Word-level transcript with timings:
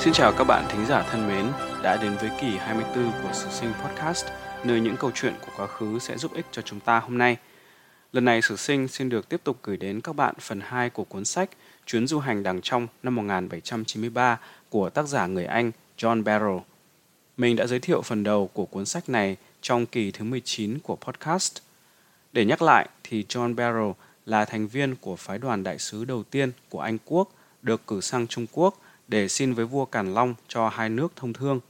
Xin 0.00 0.12
chào 0.12 0.32
các 0.38 0.44
bạn 0.44 0.64
thính 0.68 0.86
giả 0.86 1.02
thân 1.02 1.28
mến, 1.28 1.46
đã 1.82 1.98
đến 2.02 2.16
với 2.20 2.30
kỳ 2.40 2.56
24 2.56 3.12
của 3.22 3.32
Sử 3.32 3.48
Sinh 3.50 3.72
Podcast, 3.82 4.26
nơi 4.64 4.80
những 4.80 4.96
câu 4.96 5.10
chuyện 5.14 5.34
của 5.40 5.52
quá 5.56 5.66
khứ 5.66 5.98
sẽ 5.98 6.18
giúp 6.18 6.34
ích 6.34 6.46
cho 6.52 6.62
chúng 6.62 6.80
ta 6.80 6.98
hôm 6.98 7.18
nay. 7.18 7.36
Lần 8.12 8.24
này 8.24 8.42
Sử 8.42 8.56
Sinh 8.56 8.88
xin 8.88 9.08
được 9.08 9.28
tiếp 9.28 9.40
tục 9.44 9.58
gửi 9.62 9.76
đến 9.76 10.00
các 10.00 10.16
bạn 10.16 10.34
phần 10.40 10.60
2 10.60 10.90
của 10.90 11.04
cuốn 11.04 11.24
sách 11.24 11.50
Chuyến 11.86 12.06
du 12.06 12.18
hành 12.18 12.42
đằng 12.42 12.60
trong 12.62 12.86
năm 13.02 13.14
1793 13.14 14.40
của 14.68 14.90
tác 14.90 15.08
giả 15.08 15.26
người 15.26 15.44
Anh 15.44 15.72
John 15.98 16.22
Barrow. 16.22 16.60
Mình 17.36 17.56
đã 17.56 17.66
giới 17.66 17.80
thiệu 17.80 18.02
phần 18.02 18.24
đầu 18.24 18.50
của 18.52 18.64
cuốn 18.64 18.86
sách 18.86 19.08
này 19.08 19.36
trong 19.60 19.86
kỳ 19.86 20.10
thứ 20.10 20.24
19 20.24 20.78
của 20.78 20.96
podcast. 20.96 21.56
Để 22.32 22.44
nhắc 22.44 22.62
lại 22.62 22.88
thì 23.04 23.24
John 23.28 23.54
Barrow 23.54 23.92
là 24.26 24.44
thành 24.44 24.68
viên 24.68 24.96
của 24.96 25.16
phái 25.16 25.38
đoàn 25.38 25.62
đại 25.62 25.78
sứ 25.78 26.04
đầu 26.04 26.22
tiên 26.22 26.52
của 26.68 26.80
Anh 26.80 26.98
Quốc 27.04 27.28
được 27.62 27.86
cử 27.86 28.00
sang 28.00 28.26
Trung 28.26 28.46
Quốc 28.52 28.78
để 29.08 29.28
xin 29.28 29.54
với 29.54 29.64
vua 29.64 29.84
Càn 29.84 30.14
Long 30.14 30.34
cho 30.48 30.68
hai 30.68 30.88
nước 30.88 31.12
thông 31.16 31.32
thương. 31.32 31.60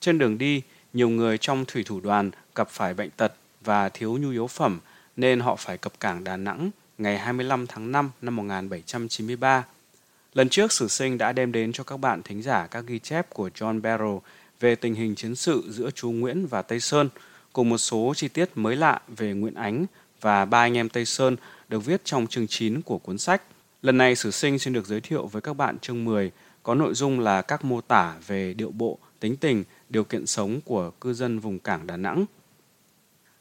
Trên 0.00 0.18
đường 0.18 0.38
đi, 0.38 0.62
nhiều 0.92 1.08
người 1.08 1.38
trong 1.38 1.64
thủy 1.64 1.84
thủ 1.86 2.00
đoàn 2.00 2.30
gặp 2.54 2.68
phải 2.70 2.94
bệnh 2.94 3.10
tật 3.10 3.32
và 3.60 3.88
thiếu 3.88 4.18
nhu 4.18 4.30
yếu 4.30 4.46
phẩm 4.46 4.80
nên 5.16 5.40
họ 5.40 5.56
phải 5.56 5.78
cập 5.78 6.00
cảng 6.00 6.24
Đà 6.24 6.36
Nẵng 6.36 6.70
ngày 6.98 7.18
25 7.18 7.66
tháng 7.66 7.92
5 7.92 8.10
năm 8.22 8.36
1793. 8.36 9.64
Lần 10.34 10.48
trước 10.48 10.72
Sử 10.72 10.88
Sinh 10.88 11.18
đã 11.18 11.32
đem 11.32 11.52
đến 11.52 11.72
cho 11.72 11.84
các 11.84 11.96
bạn 11.96 12.22
thính 12.22 12.42
giả 12.42 12.66
các 12.66 12.84
ghi 12.86 12.98
chép 12.98 13.30
của 13.30 13.50
John 13.54 13.80
Barrow 13.80 14.20
về 14.60 14.74
tình 14.74 14.94
hình 14.94 15.14
chiến 15.14 15.34
sự 15.36 15.64
giữa 15.70 15.90
chú 15.90 16.10
Nguyễn 16.10 16.46
và 16.46 16.62
Tây 16.62 16.80
Sơn, 16.80 17.08
cùng 17.52 17.68
một 17.68 17.78
số 17.78 18.12
chi 18.16 18.28
tiết 18.28 18.50
mới 18.54 18.76
lạ 18.76 19.00
về 19.08 19.32
Nguyễn 19.32 19.54
Ánh 19.54 19.86
và 20.20 20.44
ba 20.44 20.58
anh 20.58 20.76
em 20.76 20.88
Tây 20.88 21.04
Sơn 21.04 21.36
được 21.68 21.84
viết 21.84 22.00
trong 22.04 22.26
chương 22.26 22.46
9 22.46 22.82
của 22.82 22.98
cuốn 22.98 23.18
sách. 23.18 23.42
Lần 23.82 23.98
này 23.98 24.16
Sử 24.16 24.30
Sinh 24.30 24.58
xin 24.58 24.72
được 24.72 24.86
giới 24.86 25.00
thiệu 25.00 25.26
với 25.26 25.42
các 25.42 25.56
bạn 25.56 25.78
chương 25.78 26.04
10 26.04 26.30
có 26.68 26.74
nội 26.74 26.94
dung 26.94 27.20
là 27.20 27.42
các 27.42 27.64
mô 27.64 27.80
tả 27.80 28.14
về 28.26 28.54
điệu 28.54 28.70
bộ, 28.70 28.98
tính 29.20 29.36
tình, 29.36 29.64
điều 29.88 30.04
kiện 30.04 30.26
sống 30.26 30.60
của 30.64 30.90
cư 30.90 31.14
dân 31.14 31.38
vùng 31.38 31.58
cảng 31.58 31.86
Đà 31.86 31.96
Nẵng. 31.96 32.24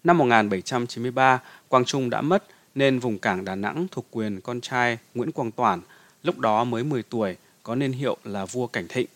Năm 0.03 0.17
1793, 0.17 1.42
Quang 1.67 1.86
Trung 1.86 2.09
đã 2.09 2.22
mất 2.22 2.44
nên 2.75 3.00
vùng 3.00 3.20
cảng 3.20 3.45
Đà 3.45 3.55
Nẵng 3.55 3.88
thuộc 3.92 4.05
quyền 4.11 4.42
con 4.42 4.61
trai 4.61 4.98
Nguyễn 5.16 5.31
Quang 5.31 5.52
Toản, 5.52 5.81
lúc 6.23 6.39
đó 6.39 6.64
mới 6.64 6.83
10 6.83 7.03
tuổi, 7.03 7.36
có 7.64 7.75
niên 7.75 7.92
hiệu 7.92 8.17
là 8.23 8.45
vua 8.45 8.67
Cảnh 8.67 8.88
Thịnh. 8.89 9.08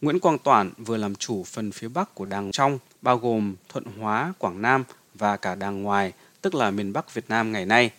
Nguyễn 0.00 0.20
Quang 0.20 0.38
Toản 0.38 0.70
vừa 0.78 0.96
làm 0.96 1.14
chủ 1.14 1.44
phần 1.44 1.70
phía 1.72 1.88
bắc 1.88 2.14
của 2.14 2.24
Đàng 2.24 2.50
Trong, 2.52 2.78
bao 3.02 3.18
gồm 3.18 3.54
Thuận 3.68 3.84
Hóa, 3.98 4.34
Quảng 4.38 4.62
Nam 4.62 4.84
và 5.14 5.36
cả 5.36 5.54
Đàng 5.54 5.82
Ngoài, 5.82 6.12
tức 6.40 6.54
là 6.54 6.70
miền 6.70 6.92
Bắc 6.92 7.14
Việt 7.14 7.24
Nam 7.28 7.52
ngày 7.52 7.66
nay. 7.66 7.90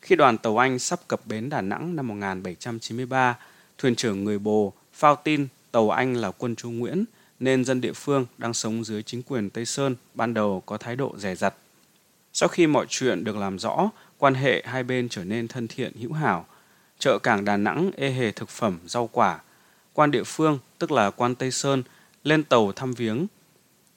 Khi 0.00 0.16
đoàn 0.16 0.38
tàu 0.38 0.58
Anh 0.58 0.78
sắp 0.78 1.00
cập 1.08 1.20
bến 1.26 1.48
Đà 1.48 1.60
Nẵng 1.60 1.96
năm 1.96 2.08
1793, 2.08 3.36
thuyền 3.78 3.94
trưởng 3.94 4.24
người 4.24 4.38
Bồ 4.38 4.72
phao 4.92 5.16
tin 5.16 5.48
tàu 5.72 5.90
Anh 5.90 6.16
là 6.16 6.30
quân 6.30 6.56
Chu 6.56 6.70
Nguyễn 6.70 7.04
nên 7.40 7.64
dân 7.64 7.80
địa 7.80 7.92
phương 7.92 8.26
đang 8.38 8.54
sống 8.54 8.84
dưới 8.84 9.02
chính 9.02 9.22
quyền 9.22 9.50
Tây 9.50 9.64
Sơn 9.64 9.96
ban 10.14 10.34
đầu 10.34 10.62
có 10.66 10.76
thái 10.76 10.96
độ 10.96 11.14
rẻ 11.18 11.34
rặt. 11.34 11.54
Sau 12.32 12.48
khi 12.48 12.66
mọi 12.66 12.86
chuyện 12.88 13.24
được 13.24 13.36
làm 13.36 13.58
rõ, 13.58 13.90
quan 14.18 14.34
hệ 14.34 14.62
hai 14.66 14.82
bên 14.82 15.08
trở 15.08 15.24
nên 15.24 15.48
thân 15.48 15.68
thiện 15.68 15.92
hữu 16.00 16.12
hảo. 16.12 16.46
Chợ 16.98 17.18
cảng 17.22 17.44
Đà 17.44 17.56
Nẵng 17.56 17.90
ê 17.96 18.10
hề 18.10 18.32
thực 18.32 18.48
phẩm, 18.48 18.78
rau 18.86 19.06
quả. 19.06 19.40
Quan 19.92 20.10
địa 20.10 20.24
phương, 20.24 20.58
tức 20.78 20.92
là 20.92 21.10
quan 21.10 21.34
Tây 21.34 21.50
Sơn, 21.50 21.82
lên 22.24 22.44
tàu 22.44 22.72
thăm 22.72 22.92
viếng. 22.92 23.26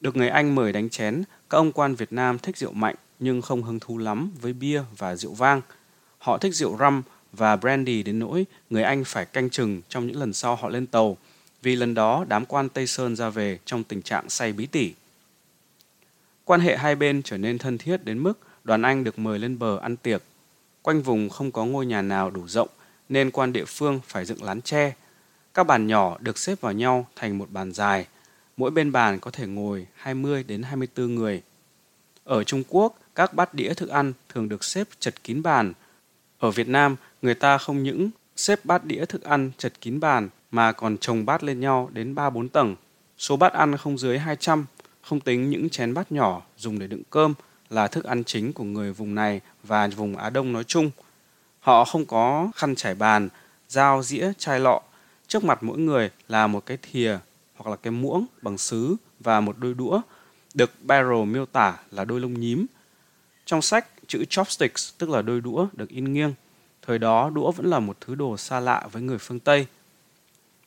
Được 0.02 0.16
người 0.16 0.30
Anh 0.30 0.56
mời 0.56 0.74
đánh 0.74 0.90
chén, 0.90 1.24
các 1.50 1.58
ông 1.58 1.72
quan 1.72 1.96
Việt 1.96 2.14
Nam 2.14 2.40
thích 2.40 2.58
rượu 2.58 2.72
mạnh 2.72 2.96
nhưng 3.20 3.42
không 3.42 3.64
hứng 3.64 3.80
thú 3.80 3.98
lắm 3.98 4.32
với 4.42 4.54
bia 4.54 4.82
và 4.98 5.16
rượu 5.16 5.34
vang. 5.34 5.62
Họ 6.18 6.38
thích 6.38 6.56
rượu 6.56 6.78
răm 6.78 7.02
và 7.34 7.56
brandy 7.56 8.04
đến 8.04 8.20
nỗi 8.20 8.46
người 8.70 8.84
Anh 8.84 9.04
phải 9.04 9.26
canh 9.26 9.50
chừng 9.50 9.82
trong 9.90 10.08
những 10.08 10.20
lần 10.20 10.34
sau 10.34 10.56
họ 10.56 10.70
lên 10.70 10.88
tàu, 10.88 11.18
vì 11.62 11.76
lần 11.76 11.94
đó 11.94 12.26
đám 12.28 12.46
quan 12.46 12.70
Tây 12.70 12.88
Sơn 12.88 13.16
ra 13.16 13.30
về 13.30 13.60
trong 13.66 13.84
tình 13.84 14.02
trạng 14.02 14.30
say 14.30 14.54
bí 14.54 14.66
tỉ. 14.66 14.94
Quan 16.46 16.60
hệ 16.60 16.78
hai 16.78 16.96
bên 16.96 17.22
trở 17.24 17.38
nên 17.38 17.58
thân 17.58 17.78
thiết 17.78 18.06
đến 18.06 18.20
mức 18.20 18.40
đoàn 18.64 18.82
Anh 18.82 19.04
được 19.04 19.20
mời 19.20 19.40
lên 19.40 19.60
bờ 19.60 19.78
ăn 19.78 19.98
tiệc. 19.98 20.24
Quanh 20.82 21.02
vùng 21.02 21.30
không 21.30 21.52
có 21.52 21.66
ngôi 21.66 21.86
nhà 21.86 22.02
nào 22.02 22.30
đủ 22.30 22.48
rộng 22.48 22.70
nên 23.10 23.32
quan 23.32 23.54
địa 23.54 23.66
phương 23.66 24.00
phải 24.08 24.26
dựng 24.26 24.44
lán 24.44 24.62
tre. 24.62 24.94
Các 25.54 25.64
bàn 25.64 25.88
nhỏ 25.88 26.18
được 26.20 26.38
xếp 26.38 26.62
vào 26.62 26.74
nhau 26.74 27.08
thành 27.16 27.38
một 27.38 27.52
bàn 27.52 27.72
dài. 27.72 28.08
Mỗi 28.58 28.72
bên 28.72 28.92
bàn 28.92 29.20
có 29.20 29.32
thể 29.32 29.48
ngồi 29.48 29.88
20 29.96 30.44
đến 30.44 30.64
24 30.64 31.16
người. 31.16 31.42
Ở 32.24 32.44
Trung 32.44 32.64
Quốc, 32.70 33.00
các 33.16 33.34
bát 33.34 33.54
đĩa 33.54 33.74
thức 33.74 33.90
ăn 33.90 34.14
thường 34.30 34.50
được 34.50 34.64
xếp 34.64 34.88
chật 35.00 35.24
kín 35.24 35.42
bàn. 35.42 35.74
Ở 36.42 36.52
Việt 36.52 36.68
Nam, 36.68 36.96
người 37.22 37.36
ta 37.36 37.58
không 37.58 37.84
những 37.84 38.10
xếp 38.36 38.66
bát 38.66 38.86
đĩa 38.86 39.06
thức 39.06 39.24
ăn 39.24 39.52
chật 39.58 39.74
kín 39.82 40.00
bàn 40.00 40.30
mà 40.52 40.72
còn 40.72 40.98
chồng 40.98 41.26
bát 41.26 41.44
lên 41.44 41.60
nhau 41.60 41.90
đến 41.94 42.16
3-4 42.16 42.50
tầng. 42.50 42.76
Số 43.18 43.38
bát 43.38 43.54
ăn 43.54 43.78
không 43.78 43.98
dưới 43.98 44.20
200, 44.20 44.66
không 45.02 45.20
tính 45.20 45.50
những 45.50 45.70
chén 45.70 45.94
bát 45.94 46.12
nhỏ 46.12 46.42
dùng 46.58 46.80
để 46.80 46.88
đựng 46.88 47.04
cơm 47.10 47.34
là 47.70 47.88
thức 47.88 48.04
ăn 48.04 48.24
chính 48.24 48.54
của 48.54 48.64
người 48.64 48.94
vùng 48.94 49.16
này 49.16 49.42
và 49.64 49.88
vùng 49.88 50.18
Á 50.18 50.30
Đông 50.30 50.54
nói 50.54 50.64
chung. 50.64 50.92
Họ 51.60 51.86
không 51.86 52.06
có 52.06 52.52
khăn 52.56 52.76
trải 52.76 52.96
bàn, 52.96 53.30
dao, 53.68 54.04
dĩa, 54.04 54.32
chai 54.38 54.60
lọ. 54.60 54.82
Trước 55.28 55.44
mặt 55.44 55.64
mỗi 55.64 55.78
người 55.78 56.10
là 56.28 56.48
một 56.48 56.66
cái 56.66 56.78
thìa 56.92 57.18
hoặc 57.56 57.72
là 57.72 57.76
cái 57.76 57.92
muỗng 57.92 58.26
bằng 58.42 58.58
sứ 58.58 58.96
và 59.20 59.42
một 59.42 59.58
đôi 59.58 59.74
đũa, 59.74 60.02
được 60.54 60.72
Barrow 60.88 61.26
miêu 61.26 61.46
tả 61.46 61.78
là 61.92 62.06
đôi 62.06 62.20
lông 62.20 62.40
nhím. 62.40 62.66
Trong 63.46 63.62
sách, 63.62 63.88
chữ 64.12 64.26
chopsticks 64.30 64.94
tức 64.98 65.10
là 65.10 65.22
đôi 65.22 65.42
đũa 65.42 65.68
được 65.74 65.90
in 65.90 66.14
nghiêng. 66.14 66.34
Thời 66.82 67.00
đó 67.00 67.30
đũa 67.30 67.52
vẫn 67.52 67.66
là 67.66 67.80
một 67.80 67.98
thứ 68.02 68.16
đồ 68.16 68.38
xa 68.38 68.60
lạ 68.60 68.88
với 68.92 69.02
người 69.02 69.18
phương 69.18 69.40
Tây. 69.40 69.68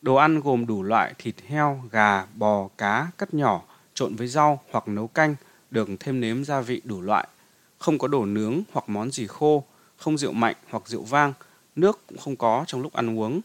Đồ 0.02 0.14
ăn 0.14 0.40
gồm 0.40 0.66
đủ 0.66 0.82
loại 0.82 1.14
thịt 1.18 1.34
heo, 1.48 1.84
gà, 1.90 2.26
bò, 2.34 2.68
cá 2.78 3.10
cắt 3.18 3.34
nhỏ, 3.34 3.62
trộn 3.94 4.14
với 4.14 4.26
rau 4.26 4.60
hoặc 4.70 4.88
nấu 4.88 5.06
canh, 5.06 5.34
được 5.70 5.88
thêm 6.00 6.20
nếm 6.20 6.44
gia 6.44 6.60
vị 6.60 6.80
đủ 6.84 7.00
loại. 7.00 7.28
Không 7.78 7.98
có 7.98 8.08
đồ 8.08 8.24
nướng 8.24 8.62
hoặc 8.72 8.88
món 8.88 9.10
gì 9.10 9.26
khô, 9.26 9.64
không 9.96 10.18
rượu 10.18 10.32
mạnh 10.32 10.56
hoặc 10.70 10.88
rượu 10.88 11.02
vang, 11.02 11.32
nước 11.76 12.00
cũng 12.06 12.18
không 12.18 12.36
có 12.36 12.64
trong 12.66 12.82
lúc 12.82 12.92
ăn 12.92 13.18
uống. 13.18 13.40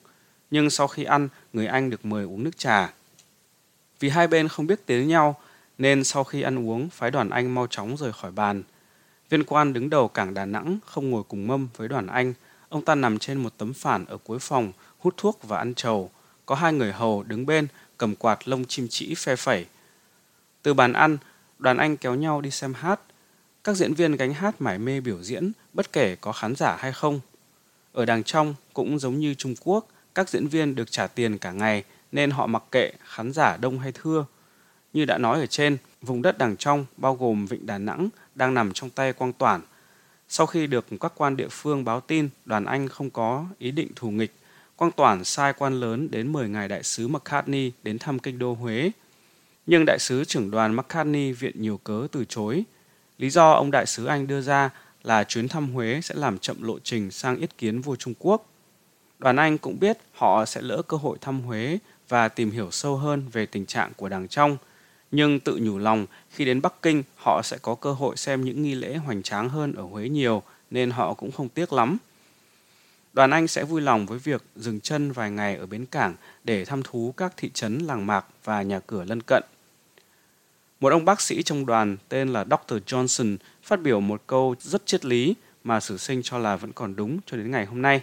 Nhưng 0.51 0.69
sau 0.69 0.87
khi 0.87 1.03
ăn, 1.03 1.29
người 1.53 1.67
Anh 1.67 1.89
được 1.89 2.05
mời 2.05 2.23
uống 2.23 2.43
nước 2.43 2.57
trà. 2.57 2.93
Vì 3.99 4.09
hai 4.09 4.27
bên 4.27 4.47
không 4.47 4.67
biết 4.67 4.85
tiếng 4.85 5.07
nhau, 5.07 5.35
nên 5.77 6.03
sau 6.03 6.23
khi 6.23 6.41
ăn 6.41 6.69
uống, 6.69 6.89
phái 6.89 7.11
đoàn 7.11 7.29
Anh 7.29 7.55
mau 7.55 7.67
chóng 7.67 7.97
rời 7.97 8.13
khỏi 8.13 8.31
bàn. 8.31 8.63
Viên 9.29 9.43
quan 9.43 9.73
đứng 9.73 9.89
đầu 9.89 10.07
cảng 10.07 10.33
Đà 10.33 10.45
Nẵng 10.45 10.77
không 10.85 11.09
ngồi 11.09 11.23
cùng 11.27 11.47
mâm 11.47 11.67
với 11.77 11.87
đoàn 11.87 12.07
Anh 12.07 12.33
Ông 12.69 12.81
ta 12.81 12.95
nằm 12.95 13.19
trên 13.19 13.37
một 13.37 13.53
tấm 13.57 13.73
phản 13.73 14.05
ở 14.05 14.17
cuối 14.17 14.39
phòng, 14.39 14.71
hút 14.99 15.13
thuốc 15.17 15.39
và 15.43 15.57
ăn 15.57 15.73
trầu. 15.73 16.11
Có 16.45 16.55
hai 16.55 16.73
người 16.73 16.91
hầu 16.91 17.23
đứng 17.23 17.45
bên, 17.45 17.67
cầm 17.97 18.15
quạt 18.15 18.47
lông 18.47 18.65
chim 18.65 18.87
chỉ 18.89 19.15
phe 19.15 19.35
phẩy. 19.35 19.65
Từ 20.63 20.73
bàn 20.73 20.93
ăn, 20.93 21.17
đoàn 21.59 21.77
anh 21.77 21.97
kéo 21.97 22.15
nhau 22.15 22.41
đi 22.41 22.51
xem 22.51 22.73
hát. 22.73 22.99
Các 23.63 23.73
diễn 23.75 23.93
viên 23.93 24.15
gánh 24.15 24.33
hát 24.33 24.61
mải 24.61 24.79
mê 24.79 25.01
biểu 25.01 25.23
diễn, 25.23 25.51
bất 25.73 25.93
kể 25.93 26.15
có 26.15 26.31
khán 26.31 26.55
giả 26.55 26.75
hay 26.79 26.91
không. 26.91 27.19
Ở 27.93 28.05
đằng 28.05 28.23
trong, 28.23 28.55
cũng 28.73 28.99
giống 28.99 29.19
như 29.19 29.33
Trung 29.33 29.55
Quốc, 29.63 29.87
các 30.15 30.29
diễn 30.29 30.47
viên 30.47 30.75
được 30.75 30.91
trả 30.91 31.07
tiền 31.07 31.37
cả 31.37 31.51
ngày 31.51 31.83
nên 32.11 32.31
họ 32.31 32.47
mặc 32.47 32.63
kệ 32.71 32.91
khán 33.03 33.33
giả 33.33 33.57
đông 33.57 33.79
hay 33.79 33.91
thưa. 33.91 34.25
Như 34.93 35.05
đã 35.05 35.17
nói 35.17 35.39
ở 35.39 35.45
trên, 35.45 35.77
vùng 36.01 36.21
đất 36.21 36.37
đằng 36.37 36.57
trong 36.57 36.85
bao 36.97 37.15
gồm 37.15 37.45
Vịnh 37.45 37.65
Đà 37.65 37.77
Nẵng 37.77 38.09
đang 38.39 38.53
nằm 38.53 38.73
trong 38.73 38.89
tay 38.89 39.13
Quang 39.13 39.33
Toản– 39.33 39.61
sau 40.31 40.47
khi 40.47 40.67
được 40.67 40.85
các 40.99 41.13
quan 41.15 41.37
địa 41.37 41.47
phương 41.51 41.85
báo 41.85 42.01
tin 42.01 42.29
đoàn 42.45 42.65
Anh 42.65 42.87
không 42.87 43.09
có 43.09 43.45
ý 43.59 43.71
định 43.71 43.87
thù 43.95 44.11
nghịch, 44.11 44.31
Quang 44.75 44.91
Toản 44.91 45.23
sai 45.23 45.53
quan 45.53 45.79
lớn 45.79 46.11
đến 46.11 46.33
mời 46.33 46.49
ngài 46.49 46.67
đại 46.67 46.83
sứ 46.83 47.07
McCartney 47.07 47.71
đến 47.83 47.99
thăm 47.99 48.19
kinh 48.19 48.39
đô 48.39 48.53
Huế. 48.53 48.91
Nhưng 49.65 49.85
đại 49.85 49.99
sứ 49.99 50.25
trưởng 50.25 50.51
đoàn 50.51 50.75
McCartney 50.75 51.31
viện 51.31 51.61
nhiều 51.61 51.79
cớ 51.83 52.07
từ 52.11 52.25
chối. 52.25 52.63
Lý 53.17 53.29
do 53.29 53.51
ông 53.51 53.71
đại 53.71 53.85
sứ 53.85 54.05
Anh 54.05 54.27
đưa 54.27 54.41
ra 54.41 54.69
là 55.03 55.23
chuyến 55.23 55.47
thăm 55.47 55.73
Huế 55.73 55.99
sẽ 56.03 56.15
làm 56.15 56.39
chậm 56.39 56.63
lộ 56.63 56.79
trình 56.79 57.11
sang 57.11 57.37
yết 57.37 57.57
kiến 57.57 57.81
vua 57.81 57.95
Trung 57.95 58.13
Quốc. 58.19 58.45
Đoàn 59.19 59.35
Anh 59.35 59.57
cũng 59.57 59.79
biết 59.79 59.97
họ 60.13 60.45
sẽ 60.45 60.61
lỡ 60.61 60.81
cơ 60.87 60.97
hội 60.97 61.17
thăm 61.21 61.41
Huế 61.41 61.77
và 62.09 62.27
tìm 62.27 62.51
hiểu 62.51 62.71
sâu 62.71 62.97
hơn 62.97 63.23
về 63.31 63.45
tình 63.45 63.65
trạng 63.65 63.91
của 63.97 64.09
đảng 64.09 64.27
trong– 64.27 64.57
nhưng 65.11 65.39
tự 65.39 65.59
nhủ 65.61 65.77
lòng, 65.77 66.05
khi 66.29 66.45
đến 66.45 66.61
Bắc 66.61 66.81
Kinh, 66.81 67.03
họ 67.15 67.41
sẽ 67.43 67.57
có 67.61 67.75
cơ 67.75 67.91
hội 67.91 68.17
xem 68.17 68.45
những 68.45 68.63
nghi 68.63 68.75
lễ 68.75 68.95
hoành 68.95 69.23
tráng 69.23 69.49
hơn 69.49 69.73
ở 69.73 69.83
Huế 69.83 70.09
nhiều, 70.09 70.43
nên 70.71 70.91
họ 70.91 71.13
cũng 71.13 71.31
không 71.31 71.49
tiếc 71.49 71.73
lắm. 71.73 71.97
Đoàn 73.13 73.31
Anh 73.31 73.47
sẽ 73.47 73.63
vui 73.63 73.81
lòng 73.81 74.05
với 74.05 74.19
việc 74.19 74.43
dừng 74.55 74.79
chân 74.79 75.11
vài 75.11 75.31
ngày 75.31 75.55
ở 75.55 75.65
bến 75.65 75.85
cảng 75.85 76.15
để 76.43 76.65
thăm 76.65 76.83
thú 76.83 77.13
các 77.17 77.33
thị 77.37 77.49
trấn 77.53 77.77
làng 77.77 78.05
mạc 78.05 78.25
và 78.43 78.61
nhà 78.61 78.79
cửa 78.79 79.03
lân 79.03 79.21
cận. 79.21 79.43
Một 80.79 80.91
ông 80.91 81.05
bác 81.05 81.21
sĩ 81.21 81.43
trong 81.43 81.65
đoàn 81.65 81.97
tên 82.09 82.33
là 82.33 82.45
Dr. 82.45 82.73
Johnson 82.85 83.37
phát 83.63 83.81
biểu 83.81 83.99
một 83.99 84.21
câu 84.27 84.55
rất 84.59 84.85
triết 84.85 85.05
lý 85.05 85.35
mà 85.63 85.79
sử 85.79 85.97
sinh 85.97 86.21
cho 86.23 86.37
là 86.37 86.55
vẫn 86.55 86.71
còn 86.73 86.95
đúng 86.95 87.19
cho 87.25 87.37
đến 87.37 87.51
ngày 87.51 87.65
hôm 87.65 87.81
nay. 87.81 88.01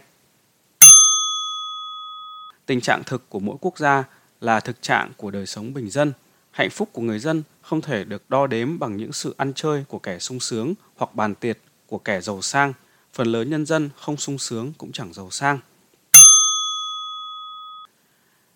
Tình 2.66 2.80
trạng 2.80 3.02
thực 3.04 3.28
của 3.28 3.38
mỗi 3.38 3.56
quốc 3.60 3.78
gia 3.78 4.04
là 4.40 4.60
thực 4.60 4.82
trạng 4.82 5.12
của 5.16 5.30
đời 5.30 5.46
sống 5.46 5.74
bình 5.74 5.90
dân– 5.90 6.12
Hạnh 6.56 6.70
phúc 6.70 6.88
của 6.92 7.02
người 7.02 7.18
dân 7.18 7.42
không 7.62 7.80
thể 7.80 8.04
được 8.04 8.30
đo 8.30 8.46
đếm 8.46 8.78
bằng 8.78 8.96
những 8.96 9.12
sự 9.12 9.34
ăn 9.38 9.52
chơi 9.54 9.84
của 9.88 9.98
kẻ 9.98 10.18
sung 10.18 10.40
sướng 10.40 10.74
hoặc 10.96 11.14
bàn 11.14 11.34
tiệc 11.34 11.58
của 11.86 11.98
kẻ 11.98 12.20
giàu 12.20 12.42
sang. 12.42 12.72
Phần 13.12 13.26
lớn 13.26 13.50
nhân 13.50 13.66
dân 13.66 13.90
không 13.96 14.16
sung 14.16 14.38
sướng 14.38 14.72
cũng 14.78 14.92
chẳng 14.92 15.12
giàu 15.12 15.30
sang. 15.30 15.58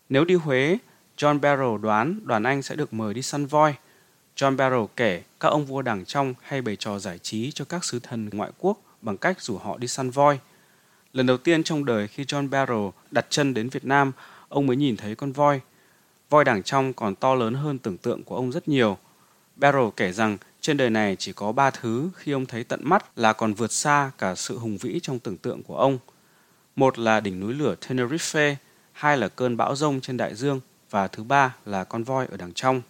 Nếu 0.09 0.25
đi 0.25 0.35
Huế, 0.35 0.79
John 1.17 1.41
Barrow 1.41 1.79
đoán 1.79 2.21
đoàn 2.25 2.43
Anh 2.43 2.63
sẽ 2.63 2.77
được 2.77 2.93
mời 2.93 3.15
đi 3.15 3.23
săn 3.23 3.47
voi. 3.47 3.75
John 4.37 4.57
Barrow 4.57 4.87
kể 4.87 5.23
các 5.41 5.49
ông 5.49 5.67
vua 5.67 5.83
đảng 5.83 6.05
trong 6.05 6.35
hay 6.43 6.63
bày 6.63 6.77
trò 6.77 6.99
giải 6.99 7.19
trí 7.19 7.51
cho 7.51 7.65
các 7.65 7.85
sứ 7.85 7.99
thần 7.99 8.31
ngoại 8.33 8.51
quốc 8.59 8.81
bằng 9.03 9.17
cách 9.17 9.41
rủ 9.41 9.59
họ 9.59 9.79
đi 9.79 9.89
săn 9.89 10.11
voi. 10.11 10.39
Lần 11.13 11.27
đầu 11.27 11.37
tiên 11.37 11.63
trong 11.63 11.85
đời 11.85 12.09
khi 12.09 12.25
John 12.25 12.49
Barrow 12.49 12.91
đặt 13.11 13.27
chân 13.31 13.55
đến 13.55 13.69
Việt 13.69 13.85
Nam, 13.85 14.13
ông 14.49 14.67
mới 14.67 14.77
nhìn 14.77 14.97
thấy 14.97 15.15
con 15.15 15.33
voi. 15.33 15.61
Voi 16.31 16.45
đảng 16.45 16.63
trong 16.63 16.93
còn 16.93 17.15
to 17.15 17.35
lớn 17.35 17.55
hơn 17.55 17.79
tưởng 17.79 17.97
tượng 17.97 18.25
của 18.25 18.37
ông 18.37 18.53
rất 18.53 18.69
nhiều. 18.69 18.99
Barrow 19.57 19.91
kể 19.91 20.13
rằng 20.13 20.39
trên 20.61 20.77
đời 20.77 20.91
này 20.91 21.17
chỉ 21.19 21.33
có 21.33 21.53
ba 21.53 21.71
thứ 21.71 22.11
khi 22.17 22.33
ông 22.33 22.47
thấy 22.47 22.65
tận 22.65 22.81
mắt 22.83 23.19
là 23.19 23.33
còn 23.33 23.55
vượt 23.55 23.73
xa 23.73 24.11
cả 24.19 24.35
sự 24.35 24.59
hùng 24.59 24.77
vĩ 24.77 25.01
trong 25.03 25.19
tưởng 25.19 25.37
tượng 25.37 25.63
của 25.63 25.77
ông. 25.77 25.99
Một 26.77 26.99
là 26.99 27.21
đỉnh 27.21 27.41
núi 27.41 27.55
lửa 27.55 27.75
Tenerife, 27.89 28.55
hai 28.93 29.17
là 29.17 29.29
cơn 29.29 29.57
bão 29.57 29.77
rông 29.77 30.01
trên 30.01 30.17
đại 30.17 30.35
dương 30.35 30.61
và 30.91 31.09
thứ 31.09 31.23
ba 31.23 31.57
là 31.67 31.85
con 31.85 32.05
voi 32.05 32.27
ở 32.31 32.37
đằng 32.37 32.53
trong. 32.53 32.83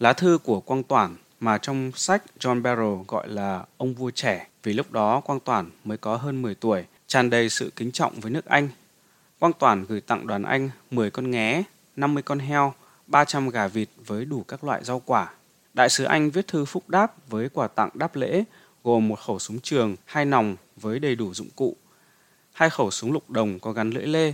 Lá 0.00 0.12
thư 0.12 0.38
của 0.44 0.60
Quang 0.60 0.82
Toản 0.82 1.16
mà 1.40 1.58
trong 1.58 1.92
sách 1.94 2.22
John 2.40 2.62
Barrow 2.62 3.04
gọi 3.08 3.28
là 3.28 3.64
ông 3.76 3.94
vua 3.94 4.10
trẻ 4.10 4.46
vì 4.62 4.72
lúc 4.72 4.92
đó 4.92 5.20
Quang 5.20 5.40
Toản 5.40 5.70
mới 5.84 5.98
có 5.98 6.16
hơn 6.16 6.42
10 6.42 6.54
tuổi, 6.54 6.84
tràn 7.06 7.30
đầy 7.30 7.48
sự 7.48 7.72
kính 7.76 7.92
trọng 7.92 8.20
với 8.20 8.30
nước 8.30 8.44
Anh. 8.44 8.68
Quang 9.38 9.52
Toản 9.52 9.84
gửi 9.84 10.00
tặng 10.00 10.26
đoàn 10.26 10.42
Anh 10.42 10.70
10 10.90 11.10
con 11.10 11.30
nghé, 11.30 11.62
50 11.96 12.22
con 12.22 12.38
heo, 12.38 12.74
300 13.06 13.48
gà 13.48 13.66
vịt 13.66 13.88
với 14.06 14.24
đủ 14.24 14.44
các 14.48 14.64
loại 14.64 14.84
rau 14.84 15.02
quả. 15.06 15.30
Đại 15.74 15.88
sứ 15.88 16.04
Anh 16.04 16.30
viết 16.30 16.48
thư 16.48 16.64
phúc 16.64 16.88
đáp 16.88 17.28
với 17.28 17.48
quà 17.48 17.68
tặng 17.68 17.90
đáp 17.94 18.16
lễ 18.16 18.44
gồm 18.84 19.08
một 19.08 19.20
khẩu 19.20 19.38
súng 19.38 19.60
trường, 19.60 19.96
hai 20.04 20.24
nòng 20.24 20.56
với 20.76 20.98
đầy 20.98 21.14
đủ 21.14 21.34
dụng 21.34 21.48
cụ, 21.56 21.76
hai 22.52 22.70
khẩu 22.70 22.90
súng 22.90 23.12
lục 23.12 23.30
đồng 23.30 23.58
có 23.58 23.72
gắn 23.72 23.90
lưỡi 23.90 24.06
lê, 24.06 24.32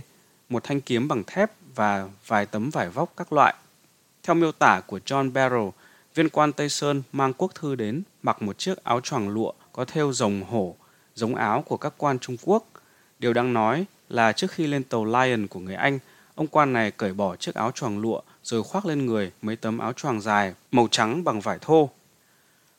một 0.49 0.63
thanh 0.63 0.81
kiếm 0.81 1.07
bằng 1.07 1.23
thép 1.27 1.51
và 1.75 2.09
vài 2.27 2.45
tấm 2.45 2.69
vải 2.69 2.89
vóc 2.89 3.13
các 3.17 3.33
loại. 3.33 3.53
Theo 4.23 4.35
miêu 4.35 4.51
tả 4.51 4.81
của 4.87 4.99
John 5.05 5.31
Barrow, 5.31 5.71
viên 6.15 6.29
quan 6.29 6.53
Tây 6.53 6.69
Sơn 6.69 7.01
mang 7.11 7.33
quốc 7.33 7.55
thư 7.55 7.75
đến 7.75 8.03
mặc 8.21 8.41
một 8.41 8.57
chiếc 8.57 8.83
áo 8.83 9.01
choàng 9.01 9.29
lụa 9.29 9.51
có 9.73 9.85
thêu 9.85 10.13
rồng 10.13 10.43
hổ, 10.43 10.75
giống 11.15 11.35
áo 11.35 11.61
của 11.67 11.77
các 11.77 11.93
quan 11.97 12.19
Trung 12.19 12.37
Quốc. 12.41 12.67
Điều 13.19 13.33
đáng 13.33 13.53
nói 13.53 13.85
là 14.09 14.31
trước 14.31 14.51
khi 14.51 14.67
lên 14.67 14.83
tàu 14.83 15.05
Lion 15.05 15.47
của 15.47 15.59
người 15.59 15.75
Anh, 15.75 15.99
ông 16.39 16.47
quan 16.47 16.73
này 16.73 16.91
cởi 16.91 17.13
bỏ 17.13 17.35
chiếc 17.35 17.55
áo 17.55 17.71
choàng 17.71 17.99
lụa 17.99 18.21
rồi 18.43 18.63
khoác 18.63 18.85
lên 18.85 19.05
người 19.05 19.31
mấy 19.41 19.55
tấm 19.55 19.77
áo 19.77 19.93
choàng 19.93 20.21
dài 20.21 20.53
màu 20.71 20.87
trắng 20.91 21.23
bằng 21.23 21.41
vải 21.41 21.57
thô. 21.61 21.89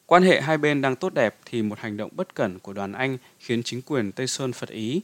Quan 0.06 0.22
hệ 0.22 0.40
hai 0.40 0.58
bên 0.58 0.80
đang 0.80 0.96
tốt 0.96 1.14
đẹp 1.14 1.36
thì 1.44 1.62
một 1.62 1.78
hành 1.78 1.96
động 1.96 2.10
bất 2.16 2.34
cẩn 2.34 2.58
của 2.58 2.72
đoàn 2.72 2.92
Anh 2.92 3.18
khiến 3.38 3.62
chính 3.62 3.82
quyền 3.82 4.12
Tây 4.12 4.26
Sơn 4.26 4.52
phật 4.52 4.68
ý. 4.68 5.00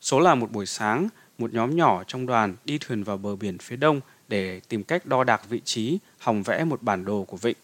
Số 0.00 0.20
là 0.20 0.34
một 0.34 0.52
buổi 0.52 0.66
sáng, 0.66 1.08
một 1.38 1.54
nhóm 1.54 1.76
nhỏ 1.76 2.04
trong 2.06 2.26
đoàn 2.26 2.56
đi 2.64 2.78
thuyền 2.78 3.04
vào 3.04 3.16
bờ 3.16 3.36
biển 3.36 3.58
phía 3.58 3.76
đông 3.76 4.00
để 4.28 4.60
tìm 4.68 4.84
cách 4.84 5.06
đo 5.06 5.24
đạc 5.24 5.42
vị 5.48 5.60
trí, 5.64 5.98
hòng 6.18 6.42
vẽ 6.42 6.64
một 6.64 6.82
bản 6.82 7.04
đồ 7.04 7.24
của 7.24 7.36
vịnh. 7.36 7.56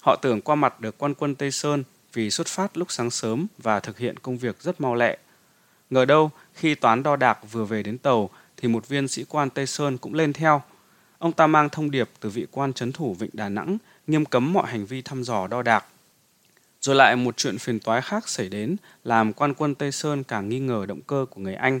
Họ 0.00 0.16
tưởng 0.22 0.40
qua 0.40 0.54
mặt 0.54 0.80
được 0.80 0.98
quan 0.98 1.14
quân 1.14 1.34
Tây 1.34 1.50
Sơn 1.50 1.84
vì 2.12 2.30
xuất 2.30 2.46
phát 2.46 2.76
lúc 2.76 2.90
sáng 2.90 3.10
sớm 3.10 3.46
và 3.58 3.80
thực 3.80 3.98
hiện 3.98 4.18
công 4.18 4.38
việc 4.38 4.62
rất 4.62 4.80
mau 4.80 4.94
lẹ. 4.94 5.18
Ngờ 5.90 6.04
đâu, 6.04 6.30
khi 6.54 6.74
toán 6.74 7.02
đo 7.02 7.16
đạc 7.16 7.38
vừa 7.52 7.64
về 7.64 7.82
đến 7.82 7.98
tàu 7.98 8.30
thì 8.56 8.68
một 8.68 8.88
viên 8.88 9.08
sĩ 9.08 9.24
quan 9.28 9.50
Tây 9.50 9.66
Sơn 9.66 9.98
cũng 9.98 10.14
lên 10.14 10.32
theo. 10.32 10.62
Ông 11.18 11.32
ta 11.32 11.46
mang 11.46 11.68
thông 11.68 11.90
điệp 11.90 12.10
từ 12.20 12.30
vị 12.30 12.46
quan 12.50 12.72
trấn 12.72 12.92
thủ 12.92 13.14
Vịnh 13.14 13.30
Đà 13.32 13.48
Nẵng 13.48 13.78
nghiêm 14.06 14.24
cấm 14.24 14.52
mọi 14.52 14.66
hành 14.66 14.86
vi 14.86 15.02
thăm 15.02 15.22
dò 15.22 15.46
đo 15.46 15.62
đạc. 15.62 15.84
Rồi 16.80 16.96
lại 16.96 17.16
một 17.16 17.36
chuyện 17.36 17.58
phiền 17.58 17.80
toái 17.80 18.02
khác 18.02 18.28
xảy 18.28 18.48
đến 18.48 18.76
làm 19.04 19.32
quan 19.32 19.54
quân 19.54 19.74
Tây 19.74 19.92
Sơn 19.92 20.24
càng 20.24 20.48
nghi 20.48 20.60
ngờ 20.60 20.86
động 20.88 21.00
cơ 21.06 21.26
của 21.30 21.40
người 21.40 21.54
Anh. 21.54 21.80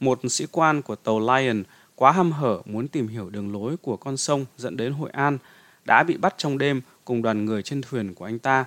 Một 0.00 0.20
sĩ 0.28 0.46
quan 0.52 0.82
của 0.82 0.96
tàu 0.96 1.20
Lion 1.20 1.62
quá 1.94 2.12
hăm 2.12 2.32
hở 2.32 2.62
muốn 2.64 2.88
tìm 2.88 3.08
hiểu 3.08 3.30
đường 3.30 3.52
lối 3.52 3.76
của 3.76 3.96
con 3.96 4.16
sông 4.16 4.44
dẫn 4.56 4.76
đến 4.76 4.92
Hội 4.92 5.10
An 5.10 5.38
đã 5.84 6.02
bị 6.02 6.16
bắt 6.16 6.34
trong 6.38 6.58
đêm 6.58 6.80
cùng 7.04 7.22
đoàn 7.22 7.44
người 7.44 7.62
trên 7.62 7.82
thuyền 7.82 8.14
của 8.14 8.24
anh 8.24 8.38
ta. 8.38 8.64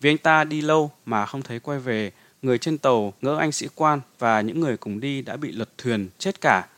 Vì 0.00 0.10
anh 0.10 0.18
ta 0.18 0.44
đi 0.44 0.60
lâu 0.60 0.90
mà 1.04 1.26
không 1.26 1.42
thấy 1.42 1.60
quay 1.60 1.78
về, 1.78 2.12
người 2.42 2.58
trên 2.58 2.78
tàu 2.78 3.12
ngỡ 3.22 3.36
anh 3.36 3.52
sĩ 3.52 3.68
quan 3.74 4.00
và 4.18 4.40
những 4.40 4.60
người 4.60 4.76
cùng 4.76 5.00
đi 5.00 5.22
đã 5.22 5.36
bị 5.36 5.52
lật 5.52 5.68
thuyền 5.78 6.08
chết 6.18 6.40
cả. 6.40 6.68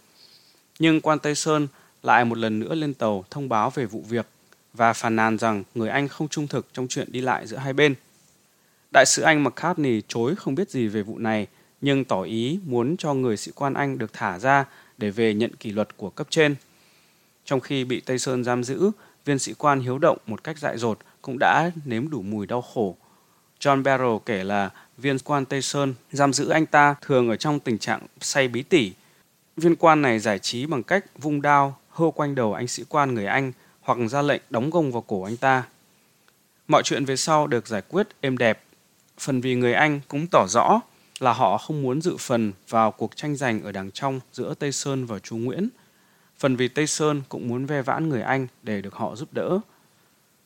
Nhưng 0.78 1.00
quan 1.00 1.18
Tây 1.18 1.34
Sơn 1.34 1.68
lại 2.02 2.24
một 2.24 2.38
lần 2.38 2.60
nữa 2.60 2.74
lên 2.74 2.94
tàu 2.94 3.24
thông 3.30 3.48
báo 3.48 3.70
về 3.70 3.86
vụ 3.86 4.04
việc 4.08 4.26
và 4.74 4.92
phàn 4.92 5.16
nàn 5.16 5.38
rằng 5.38 5.64
người 5.74 5.88
Anh 5.88 6.08
không 6.08 6.28
trung 6.28 6.48
thực 6.48 6.66
trong 6.72 6.88
chuyện 6.88 7.12
đi 7.12 7.20
lại 7.20 7.46
giữa 7.46 7.56
hai 7.56 7.72
bên. 7.72 7.94
Đại 8.92 9.04
sứ 9.06 9.22
Anh 9.22 9.44
McCartney 9.44 10.02
chối 10.08 10.36
không 10.36 10.54
biết 10.54 10.70
gì 10.70 10.86
về 10.86 11.02
vụ 11.02 11.18
này, 11.18 11.46
nhưng 11.80 12.04
tỏ 12.04 12.22
ý 12.22 12.58
muốn 12.66 12.96
cho 12.96 13.14
người 13.14 13.36
sĩ 13.36 13.52
quan 13.54 13.74
Anh 13.74 13.98
được 13.98 14.12
thả 14.12 14.38
ra 14.38 14.64
để 14.98 15.10
về 15.10 15.34
nhận 15.34 15.56
kỷ 15.56 15.72
luật 15.72 15.96
của 15.96 16.10
cấp 16.10 16.26
trên. 16.30 16.54
Trong 17.44 17.60
khi 17.60 17.84
bị 17.84 18.00
Tây 18.00 18.18
Sơn 18.18 18.44
giam 18.44 18.64
giữ, 18.64 18.90
viên 19.24 19.38
sĩ 19.38 19.54
quan 19.58 19.80
hiếu 19.80 19.98
động 19.98 20.18
một 20.26 20.44
cách 20.44 20.58
dại 20.58 20.78
dột 20.78 20.98
cũng 21.22 21.36
đã 21.40 21.70
nếm 21.84 22.10
đủ 22.10 22.22
mùi 22.22 22.46
đau 22.46 22.62
khổ. 22.62 22.96
John 23.60 23.82
Barrow 23.82 24.18
kể 24.18 24.44
là 24.44 24.70
viên 24.98 25.18
quan 25.18 25.44
Tây 25.44 25.62
Sơn 25.62 25.94
giam 26.12 26.32
giữ 26.32 26.48
anh 26.48 26.66
ta 26.66 26.94
thường 27.00 27.28
ở 27.28 27.36
trong 27.36 27.60
tình 27.60 27.78
trạng 27.78 28.00
say 28.20 28.48
bí 28.48 28.62
tỉ. 28.62 28.92
Viên 29.56 29.76
quan 29.76 30.02
này 30.02 30.18
giải 30.18 30.38
trí 30.38 30.66
bằng 30.66 30.82
cách 30.82 31.04
vung 31.18 31.42
đao 31.42 31.78
hô 31.88 32.10
quanh 32.10 32.34
đầu 32.34 32.54
anh 32.54 32.68
sĩ 32.68 32.84
quan 32.88 33.14
người 33.14 33.26
Anh 33.26 33.52
hoặc 33.80 33.98
ra 34.10 34.22
lệnh 34.22 34.42
đóng 34.50 34.70
gông 34.70 34.92
vào 34.92 35.02
cổ 35.02 35.22
anh 35.22 35.36
ta. 35.36 35.64
Mọi 36.68 36.82
chuyện 36.82 37.04
về 37.04 37.16
sau 37.16 37.46
được 37.46 37.66
giải 37.66 37.82
quyết 37.88 38.08
êm 38.20 38.38
đẹp. 38.38 38.62
Phần 39.18 39.40
vì 39.40 39.54
người 39.54 39.72
Anh 39.72 40.00
cũng 40.08 40.26
tỏ 40.30 40.46
rõ 40.48 40.80
là 41.18 41.32
họ 41.32 41.58
không 41.58 41.82
muốn 41.82 42.02
dự 42.02 42.16
phần 42.16 42.52
vào 42.68 42.90
cuộc 42.90 43.16
tranh 43.16 43.36
giành 43.36 43.62
ở 43.62 43.72
đằng 43.72 43.90
trong 43.90 44.20
giữa 44.32 44.54
Tây 44.54 44.72
Sơn 44.72 45.06
và 45.06 45.18
Chu 45.18 45.36
Nguyễn. 45.36 45.68
Phần 46.38 46.56
vì 46.56 46.68
Tây 46.68 46.86
Sơn 46.86 47.22
cũng 47.28 47.48
muốn 47.48 47.66
ve 47.66 47.82
vãn 47.82 48.08
người 48.08 48.22
Anh 48.22 48.46
để 48.62 48.80
được 48.80 48.94
họ 48.94 49.16
giúp 49.16 49.28
đỡ. 49.32 49.58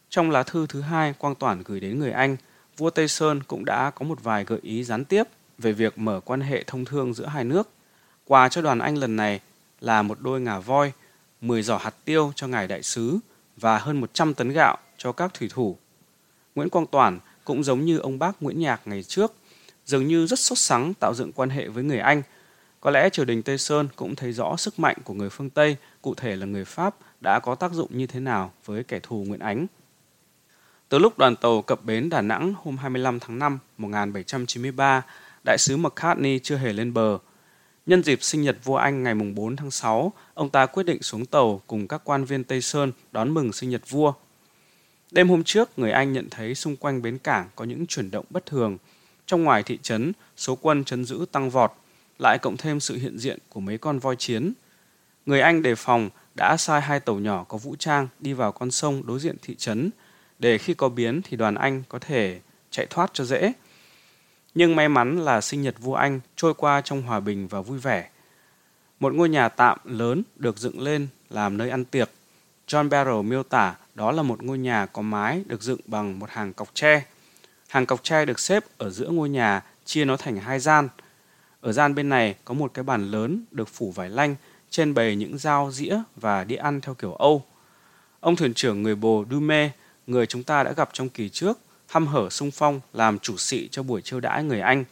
Trong 0.08 0.30
lá 0.30 0.42
thư 0.42 0.66
thứ 0.66 0.80
hai 0.80 1.14
Quang 1.18 1.34
Toản 1.34 1.62
gửi 1.64 1.80
đến 1.80 1.98
người 1.98 2.12
Anh, 2.12 2.36
vua 2.76 2.90
Tây 2.90 3.08
Sơn 3.08 3.42
cũng 3.42 3.64
đã 3.64 3.90
có 3.90 4.06
một 4.06 4.22
vài 4.22 4.44
gợi 4.44 4.58
ý 4.62 4.84
gián 4.84 5.04
tiếp 5.04 5.24
về 5.58 5.72
việc 5.72 5.98
mở 5.98 6.20
quan 6.24 6.40
hệ 6.40 6.64
thông 6.66 6.84
thương 6.84 7.14
giữa 7.14 7.26
hai 7.26 7.44
nước. 7.44 7.70
Quà 8.24 8.48
cho 8.48 8.62
đoàn 8.62 8.78
Anh 8.78 8.98
lần 8.98 9.16
này 9.16 9.40
là 9.80 10.02
một 10.02 10.20
đôi 10.20 10.40
ngà 10.40 10.58
voi, 10.58 10.92
10 11.40 11.62
giỏ 11.62 11.76
hạt 11.76 11.94
tiêu 12.04 12.32
cho 12.36 12.46
ngài 12.46 12.66
đại 12.66 12.82
sứ 12.82 13.18
và 13.56 13.78
hơn 13.78 14.00
100 14.00 14.34
tấn 14.34 14.48
gạo 14.48 14.78
cho 14.98 15.12
các 15.12 15.34
thủy 15.34 15.48
thủ. 15.52 15.76
Nguyễn 16.54 16.68
Quang 16.68 16.86
Toản 16.86 17.18
cũng 17.44 17.64
giống 17.64 17.84
như 17.84 17.98
ông 17.98 18.18
bác 18.18 18.42
Nguyễn 18.42 18.60
Nhạc 18.60 18.80
ngày 18.84 19.02
trước, 19.02 19.32
dường 19.84 20.06
như 20.06 20.26
rất 20.26 20.38
sốt 20.38 20.58
sắng 20.58 20.94
tạo 20.94 21.14
dựng 21.14 21.32
quan 21.32 21.50
hệ 21.50 21.68
với 21.68 21.84
người 21.84 21.98
Anh. 21.98 22.22
Có 22.80 22.90
lẽ 22.90 23.08
triều 23.10 23.24
đình 23.24 23.42
Tây 23.42 23.58
Sơn 23.58 23.88
cũng 23.96 24.16
thấy 24.16 24.32
rõ 24.32 24.56
sức 24.56 24.78
mạnh 24.78 24.96
của 25.04 25.14
người 25.14 25.30
phương 25.30 25.50
Tây, 25.50 25.76
cụ 26.02 26.14
thể 26.14 26.36
là 26.36 26.46
người 26.46 26.64
Pháp, 26.64 26.96
đã 27.20 27.38
có 27.40 27.54
tác 27.54 27.72
dụng 27.72 27.98
như 27.98 28.06
thế 28.06 28.20
nào 28.20 28.52
với 28.64 28.84
kẻ 28.84 29.00
thù 29.02 29.24
Nguyễn 29.28 29.40
Ánh. 29.40 29.66
Từ 30.92 30.98
lúc 30.98 31.18
đoàn 31.18 31.36
tàu 31.36 31.62
cập 31.62 31.84
bến 31.84 32.08
Đà 32.08 32.20
Nẵng 32.20 32.54
hôm 32.62 32.76
25 32.76 33.20
tháng 33.20 33.38
5 33.38 33.58
1793, 33.78 35.02
đại 35.44 35.58
sứ 35.58 35.76
McCartney 35.76 36.38
chưa 36.38 36.56
hề 36.56 36.72
lên 36.72 36.92
bờ. 36.92 37.18
Nhân 37.86 38.02
dịp 38.02 38.22
sinh 38.22 38.42
nhật 38.42 38.56
vua 38.64 38.76
Anh 38.76 39.02
ngày 39.02 39.14
4 39.14 39.56
tháng 39.56 39.70
6, 39.70 40.12
ông 40.34 40.50
ta 40.50 40.66
quyết 40.66 40.82
định 40.82 41.02
xuống 41.02 41.26
tàu 41.26 41.60
cùng 41.66 41.88
các 41.88 42.00
quan 42.04 42.24
viên 42.24 42.44
Tây 42.44 42.60
Sơn 42.60 42.92
đón 43.12 43.34
mừng 43.34 43.52
sinh 43.52 43.70
nhật 43.70 43.90
vua. 43.90 44.12
Đêm 45.10 45.28
hôm 45.28 45.44
trước, 45.44 45.78
người 45.78 45.90
Anh 45.90 46.12
nhận 46.12 46.28
thấy 46.30 46.54
xung 46.54 46.76
quanh 46.76 47.02
bến 47.02 47.18
cảng 47.18 47.48
có 47.56 47.64
những 47.64 47.86
chuyển 47.86 48.10
động 48.10 48.24
bất 48.30 48.46
thường. 48.46 48.78
Trong 49.26 49.42
ngoài 49.42 49.62
thị 49.62 49.78
trấn, 49.82 50.12
số 50.36 50.54
quân 50.54 50.84
chấn 50.84 51.04
giữ 51.04 51.26
tăng 51.32 51.50
vọt, 51.50 51.72
lại 52.18 52.38
cộng 52.38 52.56
thêm 52.56 52.80
sự 52.80 52.96
hiện 52.96 53.18
diện 53.18 53.38
của 53.48 53.60
mấy 53.60 53.78
con 53.78 53.98
voi 53.98 54.16
chiến. 54.16 54.52
Người 55.26 55.40
Anh 55.40 55.62
đề 55.62 55.74
phòng 55.74 56.10
đã 56.34 56.56
sai 56.56 56.80
hai 56.80 57.00
tàu 57.00 57.18
nhỏ 57.18 57.44
có 57.44 57.58
vũ 57.58 57.76
trang 57.78 58.08
đi 58.20 58.32
vào 58.32 58.52
con 58.52 58.70
sông 58.70 59.06
đối 59.06 59.20
diện 59.20 59.36
thị 59.42 59.54
trấn, 59.54 59.90
để 60.42 60.58
khi 60.58 60.74
có 60.74 60.88
biến 60.88 61.20
thì 61.24 61.36
đoàn 61.36 61.54
Anh 61.54 61.82
có 61.88 61.98
thể 61.98 62.40
chạy 62.70 62.86
thoát 62.90 63.10
cho 63.14 63.24
dễ. 63.24 63.52
Nhưng 64.54 64.76
may 64.76 64.88
mắn 64.88 65.18
là 65.24 65.40
sinh 65.40 65.62
nhật 65.62 65.74
vua 65.78 65.94
Anh 65.94 66.20
trôi 66.36 66.54
qua 66.54 66.80
trong 66.80 67.02
hòa 67.02 67.20
bình 67.20 67.48
và 67.48 67.60
vui 67.60 67.78
vẻ. 67.78 68.08
Một 69.00 69.14
ngôi 69.14 69.28
nhà 69.28 69.48
tạm 69.48 69.78
lớn 69.84 70.22
được 70.36 70.58
dựng 70.58 70.80
lên 70.80 71.08
làm 71.30 71.56
nơi 71.56 71.70
ăn 71.70 71.84
tiệc. 71.84 72.10
John 72.68 72.88
Barrow 72.88 73.22
miêu 73.22 73.42
tả 73.42 73.74
đó 73.94 74.12
là 74.12 74.22
một 74.22 74.42
ngôi 74.42 74.58
nhà 74.58 74.86
có 74.86 75.02
mái 75.02 75.42
được 75.46 75.62
dựng 75.62 75.80
bằng 75.86 76.18
một 76.18 76.30
hàng 76.30 76.52
cọc 76.52 76.74
tre. 76.74 77.04
Hàng 77.68 77.86
cọc 77.86 78.02
tre 78.02 78.24
được 78.24 78.40
xếp 78.40 78.64
ở 78.78 78.90
giữa 78.90 79.08
ngôi 79.08 79.28
nhà, 79.28 79.62
chia 79.84 80.04
nó 80.04 80.16
thành 80.16 80.36
hai 80.36 80.60
gian. 80.60 80.88
Ở 81.60 81.72
gian 81.72 81.94
bên 81.94 82.08
này 82.08 82.34
có 82.44 82.54
một 82.54 82.74
cái 82.74 82.82
bàn 82.82 83.10
lớn 83.10 83.44
được 83.50 83.68
phủ 83.68 83.92
vải 83.92 84.10
lanh, 84.10 84.34
trên 84.70 84.94
bày 84.94 85.16
những 85.16 85.38
dao 85.38 85.70
dĩa 85.72 85.98
và 86.16 86.44
đĩa 86.44 86.56
ăn 86.56 86.80
theo 86.80 86.94
kiểu 86.94 87.14
Âu. 87.14 87.44
Ông 88.20 88.36
thuyền 88.36 88.54
trưởng 88.54 88.82
người 88.82 88.94
bồ 88.94 89.24
Dume, 89.30 89.70
người 90.06 90.26
chúng 90.26 90.42
ta 90.42 90.62
đã 90.62 90.72
gặp 90.72 90.90
trong 90.92 91.08
kỳ 91.08 91.28
trước, 91.28 91.58
hăm 91.86 92.06
hở 92.06 92.30
sung 92.30 92.50
phong 92.50 92.80
làm 92.92 93.18
chủ 93.18 93.36
sĩ 93.36 93.68
cho 93.68 93.82
buổi 93.82 94.02
chiêu 94.02 94.20
đãi 94.20 94.44
người 94.44 94.60
Anh. 94.60 94.84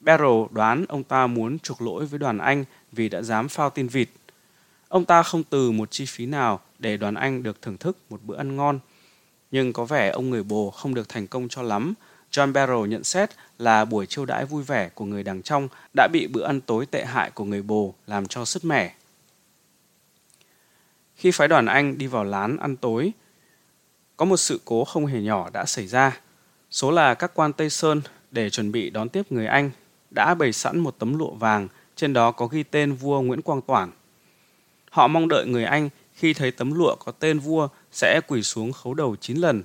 Barrow 0.00 0.48
đoán 0.50 0.84
ông 0.88 1.04
ta 1.04 1.26
muốn 1.26 1.58
chuộc 1.58 1.82
lỗi 1.82 2.06
với 2.06 2.18
đoàn 2.18 2.38
Anh 2.38 2.64
vì 2.92 3.08
đã 3.08 3.22
dám 3.22 3.48
phao 3.48 3.70
tin 3.70 3.88
vịt. 3.88 4.08
Ông 4.88 5.04
ta 5.04 5.22
không 5.22 5.42
từ 5.44 5.70
một 5.70 5.90
chi 5.90 6.04
phí 6.08 6.26
nào 6.26 6.60
để 6.78 6.96
đoàn 6.96 7.14
Anh 7.14 7.42
được 7.42 7.62
thưởng 7.62 7.76
thức 7.76 7.96
một 8.10 8.20
bữa 8.22 8.36
ăn 8.36 8.56
ngon. 8.56 8.78
Nhưng 9.50 9.72
có 9.72 9.84
vẻ 9.84 10.10
ông 10.10 10.30
người 10.30 10.42
bồ 10.42 10.70
không 10.70 10.94
được 10.94 11.08
thành 11.08 11.26
công 11.26 11.48
cho 11.48 11.62
lắm. 11.62 11.94
John 12.32 12.52
Barrow 12.52 12.86
nhận 12.86 13.04
xét 13.04 13.30
là 13.58 13.84
buổi 13.84 14.06
chiêu 14.06 14.24
đãi 14.24 14.44
vui 14.44 14.62
vẻ 14.62 14.88
của 14.88 15.04
người 15.04 15.22
đằng 15.22 15.42
trong 15.42 15.68
đã 15.96 16.08
bị 16.12 16.26
bữa 16.26 16.44
ăn 16.44 16.60
tối 16.60 16.86
tệ 16.86 17.04
hại 17.04 17.30
của 17.30 17.44
người 17.44 17.62
bồ 17.62 17.94
làm 18.06 18.26
cho 18.26 18.44
sứt 18.44 18.64
mẻ. 18.64 18.94
Khi 21.16 21.30
phái 21.30 21.48
đoàn 21.48 21.66
Anh 21.66 21.98
đi 21.98 22.06
vào 22.06 22.24
lán 22.24 22.56
ăn 22.56 22.76
tối, 22.76 23.12
có 24.20 24.26
một 24.26 24.36
sự 24.36 24.60
cố 24.64 24.84
không 24.84 25.06
hề 25.06 25.20
nhỏ 25.20 25.50
đã 25.52 25.64
xảy 25.64 25.86
ra. 25.86 26.20
Số 26.70 26.90
là 26.90 27.14
các 27.14 27.30
quan 27.34 27.52
Tây 27.52 27.70
Sơn 27.70 28.02
để 28.30 28.50
chuẩn 28.50 28.72
bị 28.72 28.90
đón 28.90 29.08
tiếp 29.08 29.32
người 29.32 29.46
Anh 29.46 29.70
đã 30.10 30.34
bày 30.34 30.52
sẵn 30.52 30.78
một 30.78 30.94
tấm 30.98 31.18
lụa 31.18 31.30
vàng, 31.30 31.68
trên 31.96 32.12
đó 32.12 32.32
có 32.32 32.46
ghi 32.46 32.62
tên 32.62 32.92
vua 32.92 33.20
Nguyễn 33.20 33.42
Quang 33.42 33.62
Toản. 33.62 33.90
Họ 34.90 35.08
mong 35.08 35.28
đợi 35.28 35.46
người 35.46 35.64
Anh 35.64 35.88
khi 36.14 36.32
thấy 36.32 36.50
tấm 36.50 36.74
lụa 36.74 36.94
có 36.94 37.12
tên 37.12 37.38
vua 37.38 37.68
sẽ 37.92 38.20
quỳ 38.28 38.42
xuống 38.42 38.72
khấu 38.72 38.94
đầu 38.94 39.16
9 39.20 39.36
lần. 39.36 39.62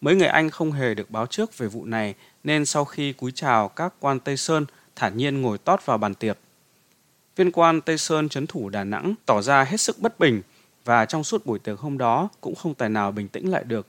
Mấy 0.00 0.14
người 0.14 0.28
Anh 0.28 0.50
không 0.50 0.72
hề 0.72 0.94
được 0.94 1.10
báo 1.10 1.26
trước 1.26 1.58
về 1.58 1.66
vụ 1.66 1.84
này 1.84 2.14
nên 2.44 2.66
sau 2.66 2.84
khi 2.84 3.12
cúi 3.12 3.32
chào 3.34 3.68
các 3.68 3.94
quan 4.00 4.20
Tây 4.20 4.36
Sơn 4.36 4.66
thản 4.96 5.16
nhiên 5.16 5.42
ngồi 5.42 5.58
tót 5.58 5.86
vào 5.86 5.98
bàn 5.98 6.14
tiệc. 6.14 6.38
Viên 7.36 7.52
quan 7.52 7.80
Tây 7.80 7.98
Sơn 7.98 8.28
chấn 8.28 8.46
thủ 8.46 8.68
Đà 8.68 8.84
Nẵng 8.84 9.14
tỏ 9.26 9.42
ra 9.42 9.64
hết 9.64 9.80
sức 9.80 9.98
bất 9.98 10.18
bình 10.18 10.42
và 10.84 11.04
trong 11.04 11.24
suốt 11.24 11.46
buổi 11.46 11.58
tiệc 11.58 11.78
hôm 11.78 11.98
đó 11.98 12.28
cũng 12.40 12.54
không 12.54 12.74
tài 12.74 12.88
nào 12.88 13.12
bình 13.12 13.28
tĩnh 13.28 13.50
lại 13.50 13.64
được. 13.64 13.86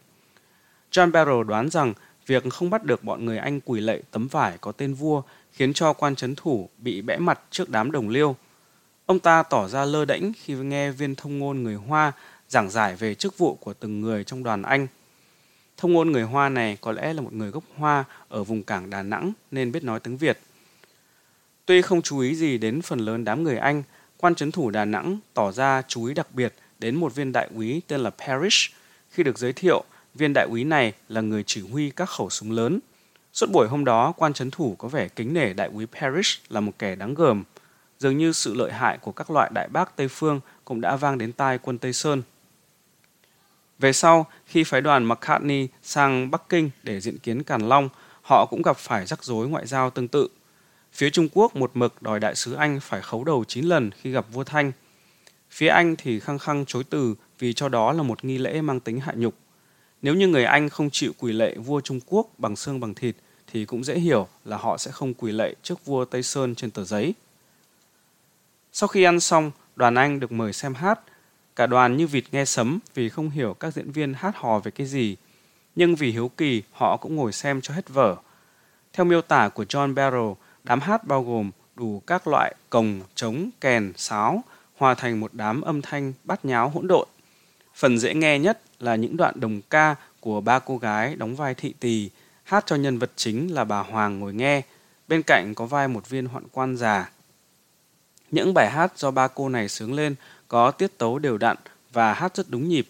John 0.92 1.12
Barrow 1.12 1.44
đoán 1.44 1.70
rằng 1.70 1.94
việc 2.26 2.44
không 2.50 2.70
bắt 2.70 2.84
được 2.84 3.04
bọn 3.04 3.26
người 3.26 3.38
Anh 3.38 3.62
quỳ 3.62 3.82
lệ 3.82 4.02
tấm 4.12 4.28
vải 4.28 4.58
có 4.62 4.72
tên 4.72 4.94
vua 4.94 5.22
khiến 5.52 5.74
cho 5.74 5.94
quan 5.94 6.16
chấn 6.16 6.36
thủ 6.36 6.70
bị 6.78 7.02
bẽ 7.02 7.18
mặt 7.18 7.40
trước 7.52 7.70
đám 7.70 7.92
đồng 7.92 8.10
liêu. 8.10 8.36
Ông 9.06 9.20
ta 9.20 9.44
tỏ 9.44 9.68
ra 9.68 9.86
lơ 9.86 10.06
đễnh 10.06 10.32
khi 10.34 10.54
nghe 10.54 10.92
viên 10.92 11.16
thông 11.16 11.40
ngôn 11.40 11.64
người 11.64 11.76
Hoa 11.76 12.12
giảng 12.50 12.70
giải 12.70 12.96
về 12.96 13.16
chức 13.16 13.38
vụ 13.38 13.56
của 13.56 13.74
từng 13.74 14.02
người 14.02 14.24
trong 14.24 14.44
đoàn 14.44 14.62
Anh. 14.62 14.88
Thông 15.78 15.94
ngôn 15.94 16.12
người 16.12 16.24
Hoa 16.24 16.50
này 16.50 16.78
có 16.82 16.92
lẽ 16.92 17.14
là 17.14 17.22
một 17.22 17.34
người 17.34 17.50
gốc 17.50 17.64
Hoa 17.78 18.04
ở 18.30 18.44
vùng 18.44 18.64
cảng 18.64 18.90
Đà 18.90 19.04
Nẵng 19.04 19.34
nên 19.52 19.72
biết 19.72 19.84
nói 19.84 20.00
tiếng 20.00 20.18
Việt. 20.18 20.40
Tuy 21.66 21.82
không 21.82 22.02
chú 22.02 22.20
ý 22.20 22.36
gì 22.36 22.58
đến 22.58 22.82
phần 22.82 23.00
lớn 23.00 23.24
đám 23.24 23.44
người 23.44 23.58
Anh, 23.58 23.84
quan 24.18 24.36
chấn 24.36 24.52
thủ 24.52 24.70
Đà 24.70 24.86
Nẵng 24.86 25.20
tỏ 25.34 25.52
ra 25.52 25.82
chú 25.88 26.06
ý 26.06 26.14
đặc 26.14 26.28
biệt 26.34 26.54
đến 26.84 26.96
một 26.96 27.16
viên 27.16 27.32
đại 27.32 27.50
úy 27.56 27.82
tên 27.88 28.00
là 28.00 28.10
Parrish. 28.10 28.74
Khi 29.10 29.24
được 29.24 29.38
giới 29.38 29.54
thiệu, 29.54 29.84
viên 30.14 30.34
đại 30.34 30.48
úy 30.50 30.64
này 30.64 30.94
là 31.10 31.22
người 31.22 31.44
chỉ 31.48 31.62
huy 31.62 31.90
các 31.90 32.10
khẩu 32.10 32.30
súng 32.30 32.52
lớn. 32.52 32.80
Suốt 33.34 33.50
buổi 33.52 33.68
hôm 33.68 33.86
đó, 33.86 34.14
quan 34.18 34.34
chấn 34.34 34.52
thủ 34.52 34.76
có 34.80 34.88
vẻ 34.88 35.08
kính 35.08 35.34
nể 35.34 35.54
đại 35.54 35.70
úy 35.74 35.86
Parrish 35.86 36.52
là 36.52 36.60
một 36.60 36.72
kẻ 36.80 36.96
đáng 36.96 37.14
gờm. 37.14 37.44
Dường 38.00 38.18
như 38.18 38.32
sự 38.32 38.54
lợi 38.54 38.72
hại 38.72 38.98
của 38.98 39.12
các 39.12 39.32
loại 39.32 39.52
đại 39.54 39.68
bác 39.68 39.96
Tây 39.96 40.08
Phương 40.08 40.40
cũng 40.66 40.82
đã 40.82 40.96
vang 40.96 41.18
đến 41.18 41.32
tai 41.32 41.58
quân 41.58 41.78
Tây 41.78 41.94
Sơn. 41.94 42.22
Về 43.80 43.94
sau, 43.94 44.26
khi 44.46 44.64
phái 44.64 44.82
đoàn 44.82 45.06
McCartney 45.06 45.68
sang 45.84 46.32
Bắc 46.32 46.50
Kinh 46.50 46.70
để 46.84 47.00
diện 47.00 47.18
kiến 47.18 47.44
Càn 47.44 47.70
Long, 47.70 47.90
họ 48.22 48.46
cũng 48.50 48.62
gặp 48.62 48.78
phải 48.78 49.06
rắc 49.06 49.24
rối 49.24 49.48
ngoại 49.48 49.68
giao 49.68 49.90
tương 49.90 50.08
tự. 50.08 50.28
Phía 50.94 51.10
Trung 51.10 51.28
Quốc 51.34 51.56
một 51.56 51.72
mực 51.74 52.02
đòi 52.02 52.20
đại 52.20 52.36
sứ 52.36 52.54
Anh 52.54 52.80
phải 52.80 53.02
khấu 53.02 53.24
đầu 53.24 53.44
9 53.48 53.66
lần 53.66 53.92
khi 53.92 54.12
gặp 54.12 54.26
vua 54.32 54.44
Thanh. 54.44 54.72
Phía 55.54 55.68
Anh 55.68 55.96
thì 55.96 56.20
khăng 56.20 56.40
khăng 56.40 56.66
chối 56.66 56.84
từ 56.90 57.16
vì 57.40 57.54
cho 57.54 57.70
đó 57.70 57.94
là 57.94 58.04
một 58.04 58.26
nghi 58.26 58.38
lễ 58.38 58.62
mang 58.62 58.80
tính 58.80 59.00
hạ 59.00 59.14
nhục. 59.16 59.36
Nếu 60.02 60.16
như 60.16 60.28
người 60.28 60.46
Anh 60.46 60.70
không 60.70 60.90
chịu 60.90 61.12
quỳ 61.20 61.34
lệ 61.34 61.56
vua 61.58 61.82
Trung 61.82 62.00
Quốc 62.06 62.28
bằng 62.38 62.56
xương 62.56 62.80
bằng 62.80 62.94
thịt 62.94 63.16
thì 63.48 63.66
cũng 63.66 63.84
dễ 63.84 64.00
hiểu 64.00 64.28
là 64.46 64.58
họ 64.58 64.78
sẽ 64.78 64.92
không 64.92 65.14
quỳ 65.14 65.32
lệ 65.32 65.56
trước 65.64 65.86
vua 65.86 66.06
Tây 66.06 66.24
Sơn 66.24 66.56
trên 66.56 66.72
tờ 66.72 66.84
giấy. 66.84 67.14
Sau 68.72 68.88
khi 68.88 69.04
ăn 69.04 69.20
xong, 69.20 69.52
đoàn 69.76 69.96
Anh 69.96 70.20
được 70.20 70.32
mời 70.32 70.54
xem 70.54 70.74
hát. 70.74 71.00
Cả 71.56 71.68
đoàn 71.68 71.98
như 71.98 72.08
vịt 72.08 72.24
nghe 72.32 72.46
sấm 72.46 72.80
vì 72.94 73.10
không 73.10 73.30
hiểu 73.30 73.54
các 73.54 73.74
diễn 73.74 73.92
viên 73.92 74.14
hát 74.14 74.36
hò 74.36 74.60
về 74.60 74.72
cái 74.72 74.88
gì. 74.88 75.16
Nhưng 75.76 75.96
vì 75.96 76.12
hiếu 76.12 76.32
kỳ, 76.38 76.64
họ 76.72 76.98
cũng 76.98 77.16
ngồi 77.16 77.34
xem 77.34 77.62
cho 77.62 77.74
hết 77.74 77.90
vở. 77.90 78.16
Theo 78.94 79.06
miêu 79.06 79.22
tả 79.22 79.50
của 79.50 79.64
John 79.64 79.94
Barrow, 79.94 80.36
đám 80.64 80.80
hát 80.80 81.08
bao 81.08 81.24
gồm 81.24 81.52
đủ 81.76 82.02
các 82.08 82.28
loại 82.28 82.56
cồng, 82.70 83.02
trống, 83.16 83.50
kèn, 83.62 83.94
sáo, 83.96 84.44
hòa 84.84 84.94
thành 84.94 85.20
một 85.20 85.34
đám 85.34 85.62
âm 85.62 85.82
thanh 85.82 86.14
bát 86.24 86.46
nháo 86.46 86.70
hỗn 86.70 86.88
độn. 86.88 87.08
Phần 87.76 88.00
dễ 88.00 88.14
nghe 88.14 88.40
nhất 88.40 88.62
là 88.80 88.96
những 88.96 89.18
đoạn 89.18 89.40
đồng 89.40 89.62
ca 89.70 89.96
của 90.20 90.42
ba 90.42 90.60
cô 90.60 90.78
gái 90.78 91.16
đóng 91.16 91.36
vai 91.36 91.56
thị 91.56 91.74
tỳ, 91.80 92.10
hát 92.44 92.64
cho 92.68 92.76
nhân 92.76 93.00
vật 93.00 93.12
chính 93.16 93.54
là 93.54 93.64
bà 93.64 93.80
Hoàng 93.80 94.20
ngồi 94.20 94.34
nghe, 94.34 94.62
bên 95.08 95.22
cạnh 95.28 95.54
có 95.56 95.66
vai 95.66 95.88
một 95.88 96.10
viên 96.10 96.26
hoạn 96.26 96.44
quan 96.52 96.76
già. 96.78 97.12
Những 98.32 98.54
bài 98.54 98.70
hát 98.70 98.98
do 98.98 99.12
ba 99.12 99.28
cô 99.28 99.50
này 99.50 99.70
sướng 99.70 99.94
lên 99.94 100.16
có 100.48 100.72
tiết 100.72 100.98
tấu 100.98 101.20
đều 101.20 101.38
đặn 101.38 101.58
và 101.94 102.14
hát 102.14 102.36
rất 102.36 102.50
đúng 102.50 102.70
nhịp. 102.70 102.88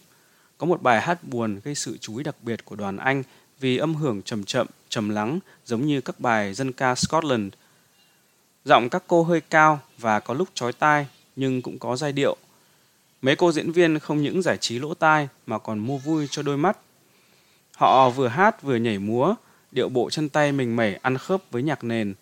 Có 0.57 0.67
một 0.67 0.81
bài 0.81 1.01
hát 1.01 1.23
buồn 1.23 1.59
gây 1.63 1.75
sự 1.75 1.97
chú 1.97 2.17
ý 2.17 2.23
đặc 2.23 2.35
biệt 2.41 2.65
của 2.65 2.75
đoàn 2.75 2.97
Anh 2.97 3.23
vì 3.59 3.77
âm 3.77 3.95
hưởng 3.95 4.21
trầm 4.21 4.43
chậm, 4.43 4.67
trầm 4.89 5.09
lắng 5.09 5.39
giống 5.65 5.85
như 5.85 6.01
các 6.01 6.19
bài 6.19 6.53
dân 6.53 6.71
ca 6.71 6.95
Scotland. 6.95 7.53
Giọng 8.65 8.89
các 8.89 9.03
cô 9.07 9.23
hơi 9.23 9.41
cao 9.41 9.79
và 9.97 10.19
có 10.19 10.33
lúc 10.33 10.49
chói 10.53 10.73
tai 10.73 11.07
nhưng 11.35 11.61
cũng 11.61 11.79
có 11.79 11.95
giai 11.95 12.11
điệu. 12.11 12.37
Mấy 13.21 13.35
cô 13.35 13.51
diễn 13.51 13.71
viên 13.71 13.99
không 13.99 14.21
những 14.21 14.41
giải 14.41 14.57
trí 14.57 14.79
lỗ 14.79 14.93
tai 14.93 15.27
mà 15.45 15.57
còn 15.57 15.79
mua 15.79 15.97
vui 15.97 16.27
cho 16.31 16.41
đôi 16.41 16.57
mắt. 16.57 16.77
Họ 17.75 18.09
vừa 18.09 18.27
hát 18.27 18.61
vừa 18.61 18.75
nhảy 18.75 18.99
múa, 18.99 19.35
điệu 19.71 19.89
bộ 19.89 20.09
chân 20.09 20.29
tay 20.29 20.51
mình 20.51 20.75
mẩy 20.75 20.95
ăn 20.95 21.17
khớp 21.17 21.41
với 21.51 21.63
nhạc 21.63 21.83
nền. 21.83 22.13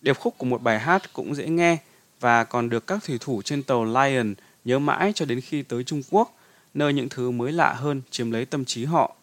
Điệp 0.00 0.18
khúc 0.18 0.34
của 0.38 0.46
một 0.46 0.62
bài 0.62 0.78
hát 0.78 1.12
cũng 1.12 1.34
dễ 1.34 1.48
nghe 1.48 1.78
và 2.20 2.44
còn 2.44 2.68
được 2.68 2.86
các 2.86 3.04
thủy 3.04 3.18
thủ 3.20 3.42
trên 3.42 3.62
tàu 3.62 3.84
Lion 3.84 4.34
nhớ 4.64 4.78
mãi 4.78 5.12
cho 5.14 5.24
đến 5.24 5.40
khi 5.40 5.62
tới 5.62 5.84
Trung 5.84 6.02
Quốc, 6.10 6.34
nơi 6.74 6.92
những 6.92 7.08
thứ 7.08 7.30
mới 7.30 7.52
lạ 7.52 7.72
hơn 7.72 8.02
chiếm 8.10 8.30
lấy 8.30 8.44
tâm 8.44 8.64
trí 8.64 8.84
họ. 8.84 9.16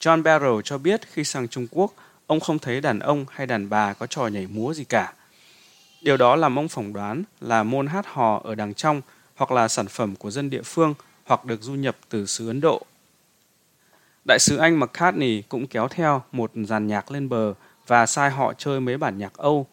John 0.00 0.22
Barrow 0.22 0.60
cho 0.62 0.78
biết 0.78 1.00
khi 1.12 1.24
sang 1.24 1.48
Trung 1.48 1.66
Quốc, 1.70 1.94
ông 2.26 2.40
không 2.40 2.58
thấy 2.58 2.80
đàn 2.80 2.98
ông 2.98 3.24
hay 3.30 3.46
đàn 3.46 3.68
bà 3.68 3.92
có 3.92 4.06
trò 4.06 4.26
nhảy 4.26 4.46
múa 4.46 4.74
gì 4.74 4.84
cả. 4.84 5.12
Điều 6.02 6.16
đó 6.16 6.36
làm 6.36 6.58
ông 6.58 6.68
phỏng 6.68 6.92
đoán 6.92 7.22
là 7.40 7.62
môn 7.62 7.86
hát 7.86 8.06
hò 8.06 8.40
ở 8.44 8.54
đằng 8.54 8.74
trong 8.74 9.00
hoặc 9.34 9.50
là 9.52 9.68
sản 9.68 9.86
phẩm 9.88 10.16
của 10.16 10.30
dân 10.30 10.50
địa 10.50 10.62
phương 10.62 10.94
hoặc 11.24 11.44
được 11.44 11.62
du 11.62 11.74
nhập 11.74 11.96
từ 12.08 12.26
xứ 12.26 12.48
Ấn 12.48 12.60
Độ. 12.60 12.82
Đại 14.24 14.38
sứ 14.38 14.56
Anh 14.56 14.80
McCartney 14.80 15.42
cũng 15.48 15.66
kéo 15.66 15.88
theo 15.88 16.22
một 16.32 16.50
dàn 16.54 16.86
nhạc 16.86 17.10
lên 17.10 17.28
bờ 17.28 17.54
và 17.86 18.06
sai 18.06 18.30
họ 18.30 18.52
chơi 18.58 18.80
mấy 18.80 18.96
bản 18.98 19.18
nhạc 19.18 19.34
Âu. 19.34 19.66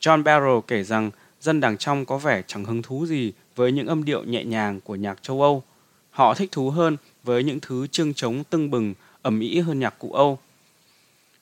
John 0.00 0.22
Barrow 0.22 0.60
kể 0.60 0.82
rằng 0.82 1.10
dân 1.40 1.60
đằng 1.60 1.76
trong 1.76 2.04
có 2.04 2.18
vẻ 2.18 2.42
chẳng 2.46 2.64
hứng 2.64 2.82
thú 2.82 3.06
gì 3.06 3.32
với 3.56 3.72
những 3.72 3.86
âm 3.86 4.04
điệu 4.04 4.24
nhẹ 4.24 4.44
nhàng 4.44 4.80
của 4.80 4.94
nhạc 4.94 5.22
châu 5.22 5.42
Âu. 5.42 5.62
Họ 6.10 6.34
thích 6.34 6.52
thú 6.52 6.70
hơn 6.70 6.96
với 7.24 7.44
những 7.44 7.60
thứ 7.60 7.86
chương 7.86 8.14
trống 8.14 8.44
tưng 8.44 8.70
bừng, 8.70 8.94
ẩm 9.22 9.40
ý 9.40 9.60
hơn 9.60 9.78
nhạc 9.78 9.98
cụ 9.98 10.12
Âu. 10.12 10.38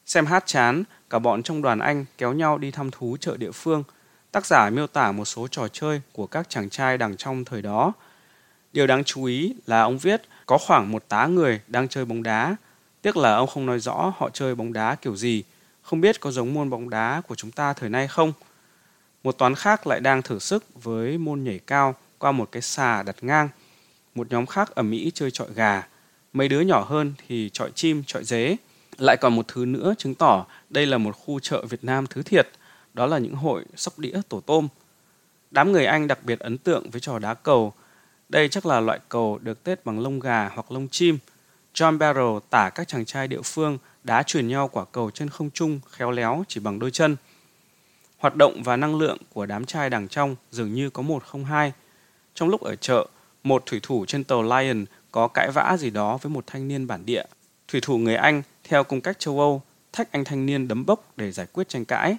Xem 0.07 0.27
hát 0.27 0.47
chán, 0.47 0.85
cả 1.11 1.19
bọn 1.19 1.43
trong 1.43 1.63
đoàn 1.63 1.79
Anh 1.79 2.05
kéo 2.19 2.33
nhau 2.33 2.59
đi 2.59 2.71
thăm 2.71 2.91
thú 2.91 3.17
chợ 3.21 3.37
địa 3.37 3.51
phương– 3.51 3.85
Tác 4.35 4.47
giả 4.47 4.71
miêu 4.71 4.87
tả 4.87 5.13
một 5.13 5.25
số 5.25 5.49
trò 5.49 5.69
chơi 5.69 6.01
của 6.13 6.27
các 6.27 6.51
chàng 6.51 6.71
trai 6.71 6.99
đằng 6.99 7.17
trong 7.17 7.45
thời 7.45 7.63
đó. 7.63 7.93
Điều 8.73 8.87
đáng 8.87 9.05
chú 9.05 9.25
ý 9.25 9.55
là 9.67 9.83
ông 9.83 9.99
viết 9.99 10.23
có 10.47 10.59
khoảng 10.59 10.93
một 10.93 11.05
tá 11.09 11.27
người 11.27 11.61
đang 11.67 11.89
chơi 11.89 12.05
bóng 12.05 12.23
đá. 12.23 12.57
Tiếc 13.03 13.17
là 13.17 13.37
ông 13.37 13.47
không 13.47 13.67
nói 13.67 13.81
rõ 13.81 14.13
họ 14.17 14.31
chơi 14.31 14.55
bóng 14.55 14.73
đá 14.73 14.95
kiểu 14.95 15.17
gì, 15.17 15.43
không 15.83 16.01
biết 16.01 16.21
có 16.21 16.31
giống 16.31 16.55
môn 16.55 16.71
bóng 16.71 16.91
đá 16.91 17.23
của 17.29 17.35
chúng 17.35 17.51
ta 17.51 17.73
thời 17.73 17.89
nay 17.91 18.09
không. 18.09 18.33
Một 19.23 19.39
toán 19.39 19.55
khác 19.55 19.87
lại 19.87 20.01
đang 20.01 20.23
thử 20.23 20.39
sức 20.39 20.65
với 20.83 21.19
môn 21.19 21.45
nhảy 21.45 21.61
cao 21.67 21.95
qua 22.19 22.33
một 22.33 22.49
cái 22.53 22.63
xà 22.63 23.03
đặt 23.03 23.17
ngang. 23.21 23.49
Một 24.15 24.27
nhóm 24.31 24.47
khác 24.47 24.75
ở 24.75 24.83
Mỹ 24.83 25.11
chơi 25.15 25.31
trọi 25.31 25.49
gà. 25.55 25.83
Mấy 26.33 26.49
đứa 26.49 26.61
nhỏ 26.61 26.85
hơn 26.89 27.15
thì 27.29 27.51
trọi 27.53 27.71
chim, 27.75 28.03
trọi 28.07 28.25
dế. 28.25 28.57
Lại 28.99 29.17
còn 29.21 29.37
một 29.37 29.49
thứ 29.49 29.65
nữa 29.65 29.95
chứng 29.99 30.15
tỏ 30.15 30.47
đây 30.71 30.87
là 30.87 30.99
một 30.99 31.17
khu 31.17 31.41
chợ 31.41 31.67
Việt 31.67 31.85
Nam 31.85 32.07
thứ 32.07 32.23
thiệt– 32.23 32.49
đó 32.95 33.07
là 33.07 33.19
những 33.19 33.35
hội 33.35 33.65
sóc 33.77 33.99
đĩa 33.99 34.21
tổ 34.29 34.41
tôm. 34.41 34.69
Đám 35.51 35.73
người 35.73 35.87
Anh 35.87 36.09
đặc 36.09 36.19
biệt 36.25 36.41
ấn 36.41 36.59
tượng 36.59 36.91
với 36.91 37.01
trò 37.01 37.19
đá 37.19 37.35
cầu. 37.35 37.73
Đây 38.29 38.49
chắc 38.49 38.67
là 38.67 38.81
loại 38.81 38.99
cầu 39.09 39.39
được 39.43 39.65
tết 39.65 39.85
bằng 39.85 40.01
lông 40.01 40.21
gà 40.21 40.51
hoặc 40.55 40.73
lông 40.73 40.89
chim. 40.89 41.19
John 41.75 41.99
Barrow 41.99 42.41
tả 42.41 42.71
các 42.71 42.89
chàng 42.89 43.05
trai 43.05 43.29
địa 43.29 43.43
phương 43.45 43.79
đá 44.05 44.23
truyền 44.23 44.49
nhau 44.49 44.69
quả 44.69 44.85
cầu 44.85 45.11
trên 45.11 45.29
không 45.29 45.51
trung 45.51 45.81
khéo 45.91 46.11
léo 46.11 46.45
chỉ 46.49 46.61
bằng 46.61 46.79
đôi 46.79 46.91
chân. 46.91 47.17
Hoạt 48.19 48.37
động 48.37 48.63
và 48.63 48.77
năng 48.77 48.97
lượng 48.97 49.19
của 49.33 49.47
đám 49.47 49.65
trai 49.65 49.91
đằng 49.91 50.09
trong 50.09 50.37
dường 50.51 50.75
như 50.75 50.91
có 50.91 51.03
một 51.03 51.25
không 51.25 51.45
hai. 51.45 51.73
Trong 52.35 52.49
lúc 52.49 52.61
ở 52.61 52.77
chợ, 52.77 53.07
một 53.43 53.63
thủy 53.67 53.81
thủ 53.83 54.05
trên 54.07 54.25
tàu 54.25 54.43
Lion 54.43 54.85
có 55.11 55.29
cãi 55.29 55.51
vã 55.51 55.77
gì 55.79 55.91
đó 55.91 56.19
với 56.23 56.31
một 56.31 56.45
thanh 56.47 56.69
niên 56.69 56.87
bản 56.87 57.07
địa. 57.07 57.25
Thủy 57.69 57.81
thủ 57.81 57.99
người 57.99 58.17
Anh, 58.17 58.43
theo 58.65 58.85
cung 58.85 59.01
cách 59.01 59.19
châu 59.19 59.41
Âu, 59.41 59.63
thách 59.93 60.13
anh 60.13 60.25
thanh 60.25 60.47
niên 60.47 60.69
đấm 60.69 60.87
bốc 60.87 61.13
để 61.17 61.33
giải 61.33 61.47
quyết 61.53 61.69
tranh 61.69 61.85
cãi. 61.85 62.17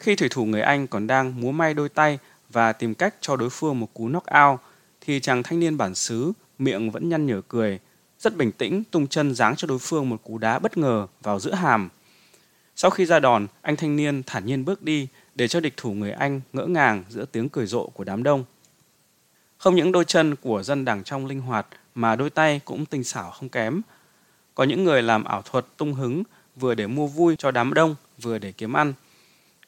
Khi 0.00 0.16
thủy 0.16 0.28
thủ 0.28 0.44
người 0.44 0.60
Anh 0.60 0.86
còn 0.86 1.06
đang 1.06 1.40
múa 1.40 1.52
may 1.52 1.74
đôi 1.74 1.88
tay 1.88 2.18
và 2.50 2.72
tìm 2.72 2.94
cách 2.94 3.14
cho 3.20 3.36
đối 3.36 3.50
phương 3.50 3.80
một 3.80 3.88
cú 3.94 4.08
knock 4.08 4.26
out, 4.44 4.60
thì 5.00 5.20
chàng 5.20 5.42
thanh 5.42 5.60
niên 5.60 5.76
bản 5.76 5.94
xứ 5.94 6.32
miệng 6.58 6.90
vẫn 6.90 7.08
nhăn 7.08 7.26
nhở 7.26 7.40
cười, 7.48 7.78
rất 8.18 8.36
bình 8.36 8.52
tĩnh 8.52 8.82
tung 8.90 9.06
chân 9.06 9.34
giáng 9.34 9.56
cho 9.56 9.66
đối 9.66 9.78
phương 9.78 10.08
một 10.08 10.20
cú 10.24 10.38
đá 10.38 10.58
bất 10.58 10.76
ngờ 10.76 11.06
vào 11.22 11.40
giữa 11.40 11.54
hàm. 11.54 11.88
Sau 12.76 12.90
khi 12.90 13.06
ra 13.06 13.20
đòn, 13.20 13.46
anh 13.62 13.76
thanh 13.76 13.96
niên 13.96 14.22
thản 14.22 14.46
nhiên 14.46 14.64
bước 14.64 14.82
đi 14.82 15.08
để 15.34 15.48
cho 15.48 15.60
địch 15.60 15.74
thủ 15.76 15.92
người 15.92 16.12
Anh 16.12 16.40
ngỡ 16.52 16.66
ngàng 16.66 17.04
giữa 17.08 17.24
tiếng 17.24 17.48
cười 17.48 17.66
rộ 17.66 17.86
của 17.86 18.04
đám 18.04 18.22
đông. 18.22 18.44
Không 19.58 19.74
những 19.74 19.92
đôi 19.92 20.04
chân 20.04 20.36
của 20.36 20.62
dân 20.62 20.84
đảng 20.84 21.04
trong 21.04 21.26
linh 21.26 21.40
hoạt 21.40 21.66
mà 21.94 22.16
đôi 22.16 22.30
tay 22.30 22.60
cũng 22.64 22.86
tinh 22.86 23.04
xảo 23.04 23.30
không 23.30 23.48
kém. 23.48 23.82
Có 24.54 24.64
những 24.64 24.84
người 24.84 25.02
làm 25.02 25.24
ảo 25.24 25.42
thuật 25.42 25.66
tung 25.76 25.94
hứng 25.94 26.22
vừa 26.56 26.74
để 26.74 26.86
mua 26.86 27.06
vui 27.06 27.36
cho 27.38 27.50
đám 27.50 27.74
đông 27.74 27.96
vừa 28.22 28.38
để 28.38 28.52
kiếm 28.52 28.72
ăn. 28.72 28.92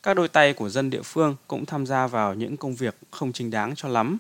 Các 0.07 0.15
đôi 0.15 0.29
tay 0.29 0.53
của 0.53 0.69
dân 0.69 0.91
địa 0.91 1.03
phương 1.03 1.37
cũng 1.49 1.67
tham 1.67 1.87
gia 1.87 2.07
vào 2.07 2.35
những 2.35 2.57
công 2.57 2.75
việc 2.75 2.97
không 3.11 3.33
chính 3.33 3.51
đáng 3.51 3.75
cho 3.77 3.89
lắm. 3.89 4.19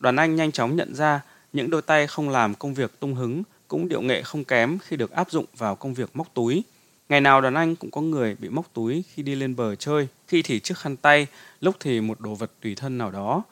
Đoàn 0.00 0.16
Anh 0.16 0.36
nhanh 0.36 0.52
chóng 0.52 0.76
nhận 0.76 0.94
ra 0.94 1.20
những 1.52 1.70
đôi 1.70 1.82
tay 1.82 2.06
không 2.06 2.28
làm 2.28 2.54
công 2.54 2.74
việc 2.74 3.00
tung 3.00 3.14
hứng 3.14 3.42
cũng 3.68 3.88
điệu 3.88 4.02
nghệ 4.02 4.22
không 4.22 4.44
kém 4.44 4.78
khi 4.78 4.96
được 4.96 5.10
áp 5.10 5.30
dụng 5.30 5.44
vào 5.56 5.76
công 5.76 5.94
việc 5.94 6.10
móc 6.14 6.34
túi. 6.34 6.64
Ngày 7.08 7.20
nào 7.20 7.40
đoàn 7.40 7.54
anh 7.54 7.76
cũng 7.76 7.90
có 7.90 8.00
người 8.00 8.36
bị 8.38 8.48
móc 8.48 8.66
túi 8.72 9.04
khi 9.14 9.22
đi 9.22 9.34
lên 9.34 9.56
bờ 9.56 9.74
chơi, 9.74 10.08
khi 10.28 10.42
thì 10.42 10.60
chiếc 10.60 10.78
khăn 10.78 10.96
tay, 10.96 11.26
lúc 11.60 11.76
thì 11.80 12.00
một 12.00 12.20
đồ 12.20 12.34
vật 12.34 12.50
tùy 12.60 12.74
thân 12.74 12.98
nào 12.98 13.10
đó. 13.10 13.42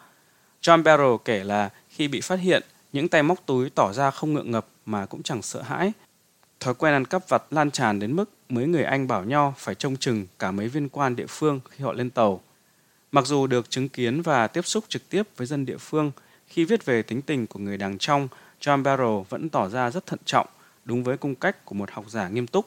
John 0.62 0.82
Barrow 0.82 1.18
kể 1.18 1.44
là 1.44 1.70
khi 1.88 2.08
bị 2.08 2.20
phát 2.20 2.40
hiện, 2.40 2.62
những 2.92 3.08
tay 3.08 3.22
móc 3.22 3.46
túi 3.46 3.70
tỏ 3.70 3.92
ra 3.92 4.10
không 4.10 4.34
ngượng 4.34 4.50
ngập 4.50 4.66
mà 4.86 5.06
cũng 5.06 5.22
chẳng 5.22 5.42
sợ 5.42 5.62
hãi. 5.62 5.92
Thói 6.62 6.74
quen 6.74 6.92
ăn 6.92 7.04
cắp 7.04 7.28
vặt 7.28 7.42
lan 7.50 7.70
tràn 7.70 7.98
đến 7.98 8.16
mức 8.16 8.30
mấy 8.48 8.66
người 8.66 8.84
Anh 8.84 9.08
bảo 9.08 9.24
nhau 9.24 9.54
phải 9.58 9.74
trông 9.74 9.96
chừng 9.96 10.26
cả 10.38 10.50
mấy 10.50 10.68
viên 10.68 10.88
quan 10.88 11.16
địa 11.16 11.26
phương 11.28 11.60
khi 11.70 11.84
họ 11.84 11.92
lên 11.92 12.10
tàu. 12.10 12.40
Mặc 13.12 13.26
dù 13.26 13.46
được 13.46 13.70
chứng 13.70 13.88
kiến 13.88 14.22
và 14.22 14.46
tiếp 14.46 14.66
xúc 14.66 14.84
trực 14.88 15.08
tiếp 15.08 15.22
với 15.36 15.46
dân 15.46 15.66
địa 15.66 15.76
phương, 15.76 16.12
khi 16.46 16.64
viết 16.64 16.84
về 16.84 17.02
tính 17.02 17.22
tình 17.22 17.46
của 17.46 17.58
người 17.58 17.76
đàng 17.76 17.98
trong, 17.98 18.28
John 18.60 18.82
Barrow 18.82 19.22
vẫn 19.22 19.48
tỏ 19.48 19.68
ra 19.68 19.90
rất 19.90 20.06
thận 20.06 20.18
trọng, 20.24 20.46
đúng 20.84 21.04
với 21.04 21.16
cung 21.16 21.34
cách 21.34 21.64
của 21.64 21.74
một 21.74 21.90
học 21.90 22.04
giả 22.08 22.28
nghiêm 22.28 22.46
túc. 22.46 22.66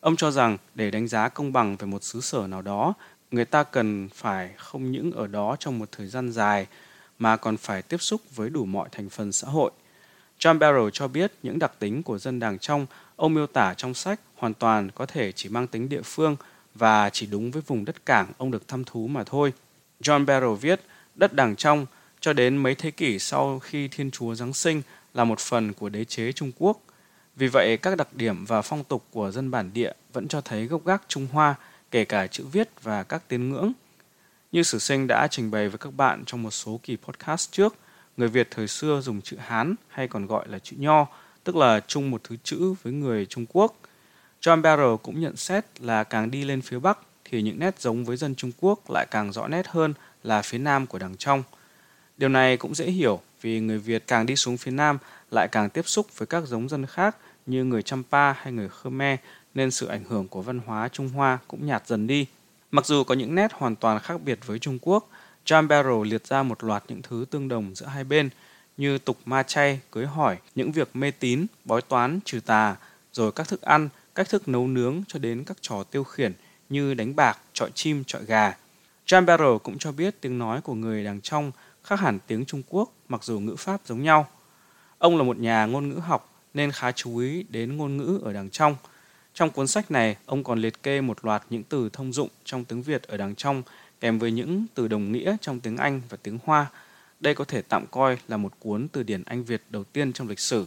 Ông 0.00 0.16
cho 0.16 0.30
rằng 0.30 0.58
để 0.74 0.90
đánh 0.90 1.08
giá 1.08 1.28
công 1.28 1.52
bằng 1.52 1.76
về 1.76 1.86
một 1.86 2.04
xứ 2.04 2.20
sở 2.20 2.46
nào 2.46 2.62
đó, 2.62 2.94
người 3.30 3.44
ta 3.44 3.64
cần 3.64 4.08
phải 4.14 4.50
không 4.56 4.90
những 4.90 5.12
ở 5.12 5.26
đó 5.26 5.56
trong 5.58 5.78
một 5.78 5.88
thời 5.92 6.06
gian 6.06 6.32
dài 6.32 6.66
mà 7.18 7.36
còn 7.36 7.56
phải 7.56 7.82
tiếp 7.82 7.98
xúc 8.00 8.20
với 8.34 8.50
đủ 8.50 8.64
mọi 8.64 8.88
thành 8.92 9.08
phần 9.08 9.32
xã 9.32 9.48
hội. 9.48 9.70
John 10.38 10.58
Barrow 10.58 10.90
cho 10.90 11.08
biết 11.08 11.32
những 11.42 11.58
đặc 11.58 11.72
tính 11.78 12.02
của 12.02 12.18
dân 12.18 12.40
đàng 12.40 12.58
trong 12.58 12.86
ông 13.22 13.34
miêu 13.34 13.46
tả 13.46 13.74
trong 13.74 13.94
sách 13.94 14.20
hoàn 14.34 14.54
toàn 14.54 14.90
có 14.90 15.06
thể 15.06 15.32
chỉ 15.32 15.48
mang 15.48 15.66
tính 15.66 15.88
địa 15.88 16.02
phương 16.02 16.36
và 16.74 17.10
chỉ 17.10 17.26
đúng 17.26 17.50
với 17.50 17.62
vùng 17.66 17.84
đất 17.84 18.06
cảng 18.06 18.32
ông 18.38 18.50
được 18.50 18.68
thăm 18.68 18.84
thú 18.84 19.06
mà 19.06 19.24
thôi. 19.24 19.52
John 20.00 20.24
Barrow 20.24 20.54
viết, 20.54 20.80
đất 21.14 21.32
đàng 21.32 21.56
trong 21.56 21.86
cho 22.20 22.32
đến 22.32 22.56
mấy 22.56 22.74
thế 22.74 22.90
kỷ 22.90 23.18
sau 23.18 23.58
khi 23.58 23.88
Thiên 23.88 24.10
Chúa 24.10 24.34
Giáng 24.34 24.52
sinh 24.52 24.82
là 25.14 25.24
một 25.24 25.38
phần 25.40 25.72
của 25.72 25.88
đế 25.88 26.04
chế 26.04 26.32
Trung 26.32 26.52
Quốc. 26.58 26.80
Vì 27.36 27.48
vậy, 27.48 27.76
các 27.76 27.96
đặc 27.96 28.08
điểm 28.12 28.44
và 28.44 28.62
phong 28.62 28.84
tục 28.84 29.04
của 29.10 29.30
dân 29.30 29.50
bản 29.50 29.70
địa 29.74 29.92
vẫn 30.12 30.28
cho 30.28 30.40
thấy 30.40 30.66
gốc 30.66 30.86
gác 30.86 31.02
Trung 31.08 31.26
Hoa, 31.32 31.54
kể 31.90 32.04
cả 32.04 32.26
chữ 32.26 32.44
viết 32.52 32.68
và 32.82 33.02
các 33.02 33.22
tín 33.28 33.48
ngưỡng. 33.48 33.72
Như 34.52 34.62
Sử 34.62 34.78
Sinh 34.78 35.06
đã 35.06 35.28
trình 35.30 35.50
bày 35.50 35.68
với 35.68 35.78
các 35.78 35.94
bạn 35.94 36.22
trong 36.26 36.42
một 36.42 36.50
số 36.50 36.80
kỳ 36.82 36.96
podcast 36.96 37.52
trước, 37.52 37.74
người 38.16 38.28
Việt 38.28 38.48
thời 38.50 38.68
xưa 38.68 39.00
dùng 39.00 39.22
chữ 39.22 39.36
Hán 39.36 39.74
hay 39.88 40.08
còn 40.08 40.26
gọi 40.26 40.48
là 40.48 40.58
chữ 40.58 40.76
Nho, 40.78 41.06
tức 41.44 41.56
là 41.56 41.80
chung 41.86 42.10
một 42.10 42.20
thứ 42.24 42.36
chữ 42.44 42.74
với 42.82 42.92
người 42.92 43.26
Trung 43.26 43.46
Quốc. 43.52 43.76
John 44.42 44.62
Barrow 44.62 44.96
cũng 44.96 45.20
nhận 45.20 45.36
xét 45.36 45.64
là 45.80 46.04
càng 46.04 46.30
đi 46.30 46.44
lên 46.44 46.62
phía 46.62 46.78
Bắc 46.78 46.98
thì 47.24 47.42
những 47.42 47.58
nét 47.58 47.80
giống 47.80 48.04
với 48.04 48.16
dân 48.16 48.34
Trung 48.34 48.52
Quốc 48.60 48.90
lại 48.90 49.06
càng 49.10 49.32
rõ 49.32 49.48
nét 49.48 49.66
hơn 49.66 49.94
là 50.22 50.42
phía 50.42 50.58
Nam 50.58 50.86
của 50.86 50.98
đằng 50.98 51.16
trong. 51.16 51.42
Điều 52.16 52.28
này 52.28 52.56
cũng 52.56 52.74
dễ 52.74 52.90
hiểu 52.90 53.20
vì 53.40 53.60
người 53.60 53.78
Việt 53.78 54.06
càng 54.06 54.26
đi 54.26 54.36
xuống 54.36 54.56
phía 54.56 54.70
Nam 54.70 54.98
lại 55.30 55.48
càng 55.48 55.70
tiếp 55.70 55.82
xúc 55.86 56.18
với 56.18 56.26
các 56.26 56.46
giống 56.46 56.68
dân 56.68 56.86
khác 56.86 57.16
như 57.46 57.64
người 57.64 57.82
Champa 57.82 58.32
hay 58.32 58.52
người 58.52 58.68
Khmer 58.68 59.18
nên 59.54 59.70
sự 59.70 59.86
ảnh 59.86 60.04
hưởng 60.04 60.28
của 60.28 60.42
văn 60.42 60.60
hóa 60.66 60.88
Trung 60.88 61.08
Hoa 61.08 61.38
cũng 61.48 61.66
nhạt 61.66 61.86
dần 61.86 62.06
đi. 62.06 62.26
Mặc 62.70 62.86
dù 62.86 63.04
có 63.04 63.14
những 63.14 63.34
nét 63.34 63.52
hoàn 63.52 63.76
toàn 63.76 64.00
khác 64.00 64.20
biệt 64.24 64.38
với 64.46 64.58
Trung 64.58 64.78
Quốc, 64.82 65.10
John 65.46 65.66
Barrow 65.66 66.02
liệt 66.02 66.26
ra 66.26 66.42
một 66.42 66.64
loạt 66.64 66.84
những 66.88 67.02
thứ 67.02 67.24
tương 67.30 67.48
đồng 67.48 67.74
giữa 67.74 67.86
hai 67.86 68.04
bên 68.04 68.30
như 68.76 68.98
tục 68.98 69.18
ma 69.24 69.42
chay, 69.42 69.80
cưới 69.90 70.06
hỏi, 70.06 70.36
những 70.54 70.72
việc 70.72 70.96
mê 70.96 71.10
tín, 71.10 71.46
bói 71.64 71.82
toán, 71.82 72.20
trừ 72.24 72.40
tà, 72.40 72.76
rồi 73.12 73.32
các 73.32 73.48
thức 73.48 73.62
ăn, 73.62 73.88
cách 74.14 74.28
thức 74.28 74.48
nấu 74.48 74.66
nướng 74.66 75.02
cho 75.08 75.18
đến 75.18 75.44
các 75.44 75.56
trò 75.60 75.84
tiêu 75.90 76.04
khiển 76.04 76.32
như 76.68 76.94
đánh 76.94 77.16
bạc, 77.16 77.38
trọi 77.52 77.70
chim, 77.74 78.04
trọi 78.04 78.24
gà. 78.24 78.56
John 79.06 79.24
Barrow 79.24 79.58
cũng 79.58 79.78
cho 79.78 79.92
biết 79.92 80.20
tiếng 80.20 80.38
nói 80.38 80.60
của 80.60 80.74
người 80.74 81.04
đằng 81.04 81.20
trong 81.20 81.52
khác 81.84 82.00
hẳn 82.00 82.18
tiếng 82.26 82.44
Trung 82.44 82.62
Quốc 82.68 82.92
mặc 83.08 83.24
dù 83.24 83.40
ngữ 83.40 83.56
pháp 83.56 83.80
giống 83.86 84.02
nhau. 84.02 84.28
Ông 84.98 85.16
là 85.16 85.22
một 85.22 85.38
nhà 85.38 85.66
ngôn 85.66 85.88
ngữ 85.88 85.98
học 85.98 86.32
nên 86.54 86.72
khá 86.72 86.92
chú 86.92 87.16
ý 87.16 87.44
đến 87.48 87.76
ngôn 87.76 87.96
ngữ 87.96 88.20
ở 88.24 88.32
đằng 88.32 88.50
trong. 88.50 88.76
Trong 89.34 89.50
cuốn 89.50 89.66
sách 89.66 89.90
này, 89.90 90.16
ông 90.26 90.44
còn 90.44 90.58
liệt 90.58 90.82
kê 90.82 91.00
một 91.00 91.24
loạt 91.24 91.42
những 91.50 91.62
từ 91.62 91.88
thông 91.92 92.12
dụng 92.12 92.28
trong 92.44 92.64
tiếng 92.64 92.82
Việt 92.82 93.02
ở 93.02 93.16
đằng 93.16 93.34
trong 93.34 93.62
kèm 94.00 94.18
với 94.18 94.32
những 94.32 94.66
từ 94.74 94.88
đồng 94.88 95.12
nghĩa 95.12 95.36
trong 95.40 95.60
tiếng 95.60 95.76
Anh 95.76 96.00
và 96.08 96.16
tiếng 96.22 96.38
Hoa. 96.44 96.66
Đây 97.22 97.34
có 97.34 97.44
thể 97.44 97.62
tạm 97.62 97.86
coi 97.90 98.18
là 98.28 98.36
một 98.36 98.52
cuốn 98.58 98.88
từ 98.88 99.02
điển 99.02 99.22
Anh 99.22 99.44
Việt 99.44 99.62
đầu 99.70 99.84
tiên 99.84 100.12
trong 100.12 100.28
lịch 100.28 100.40
sử. 100.40 100.66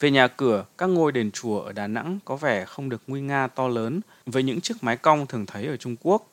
Về 0.00 0.10
nhà 0.10 0.28
cửa, 0.28 0.64
các 0.78 0.86
ngôi 0.86 1.12
đền 1.12 1.30
chùa 1.30 1.60
ở 1.60 1.72
Đà 1.72 1.86
Nẵng 1.86 2.18
có 2.24 2.36
vẻ 2.36 2.64
không 2.64 2.88
được 2.88 3.02
nguy 3.06 3.20
nga 3.20 3.46
to 3.46 3.68
lớn 3.68 4.00
với 4.26 4.42
những 4.42 4.60
chiếc 4.60 4.74
mái 4.80 4.96
cong 4.96 5.26
thường 5.26 5.46
thấy 5.46 5.66
ở 5.66 5.76
Trung 5.76 5.96
Quốc. 6.02 6.28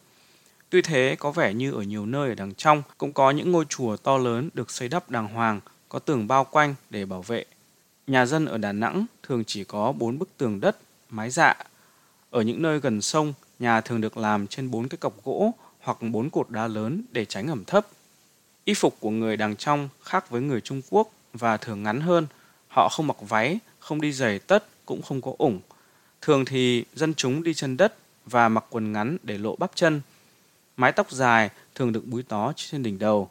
Tuy 0.69 0.81
thế, 0.81 1.15
có 1.19 1.31
vẻ 1.31 1.53
như 1.53 1.71
ở 1.71 1.81
nhiều 1.81 2.05
nơi 2.05 2.29
ở 2.29 2.35
đằng 2.35 2.53
trong 2.53 2.83
cũng 2.97 3.13
có 3.13 3.31
những 3.31 3.51
ngôi 3.51 3.65
chùa 3.69 3.97
to 3.97 4.17
lớn 4.17 4.49
được 4.53 4.71
xây 4.71 4.87
đắp 4.87 5.09
đàng 5.09 5.27
hoàng, 5.27 5.59
có 5.89 5.99
tường 5.99 6.27
bao 6.27 6.43
quanh 6.43 6.75
để 6.89 7.05
bảo 7.05 7.21
vệ. 7.21 7.45
Nhà 8.07 8.25
dân 8.25 8.45
ở 8.45 8.57
Đà 8.57 8.71
Nẵng 8.71 9.05
thường 9.23 9.43
chỉ 9.45 9.63
có 9.63 9.91
bốn 9.91 10.19
bức 10.19 10.29
tường 10.37 10.59
đất, 10.59 10.77
mái 11.09 11.29
dạ. 11.29 11.55
Ở 12.29 12.41
những 12.41 12.61
nơi 12.61 12.79
gần 12.79 13.01
sông, 13.01 13.33
nhà 13.59 13.81
thường 13.81 14.01
được 14.01 14.17
làm 14.17 14.47
trên 14.47 14.71
bốn 14.71 14.87
cái 14.87 14.97
cọc 14.97 15.23
gỗ 15.23 15.53
hoặc 15.79 15.97
bốn 16.01 16.29
cột 16.29 16.49
đá 16.49 16.67
lớn 16.67 17.03
để 17.11 17.25
tránh 17.25 17.47
ẩm 17.47 17.63
thấp. 17.65 17.87
Y 18.65 18.73
phục 18.73 18.97
của 18.99 19.09
người 19.09 19.37
đằng 19.37 19.55
trong 19.55 19.89
khác 20.03 20.29
với 20.29 20.41
người 20.41 20.61
Trung 20.61 20.81
Quốc 20.89 21.11
và 21.33 21.57
thường 21.57 21.83
ngắn 21.83 22.01
hơn. 22.01 22.27
Họ 22.67 22.89
không 22.89 23.07
mặc 23.07 23.17
váy, 23.21 23.59
không 23.79 24.01
đi 24.01 24.11
giày 24.11 24.39
tất, 24.39 24.65
cũng 24.85 25.01
không 25.01 25.21
có 25.21 25.33
ủng. 25.37 25.59
Thường 26.21 26.45
thì 26.45 26.85
dân 26.93 27.13
chúng 27.13 27.43
đi 27.43 27.53
chân 27.53 27.77
đất 27.77 27.95
và 28.25 28.49
mặc 28.49 28.63
quần 28.69 28.91
ngắn 28.91 29.17
để 29.23 29.37
lộ 29.37 29.55
bắp 29.55 29.71
chân. 29.75 30.01
Mái 30.77 30.91
tóc 30.91 31.11
dài 31.11 31.49
thường 31.75 31.91
được 31.91 32.05
búi 32.05 32.23
tó 32.23 32.53
trên 32.55 32.83
đỉnh 32.83 32.99
đầu. 32.99 33.29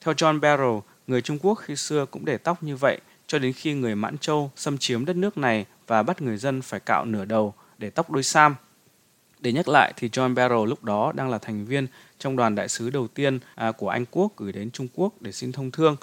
Theo 0.00 0.14
John 0.14 0.40
Barrow, 0.40 0.80
người 1.06 1.22
Trung 1.22 1.38
Quốc 1.38 1.54
khi 1.54 1.76
xưa 1.76 2.06
cũng 2.06 2.24
để 2.24 2.38
tóc 2.38 2.62
như 2.62 2.76
vậy 2.76 3.00
cho 3.26 3.38
đến 3.38 3.52
khi 3.52 3.74
người 3.74 3.94
Mãn 3.94 4.18
Châu 4.18 4.50
xâm 4.56 4.78
chiếm 4.78 5.04
đất 5.04 5.16
nước 5.16 5.38
này 5.38 5.66
và 5.86 6.02
bắt 6.02 6.22
người 6.22 6.36
dân 6.36 6.62
phải 6.62 6.80
cạo 6.80 7.04
nửa 7.04 7.24
đầu 7.24 7.54
để 7.78 7.90
tóc 7.90 8.10
đuôi 8.10 8.22
sam. 8.22 8.56
Để 9.40 9.52
nhắc 9.52 9.68
lại 9.68 9.92
thì 9.96 10.08
John 10.08 10.34
Barrow 10.34 10.64
lúc 10.64 10.84
đó 10.84 11.12
đang 11.12 11.30
là 11.30 11.38
thành 11.38 11.64
viên 11.64 11.86
trong 12.20 12.36
đoàn 12.36 12.54
đại 12.54 12.68
sứ 12.68 12.90
đầu 12.90 13.08
tiên 13.08 13.38
à, 13.54 13.72
của 13.72 13.88
Anh 13.88 14.04
Quốc 14.10 14.32
gửi 14.36 14.52
đến 14.52 14.70
Trung 14.70 14.88
Quốc 14.94 15.12
để 15.20 15.32
xin 15.32 15.52
thông 15.52 15.70
thương. 15.70 15.96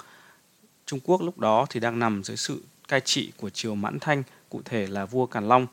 Trung 0.86 1.00
Quốc 1.04 1.22
lúc 1.22 1.38
đó 1.38 1.66
thì 1.70 1.80
đang 1.80 1.98
nằm 1.98 2.24
dưới 2.24 2.36
sự 2.36 2.62
cai 2.88 3.00
trị 3.00 3.32
của 3.36 3.50
triều 3.50 3.74
Mãn 3.74 3.98
Thanh, 4.00 4.22
cụ 4.48 4.60
thể 4.64 4.86
là 4.86 5.04
vua 5.06 5.26
Càn 5.26 5.48
Long. 5.48 5.66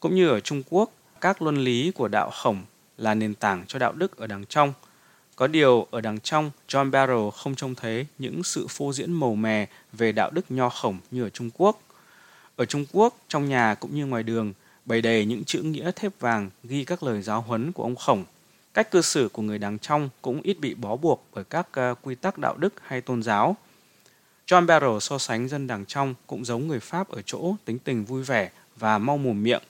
Cũng 0.00 0.14
như 0.14 0.28
ở 0.28 0.40
Trung 0.40 0.62
Quốc, 0.70 0.90
các 1.20 1.42
luân 1.42 1.56
lý 1.56 1.90
của 1.90 2.08
đạo 2.08 2.30
khổng 2.30 2.62
là 2.98 3.14
nền 3.14 3.34
tảng 3.34 3.64
cho 3.66 3.78
đạo 3.78 3.92
đức 3.92 4.16
ở 4.16 4.26
đằng 4.26 4.46
trong. 4.46 4.72
Có 5.36 5.46
điều 5.46 5.86
ở 5.90 6.00
đằng 6.00 6.20
trong, 6.20 6.50
John 6.68 6.90
Barrow 6.90 7.30
không 7.30 7.54
trông 7.54 7.74
thấy 7.74 8.06
những 8.18 8.42
sự 8.42 8.66
phô 8.66 8.92
diễn 8.92 9.12
màu 9.12 9.34
mè 9.34 9.66
về 9.92 10.12
đạo 10.12 10.30
đức 10.30 10.50
nho 10.50 10.68
khổng 10.68 10.98
như 11.10 11.22
ở 11.22 11.28
Trung 11.28 11.50
Quốc. 11.54 11.82
Ở 12.56 12.64
Trung 12.64 12.86
Quốc, 12.92 13.16
trong 13.28 13.48
nhà 13.48 13.74
cũng 13.74 13.94
như 13.94 14.06
ngoài 14.06 14.22
đường, 14.22 14.52
bày 14.84 15.02
đầy 15.02 15.24
những 15.24 15.44
chữ 15.44 15.62
nghĩa 15.62 15.90
thép 15.96 16.20
vàng 16.20 16.50
ghi 16.64 16.84
các 16.84 17.02
lời 17.02 17.22
giáo 17.22 17.40
huấn 17.40 17.72
của 17.72 17.82
ông 17.82 17.96
khổng. 17.96 18.24
Cách 18.74 18.90
cư 18.90 19.02
xử 19.02 19.28
của 19.32 19.42
người 19.42 19.58
đàng 19.58 19.78
trong 19.78 20.08
cũng 20.22 20.40
ít 20.42 20.60
bị 20.60 20.74
bó 20.74 20.96
buộc 20.96 21.26
bởi 21.34 21.44
các 21.44 21.68
uh, 21.90 21.98
quy 22.02 22.14
tắc 22.14 22.38
đạo 22.38 22.56
đức 22.56 22.74
hay 22.82 23.00
tôn 23.00 23.22
giáo. 23.22 23.56
John 24.46 24.66
Barrow 24.66 25.00
so 25.00 25.18
sánh 25.18 25.48
dân 25.48 25.66
đàng 25.66 25.84
trong 25.86 26.14
cũng 26.26 26.44
giống 26.44 26.68
người 26.68 26.80
Pháp 26.80 27.08
ở 27.08 27.22
chỗ 27.22 27.54
tính 27.64 27.78
tình 27.78 28.04
vui 28.04 28.22
vẻ 28.22 28.50
và 28.76 28.98
mau 28.98 29.18
mồm 29.18 29.42
miệng, 29.42 29.62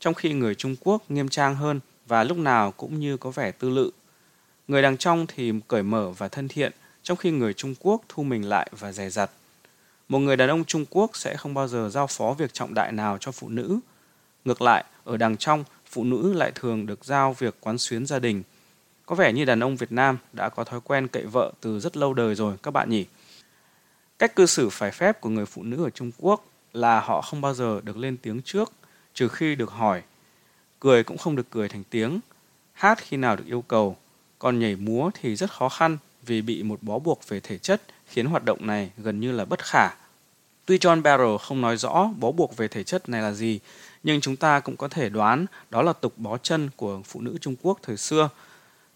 trong 0.00 0.14
khi 0.14 0.32
người 0.32 0.54
Trung 0.54 0.76
Quốc 0.80 1.10
nghiêm 1.10 1.28
trang 1.28 1.56
hơn 1.56 1.80
và 2.06 2.24
lúc 2.24 2.38
nào 2.38 2.72
cũng 2.72 3.00
như 3.00 3.16
có 3.16 3.30
vẻ 3.30 3.50
tư 3.50 3.70
lự. 3.70 3.90
Người 4.68 4.82
đàng 4.82 4.96
trong 4.96 5.26
thì 5.26 5.52
cởi 5.68 5.82
mở 5.82 6.10
và 6.10 6.28
thân 6.28 6.48
thiện, 6.48 6.72
trong 7.02 7.16
khi 7.16 7.30
người 7.30 7.54
Trung 7.54 7.74
Quốc 7.80 8.02
thu 8.08 8.22
mình 8.22 8.48
lại 8.48 8.70
và 8.78 8.92
dè 8.92 9.10
dặt. 9.10 9.30
Một 10.08 10.18
người 10.18 10.36
đàn 10.36 10.48
ông 10.48 10.64
Trung 10.64 10.84
Quốc 10.90 11.16
sẽ 11.16 11.36
không 11.36 11.54
bao 11.54 11.68
giờ 11.68 11.88
giao 11.92 12.06
phó 12.06 12.32
việc 12.32 12.52
trọng 12.52 12.74
đại 12.74 12.92
nào 12.92 13.18
cho 13.20 13.32
phụ 13.32 13.48
nữ. 13.48 13.78
Ngược 14.44 14.62
lại, 14.62 14.84
ở 15.04 15.16
đằng 15.16 15.36
trong, 15.36 15.64
phụ 15.94 16.04
nữ 16.04 16.32
lại 16.32 16.52
thường 16.54 16.86
được 16.86 17.04
giao 17.04 17.32
việc 17.32 17.54
quán 17.60 17.78
xuyến 17.78 18.06
gia 18.06 18.18
đình. 18.18 18.42
Có 19.06 19.14
vẻ 19.14 19.32
như 19.32 19.44
đàn 19.44 19.60
ông 19.60 19.76
Việt 19.76 19.92
Nam 19.92 20.18
đã 20.32 20.48
có 20.48 20.64
thói 20.64 20.80
quen 20.80 21.08
cậy 21.08 21.26
vợ 21.26 21.52
từ 21.60 21.80
rất 21.80 21.96
lâu 21.96 22.14
đời 22.14 22.34
rồi 22.34 22.56
các 22.62 22.70
bạn 22.70 22.90
nhỉ. 22.90 23.06
Cách 24.18 24.36
cư 24.36 24.46
xử 24.46 24.70
phải 24.70 24.90
phép 24.90 25.20
của 25.20 25.28
người 25.28 25.46
phụ 25.46 25.62
nữ 25.62 25.84
ở 25.84 25.90
Trung 25.90 26.10
Quốc 26.18 26.44
là 26.72 27.00
họ 27.00 27.20
không 27.20 27.40
bao 27.40 27.54
giờ 27.54 27.80
được 27.84 27.96
lên 27.96 28.16
tiếng 28.16 28.42
trước, 28.42 28.72
trừ 29.14 29.28
khi 29.28 29.54
được 29.54 29.70
hỏi. 29.70 30.02
Cười 30.80 31.04
cũng 31.04 31.18
không 31.18 31.36
được 31.36 31.50
cười 31.50 31.68
thành 31.68 31.82
tiếng, 31.90 32.20
hát 32.72 32.98
khi 32.98 33.16
nào 33.16 33.36
được 33.36 33.46
yêu 33.46 33.62
cầu, 33.62 33.96
còn 34.38 34.58
nhảy 34.58 34.76
múa 34.76 35.10
thì 35.14 35.36
rất 35.36 35.50
khó 35.50 35.68
khăn 35.68 35.98
vì 36.26 36.42
bị 36.42 36.62
một 36.62 36.82
bó 36.82 36.98
buộc 36.98 37.28
về 37.28 37.40
thể 37.40 37.58
chất 37.58 37.82
khiến 38.06 38.26
hoạt 38.26 38.44
động 38.44 38.66
này 38.66 38.90
gần 38.96 39.20
như 39.20 39.32
là 39.32 39.44
bất 39.44 39.64
khả. 39.64 39.88
Tuy 40.66 40.78
John 40.78 41.02
Barrow 41.02 41.38
không 41.38 41.60
nói 41.60 41.76
rõ 41.76 42.10
bó 42.18 42.32
buộc 42.32 42.56
về 42.56 42.68
thể 42.68 42.84
chất 42.84 43.08
này 43.08 43.22
là 43.22 43.32
gì, 43.32 43.60
nhưng 44.04 44.20
chúng 44.20 44.36
ta 44.36 44.60
cũng 44.60 44.76
có 44.76 44.88
thể 44.88 45.08
đoán 45.08 45.46
đó 45.70 45.82
là 45.82 45.92
tục 45.92 46.12
bó 46.16 46.38
chân 46.38 46.70
của 46.76 47.00
phụ 47.04 47.20
nữ 47.20 47.38
Trung 47.40 47.56
Quốc 47.62 47.78
thời 47.82 47.96
xưa. 47.96 48.28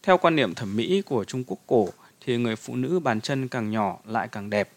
Theo 0.02 0.18
quan 0.18 0.36
niệm 0.36 0.54
thẩm 0.54 0.76
mỹ 0.76 1.02
của 1.06 1.24
Trung 1.24 1.44
Quốc 1.46 1.58
cổ 1.66 1.88
thì 2.20 2.36
người 2.36 2.56
phụ 2.56 2.76
nữ 2.76 2.98
bàn 2.98 3.20
chân 3.20 3.48
càng 3.48 3.70
nhỏ 3.70 3.98
lại 4.04 4.28
càng 4.32 4.50
đẹp. 4.50 4.70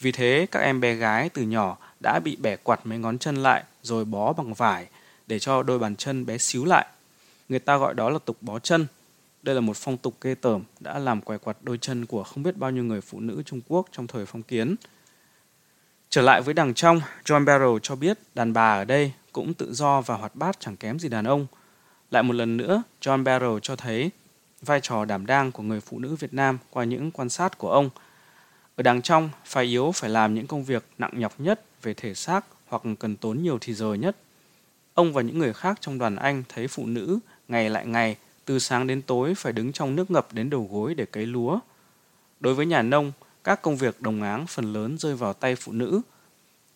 Vì 0.00 0.12
thế 0.12 0.46
các 0.50 0.60
em 0.60 0.80
bé 0.80 0.94
gái 0.94 1.28
từ 1.28 1.42
nhỏ 1.42 1.78
đã 2.02 2.20
bị 2.24 2.36
bẻ 2.36 2.56
quạt 2.56 2.86
mấy 2.86 2.98
ngón 2.98 3.18
chân 3.18 3.36
lại 3.36 3.64
rồi 3.82 4.04
bó 4.04 4.32
bằng 4.32 4.54
vải 4.54 4.86
để 5.26 5.38
cho 5.38 5.62
đôi 5.62 5.78
bàn 5.78 5.96
chân 5.96 6.26
bé 6.26 6.38
xíu 6.38 6.64
lại. 6.64 6.86
Người 7.48 7.58
ta 7.58 7.76
gọi 7.76 7.94
đó 7.94 8.10
là 8.10 8.18
tục 8.24 8.36
bó 8.40 8.58
chân. 8.58 8.86
Đây 9.42 9.54
là 9.54 9.60
một 9.60 9.76
phong 9.76 9.96
tục 9.96 10.14
ghê 10.20 10.34
tởm 10.34 10.62
đã 10.80 10.98
làm 10.98 11.20
què 11.20 11.38
quạt 11.38 11.56
đôi 11.62 11.78
chân 11.78 12.06
của 12.06 12.22
không 12.22 12.42
biết 12.42 12.56
bao 12.56 12.70
nhiêu 12.70 12.84
người 12.84 13.00
phụ 13.00 13.20
nữ 13.20 13.42
Trung 13.46 13.60
Quốc 13.68 13.86
trong 13.92 14.06
thời 14.06 14.26
phong 14.26 14.42
kiến. 14.42 14.76
Trở 16.10 16.22
lại 16.22 16.42
với 16.42 16.54
đằng 16.54 16.74
trong, 16.74 17.00
John 17.24 17.44
Barrow 17.44 17.78
cho 17.78 17.96
biết 17.96 18.18
đàn 18.34 18.52
bà 18.52 18.72
ở 18.72 18.84
đây 18.84 19.12
cũng 19.36 19.54
tự 19.54 19.74
do 19.74 20.00
và 20.00 20.16
hoạt 20.16 20.36
bát 20.36 20.60
chẳng 20.60 20.76
kém 20.76 20.98
gì 20.98 21.08
đàn 21.08 21.24
ông. 21.24 21.46
Lại 22.10 22.22
một 22.22 22.32
lần 22.32 22.56
nữa, 22.56 22.82
John 23.00 23.24
Barrow 23.24 23.58
cho 23.58 23.76
thấy 23.76 24.10
vai 24.62 24.80
trò 24.82 25.04
đảm 25.04 25.26
đang 25.26 25.52
của 25.52 25.62
người 25.62 25.80
phụ 25.80 25.98
nữ 25.98 26.16
Việt 26.16 26.34
Nam 26.34 26.58
qua 26.70 26.84
những 26.84 27.10
quan 27.10 27.28
sát 27.28 27.58
của 27.58 27.70
ông. 27.70 27.90
Ở 28.76 28.82
đằng 28.82 29.02
trong, 29.02 29.30
phải 29.44 29.64
yếu 29.64 29.92
phải 29.92 30.10
làm 30.10 30.34
những 30.34 30.46
công 30.46 30.64
việc 30.64 30.84
nặng 30.98 31.10
nhọc 31.14 31.40
nhất 31.40 31.64
về 31.82 31.94
thể 31.94 32.14
xác 32.14 32.46
hoặc 32.66 32.82
cần 32.98 33.16
tốn 33.16 33.42
nhiều 33.42 33.58
thì 33.60 33.74
giờ 33.74 33.94
nhất. 33.94 34.16
Ông 34.94 35.12
và 35.12 35.22
những 35.22 35.38
người 35.38 35.52
khác 35.52 35.78
trong 35.80 35.98
đoàn 35.98 36.16
Anh 36.16 36.42
thấy 36.48 36.68
phụ 36.68 36.86
nữ 36.86 37.18
ngày 37.48 37.70
lại 37.70 37.86
ngày, 37.86 38.16
từ 38.44 38.58
sáng 38.58 38.86
đến 38.86 39.02
tối 39.02 39.34
phải 39.34 39.52
đứng 39.52 39.72
trong 39.72 39.96
nước 39.96 40.10
ngập 40.10 40.32
đến 40.32 40.50
đầu 40.50 40.68
gối 40.72 40.94
để 40.94 41.06
cấy 41.06 41.26
lúa. 41.26 41.58
Đối 42.40 42.54
với 42.54 42.66
nhà 42.66 42.82
nông, 42.82 43.12
các 43.44 43.62
công 43.62 43.76
việc 43.76 44.02
đồng 44.02 44.22
áng 44.22 44.46
phần 44.46 44.72
lớn 44.72 44.98
rơi 44.98 45.16
vào 45.16 45.32
tay 45.32 45.56
phụ 45.56 45.72
nữ. 45.72 46.00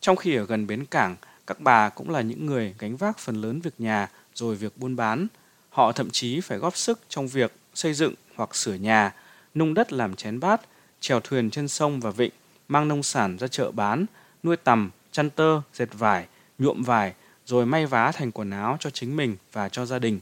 Trong 0.00 0.16
khi 0.16 0.34
ở 0.34 0.46
gần 0.46 0.66
bến 0.66 0.86
cảng, 0.86 1.16
các 1.50 1.60
bà 1.60 1.88
cũng 1.88 2.10
là 2.10 2.20
những 2.20 2.46
người 2.46 2.74
gánh 2.78 2.96
vác 2.96 3.18
phần 3.18 3.36
lớn 3.36 3.60
việc 3.60 3.74
nhà 3.78 4.08
rồi 4.34 4.54
việc 4.56 4.78
buôn 4.78 4.96
bán. 4.96 5.26
Họ 5.70 5.92
thậm 5.92 6.10
chí 6.10 6.40
phải 6.40 6.58
góp 6.58 6.76
sức 6.76 7.00
trong 7.08 7.28
việc 7.28 7.52
xây 7.74 7.94
dựng 7.94 8.14
hoặc 8.34 8.54
sửa 8.54 8.74
nhà, 8.74 9.14
nung 9.54 9.74
đất 9.74 9.92
làm 9.92 10.16
chén 10.16 10.40
bát, 10.40 10.60
chèo 11.00 11.20
thuyền 11.20 11.50
trên 11.50 11.68
sông 11.68 12.00
và 12.00 12.10
vịnh, 12.10 12.30
mang 12.68 12.88
nông 12.88 13.02
sản 13.02 13.36
ra 13.38 13.48
chợ 13.48 13.70
bán, 13.70 14.06
nuôi 14.42 14.56
tầm, 14.56 14.90
chăn 15.12 15.30
tơ, 15.30 15.60
dệt 15.74 15.88
vải, 15.92 16.26
nhuộm 16.58 16.82
vải, 16.82 17.14
rồi 17.46 17.66
may 17.66 17.86
vá 17.86 18.12
thành 18.12 18.32
quần 18.32 18.50
áo 18.50 18.76
cho 18.80 18.90
chính 18.90 19.16
mình 19.16 19.36
và 19.52 19.68
cho 19.68 19.86
gia 19.86 19.98
đình. 19.98 20.20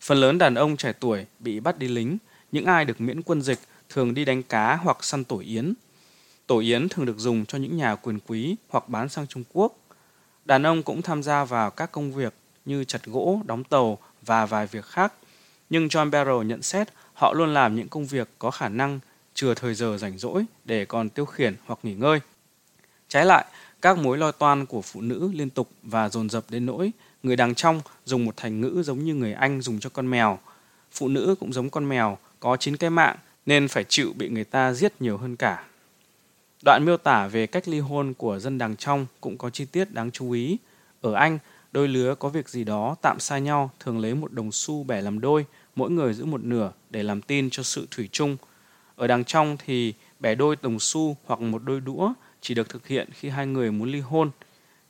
Phần 0.00 0.18
lớn 0.18 0.38
đàn 0.38 0.54
ông 0.54 0.76
trẻ 0.76 0.92
tuổi 1.00 1.26
bị 1.38 1.60
bắt 1.60 1.78
đi 1.78 1.88
lính, 1.88 2.18
những 2.52 2.64
ai 2.64 2.84
được 2.84 3.00
miễn 3.00 3.22
quân 3.22 3.42
dịch 3.42 3.58
thường 3.88 4.14
đi 4.14 4.24
đánh 4.24 4.42
cá 4.42 4.76
hoặc 4.76 5.04
săn 5.04 5.24
tổ 5.24 5.38
yến. 5.38 5.74
Tổ 6.46 6.58
yến 6.58 6.88
thường 6.88 7.06
được 7.06 7.18
dùng 7.18 7.46
cho 7.46 7.58
những 7.58 7.76
nhà 7.76 7.94
quyền 7.94 8.18
quý 8.26 8.56
hoặc 8.68 8.88
bán 8.88 9.08
sang 9.08 9.26
Trung 9.26 9.44
Quốc. 9.52 9.78
Đàn 10.44 10.66
ông 10.66 10.82
cũng 10.82 11.02
tham 11.02 11.22
gia 11.22 11.44
vào 11.44 11.70
các 11.70 11.92
công 11.92 12.12
việc 12.12 12.34
như 12.64 12.84
chặt 12.84 13.04
gỗ, 13.04 13.40
đóng 13.44 13.64
tàu 13.64 13.98
và 14.22 14.46
vài 14.46 14.66
việc 14.66 14.84
khác. 14.84 15.12
Nhưng 15.70 15.86
John 15.88 16.10
Barrow 16.10 16.42
nhận 16.42 16.62
xét 16.62 16.88
họ 17.14 17.32
luôn 17.32 17.54
làm 17.54 17.76
những 17.76 17.88
công 17.88 18.06
việc 18.06 18.28
có 18.38 18.50
khả 18.50 18.68
năng 18.68 19.00
chừa 19.34 19.54
thời 19.54 19.74
giờ 19.74 19.96
rảnh 19.98 20.18
rỗi 20.18 20.44
để 20.64 20.84
còn 20.84 21.10
tiêu 21.10 21.24
khiển 21.24 21.54
hoặc 21.66 21.78
nghỉ 21.82 21.94
ngơi. 21.94 22.20
Trái 23.08 23.26
lại, 23.26 23.44
các 23.82 23.98
mối 23.98 24.18
lo 24.18 24.32
toan 24.32 24.66
của 24.66 24.82
phụ 24.82 25.00
nữ 25.00 25.30
liên 25.34 25.50
tục 25.50 25.68
và 25.82 26.08
dồn 26.08 26.30
dập 26.30 26.44
đến 26.48 26.66
nỗi 26.66 26.92
người 27.22 27.36
đằng 27.36 27.54
trong 27.54 27.80
dùng 28.04 28.24
một 28.24 28.36
thành 28.36 28.60
ngữ 28.60 28.82
giống 28.84 29.04
như 29.04 29.14
người 29.14 29.32
Anh 29.32 29.60
dùng 29.60 29.80
cho 29.80 29.90
con 29.90 30.10
mèo. 30.10 30.38
Phụ 30.92 31.08
nữ 31.08 31.34
cũng 31.40 31.52
giống 31.52 31.70
con 31.70 31.88
mèo, 31.88 32.18
có 32.40 32.56
chín 32.56 32.76
cái 32.76 32.90
mạng 32.90 33.16
nên 33.46 33.68
phải 33.68 33.84
chịu 33.88 34.12
bị 34.16 34.28
người 34.28 34.44
ta 34.44 34.72
giết 34.72 34.92
nhiều 35.00 35.16
hơn 35.16 35.36
cả. 35.36 35.64
Đoạn 36.64 36.84
miêu 36.84 36.96
tả 36.96 37.26
về 37.26 37.46
cách 37.46 37.68
ly 37.68 37.80
hôn 37.80 38.14
của 38.14 38.38
dân 38.38 38.58
đằng 38.58 38.76
trong 38.76 39.06
cũng 39.20 39.38
có 39.38 39.50
chi 39.50 39.64
tiết 39.64 39.92
đáng 39.92 40.10
chú 40.10 40.30
ý. 40.30 40.58
Ở 41.00 41.12
Anh, 41.12 41.38
đôi 41.72 41.88
lứa 41.88 42.14
có 42.14 42.28
việc 42.28 42.48
gì 42.48 42.64
đó 42.64 42.96
tạm 43.02 43.20
xa 43.20 43.38
nhau 43.38 43.70
thường 43.80 43.98
lấy 43.98 44.14
một 44.14 44.32
đồng 44.32 44.52
xu 44.52 44.84
bẻ 44.84 45.00
làm 45.00 45.20
đôi, 45.20 45.46
mỗi 45.76 45.90
người 45.90 46.14
giữ 46.14 46.24
một 46.24 46.44
nửa 46.44 46.72
để 46.90 47.02
làm 47.02 47.22
tin 47.22 47.50
cho 47.50 47.62
sự 47.62 47.86
thủy 47.90 48.08
chung. 48.12 48.36
Ở 48.96 49.06
đằng 49.06 49.24
trong 49.24 49.56
thì 49.64 49.94
bẻ 50.20 50.34
đôi 50.34 50.56
đồng 50.62 50.80
xu 50.80 51.16
hoặc 51.24 51.40
một 51.40 51.62
đôi 51.64 51.80
đũa 51.80 52.12
chỉ 52.40 52.54
được 52.54 52.68
thực 52.68 52.86
hiện 52.86 53.08
khi 53.12 53.28
hai 53.28 53.46
người 53.46 53.70
muốn 53.70 53.88
ly 53.88 54.00
hôn. 54.00 54.30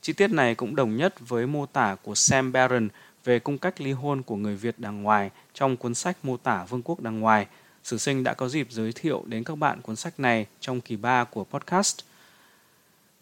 Chi 0.02 0.12
tiết 0.12 0.30
này 0.30 0.54
cũng 0.54 0.76
đồng 0.76 0.96
nhất 0.96 1.14
với 1.28 1.46
mô 1.46 1.66
tả 1.66 1.96
của 2.02 2.14
Sam 2.14 2.52
Barron 2.52 2.88
về 3.24 3.38
cung 3.38 3.58
cách 3.58 3.80
ly 3.80 3.92
hôn 3.92 4.22
của 4.22 4.36
người 4.36 4.56
Việt 4.56 4.78
đàng 4.78 5.02
ngoài 5.02 5.30
trong 5.54 5.76
cuốn 5.76 5.94
sách 5.94 6.16
mô 6.22 6.36
tả 6.36 6.64
Vương 6.64 6.82
quốc 6.82 7.00
đàng 7.00 7.20
ngoài. 7.20 7.46
Sử 7.84 7.98
sinh 7.98 8.24
đã 8.24 8.34
có 8.34 8.48
dịp 8.48 8.66
giới 8.70 8.92
thiệu 8.92 9.22
đến 9.26 9.44
các 9.44 9.58
bạn 9.58 9.80
cuốn 9.80 9.96
sách 9.96 10.20
này 10.20 10.46
trong 10.60 10.80
kỳ 10.80 10.96
3 10.96 11.24
của 11.24 11.44
podcast. 11.44 11.98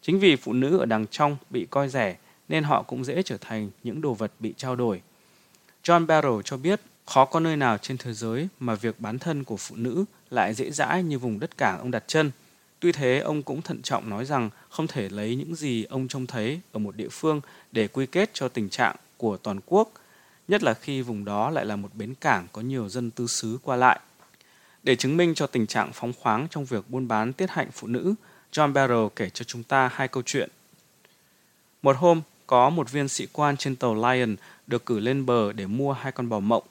Chính 0.03 0.18
vì 0.18 0.37
phụ 0.37 0.53
nữ 0.53 0.79
ở 0.79 0.87
đằng 0.87 1.07
trong 1.07 1.37
bị 1.51 1.66
coi 1.70 1.88
rẻ 1.88 2.16
nên 2.48 2.64
họ 2.64 2.83
cũng 2.83 3.05
dễ 3.05 3.22
trở 3.22 3.37
thành 3.37 3.70
những 3.83 4.01
đồ 4.01 4.14
vật 4.14 4.33
bị 4.38 4.55
trao 4.57 4.77
đổi. 4.77 5.03
John 5.85 6.07
Barrow 6.07 6.42
cho 6.42 6.57
biết 6.57 6.81
khó 7.07 7.25
có 7.25 7.40
nơi 7.40 7.57
nào 7.57 7.79
trên 7.79 7.98
thế 7.98 8.12
giới 8.12 8.48
mà 8.61 8.75
việc 8.75 9.01
bán 9.01 9.18
thân 9.18 9.44
của 9.44 9.57
phụ 9.57 9.77
nữ 9.77 10.05
lại 10.31 10.55
dễ 10.55 10.70
dãi 10.70 11.03
như 11.03 11.18
vùng 11.18 11.40
đất 11.40 11.57
cảng 11.57 11.79
ông 11.79 11.90
đặt 11.90 12.05
chân– 12.07 12.31
Tuy 12.83 12.92
thế, 12.92 13.18
ông 13.18 13.42
cũng 13.42 13.62
thận 13.62 13.83
trọng 13.83 14.11
nói 14.11 14.25
rằng 14.25 14.51
không 14.68 14.87
thể 14.87 15.09
lấy 15.09 15.37
những 15.37 15.55
gì 15.55 15.85
ông 15.85 16.09
trông 16.09 16.27
thấy 16.27 16.61
ở 16.72 16.79
một 16.79 16.96
địa 16.96 17.09
phương 17.11 17.40
để 17.72 17.88
quy 17.88 18.07
kết 18.07 18.31
cho 18.33 18.48
tình 18.48 18.68
trạng 18.68 18.96
của 19.16 19.37
toàn 19.37 19.61
quốc, 19.66 19.92
nhất 20.48 20.62
là 20.62 20.75
khi 20.75 21.03
vùng 21.03 21.25
đó 21.25 21.51
lại 21.51 21.64
là 21.66 21.77
một 21.77 21.88
bến 21.94 22.14
cảng 22.20 22.46
có 22.53 22.62
nhiều 22.62 22.88
dân 22.88 23.11
tư 23.11 23.27
xứ 23.27 23.59
qua 23.62 23.77
lại. 23.77 24.01
Để 24.82 24.96
chứng 24.96 25.16
minh 25.16 25.34
cho 25.34 25.46
tình 25.46 25.66
trạng 25.66 25.92
phóng 25.92 26.12
khoáng 26.20 26.46
trong 26.50 26.64
việc 26.64 26.90
buôn 26.90 27.08
bán 27.08 27.32
tiết 27.32 27.50
hạnh 27.50 27.68
phụ 27.72 27.86
nữ, 27.86 28.14
John 28.52 28.72
Barrow 28.72 29.08
kể 29.08 29.30
cho 29.30 29.44
chúng 29.44 29.62
ta 29.62 29.90
hai 29.94 30.08
câu 30.08 30.22
chuyện. 30.26 30.50
Một 31.82 31.96
hôm, 31.96 32.22
có 32.46 32.70
một 32.70 32.90
viên 32.90 33.08
sĩ 33.08 33.26
quan 33.32 33.56
trên 33.56 33.76
tàu 33.76 33.94
Lion 33.94 34.36
được 34.66 34.86
cử 34.86 34.98
lên 34.98 35.26
bờ 35.26 35.52
để 35.52 35.66
mua 35.66 35.92
hai 35.92 36.12
con 36.12 36.28
bò 36.28 36.40
mộng. 36.40 36.64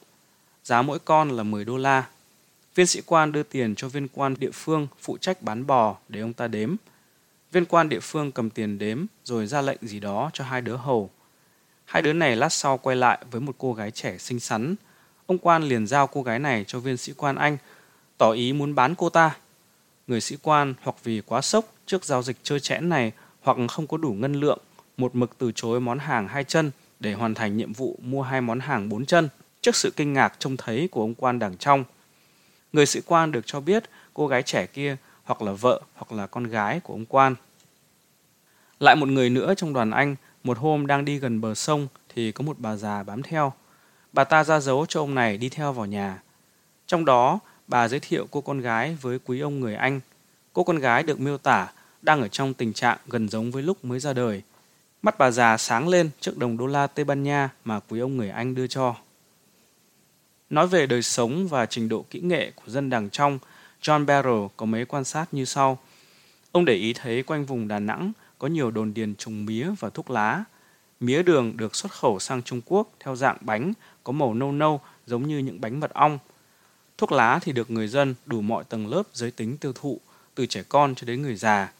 Giá 0.63 0.81
mỗi 0.81 0.99
con 0.99 1.29
là 1.29 1.43
10 1.43 1.65
đô 1.65 1.77
la, 1.77 2.05
Viên 2.75 2.87
sĩ 2.87 3.01
quan 3.05 3.31
đưa 3.31 3.43
tiền 3.43 3.75
cho 3.75 3.87
viên 3.87 4.07
quan 4.07 4.35
địa 4.39 4.51
phương 4.53 4.87
phụ 4.99 5.17
trách 5.17 5.41
bán 5.41 5.67
bò 5.67 5.95
để 6.09 6.19
ông 6.19 6.33
ta 6.33 6.47
đếm. 6.47 6.75
Viên 7.51 7.65
quan 7.65 7.89
địa 7.89 7.99
phương 7.99 8.31
cầm 8.31 8.49
tiền 8.49 8.77
đếm 8.77 9.05
rồi 9.23 9.47
ra 9.47 9.61
lệnh 9.61 9.77
gì 9.81 9.99
đó 9.99 10.29
cho 10.33 10.43
hai 10.43 10.61
đứa 10.61 10.75
hầu. 10.75 11.09
Hai 11.85 12.01
đứa 12.01 12.13
này 12.13 12.35
lát 12.35 12.49
sau 12.49 12.77
quay 12.77 12.95
lại 12.95 13.25
với 13.31 13.41
một 13.41 13.55
cô 13.57 13.73
gái 13.73 13.91
trẻ 13.91 14.17
xinh 14.17 14.39
xắn. 14.39 14.75
Ông 15.25 15.37
quan 15.37 15.63
liền 15.63 15.87
giao 15.87 16.07
cô 16.07 16.23
gái 16.23 16.39
này 16.39 16.65
cho 16.67 16.79
viên 16.79 16.97
sĩ 16.97 17.13
quan 17.17 17.35
Anh, 17.35 17.57
tỏ 18.21 18.31
ý 18.31 18.53
muốn 18.53 18.75
bán 18.75 18.95
cô 18.95 19.09
ta. 19.09 19.35
Người 20.07 20.21
sĩ 20.21 20.37
quan 20.41 20.73
hoặc 20.81 20.95
vì 21.03 21.21
quá 21.21 21.41
sốc 21.41 21.65
trước 21.85 22.05
giao 22.05 22.23
dịch 22.23 22.37
chơi 22.43 22.59
chẽn 22.59 22.89
này 22.89 23.11
hoặc 23.41 23.57
không 23.69 23.87
có 23.87 23.97
đủ 23.97 24.13
ngân 24.13 24.33
lượng, 24.33 24.59
một 24.97 25.15
mực 25.15 25.37
từ 25.37 25.51
chối 25.55 25.79
món 25.79 25.99
hàng 25.99 26.27
hai 26.27 26.43
chân 26.43 26.71
để 26.99 27.13
hoàn 27.13 27.33
thành 27.33 27.57
nhiệm 27.57 27.73
vụ 27.73 27.97
mua 28.01 28.21
hai 28.21 28.41
món 28.41 28.59
hàng 28.59 28.89
bốn 28.89 29.05
chân. 29.05 29.29
Trước 29.61 29.75
sự 29.75 29.91
kinh 29.95 30.13
ngạc 30.13 30.33
trông 30.39 30.57
thấy 30.57 30.87
của 30.91 31.01
ông 31.01 31.13
quan 31.13 31.39
đằng 31.39 31.57
trong, 31.57 31.83
người 32.73 32.85
sĩ 32.85 33.01
quan 33.05 33.31
được 33.31 33.41
cho 33.45 33.59
biết 33.59 33.83
cô 34.13 34.27
gái 34.27 34.43
trẻ 34.43 34.65
kia 34.65 34.97
hoặc 35.23 35.41
là 35.41 35.51
vợ 35.51 35.81
hoặc 35.95 36.11
là 36.11 36.27
con 36.27 36.43
gái 36.43 36.79
của 36.79 36.93
ông 36.93 37.05
quan. 37.05 37.35
Lại 38.79 38.95
một 38.95 39.09
người 39.09 39.29
nữa 39.29 39.53
trong 39.57 39.73
đoàn 39.73 39.91
anh, 39.91 40.15
một 40.43 40.57
hôm 40.57 40.87
đang 40.87 41.05
đi 41.05 41.17
gần 41.17 41.41
bờ 41.41 41.55
sông 41.55 41.87
thì 42.15 42.31
có 42.31 42.43
một 42.43 42.59
bà 42.59 42.75
già 42.75 43.03
bám 43.03 43.23
theo. 43.23 43.53
Bà 44.13 44.23
ta 44.23 44.43
ra 44.43 44.59
dấu 44.59 44.85
cho 44.85 44.99
ông 44.99 45.15
này 45.15 45.37
đi 45.37 45.49
theo 45.49 45.73
vào 45.73 45.85
nhà. 45.85 46.21
Trong 46.87 47.05
đó, 47.05 47.39
bà 47.71 47.87
giới 47.87 47.99
thiệu 47.99 48.27
cô 48.31 48.41
con 48.41 48.61
gái 48.61 48.97
với 49.01 49.19
quý 49.25 49.39
ông 49.39 49.59
người 49.59 49.75
Anh. 49.75 49.99
Cô 50.53 50.63
con 50.63 50.77
gái 50.77 51.03
được 51.03 51.19
miêu 51.19 51.37
tả 51.37 51.71
đang 52.01 52.21
ở 52.21 52.27
trong 52.27 52.53
tình 52.53 52.73
trạng 52.73 52.97
gần 53.07 53.29
giống 53.29 53.51
với 53.51 53.63
lúc 53.63 53.85
mới 53.85 53.99
ra 53.99 54.13
đời. 54.13 54.41
Mắt 55.01 55.17
bà 55.17 55.31
già 55.31 55.57
sáng 55.57 55.87
lên 55.87 56.09
trước 56.19 56.37
đồng 56.37 56.57
đô 56.57 56.67
la 56.67 56.87
Tây 56.87 57.05
Ban 57.05 57.23
Nha 57.23 57.49
mà 57.65 57.79
quý 57.79 57.99
ông 57.99 58.17
người 58.17 58.29
Anh 58.29 58.55
đưa 58.55 58.67
cho. 58.67 58.95
Nói 60.49 60.67
về 60.67 60.85
đời 60.85 61.01
sống 61.01 61.47
và 61.47 61.65
trình 61.65 61.89
độ 61.89 62.05
kỹ 62.09 62.19
nghệ 62.19 62.51
của 62.55 62.71
dân 62.71 62.89
đằng 62.89 63.09
trong, 63.09 63.39
John 63.81 64.05
Barrow 64.05 64.47
có 64.57 64.65
mấy 64.65 64.85
quan 64.85 65.03
sát 65.03 65.25
như 65.31 65.45
sau. 65.45 65.79
Ông 66.51 66.65
để 66.65 66.73
ý 66.73 66.93
thấy 66.93 67.23
quanh 67.23 67.45
vùng 67.45 67.67
Đà 67.67 67.79
Nẵng 67.79 68.11
có 68.39 68.47
nhiều 68.47 68.71
đồn 68.71 68.93
điền 68.93 69.15
trồng 69.15 69.45
mía 69.45 69.67
và 69.79 69.89
thuốc 69.89 70.09
lá. 70.09 70.43
Mía 70.99 71.23
đường 71.23 71.57
được 71.57 71.75
xuất 71.75 71.91
khẩu 71.91 72.19
sang 72.19 72.43
Trung 72.43 72.61
Quốc 72.65 72.87
theo 72.99 73.15
dạng 73.15 73.37
bánh 73.41 73.73
có 74.03 74.13
màu 74.13 74.33
nâu 74.33 74.51
nâu 74.51 74.81
giống 75.05 75.27
như 75.27 75.37
những 75.37 75.61
bánh 75.61 75.79
mật 75.79 75.93
ong. 75.93 76.19
Thuốc 77.01 77.11
lá 77.11 77.39
thì 77.41 77.51
được 77.51 77.71
người 77.71 77.87
dân 77.87 78.15
đủ 78.25 78.41
mọi 78.41 78.63
tầng 78.63 78.87
lớp 78.87 79.03
giới 79.13 79.31
tính 79.31 79.57
tiêu 79.57 79.73
thụ, 79.75 79.99
từ 80.35 80.45
trẻ 80.45 80.63
con 80.69 80.95
cho 80.95 81.05
đến 81.05 81.21
người 81.21 81.35
già. 81.35 81.71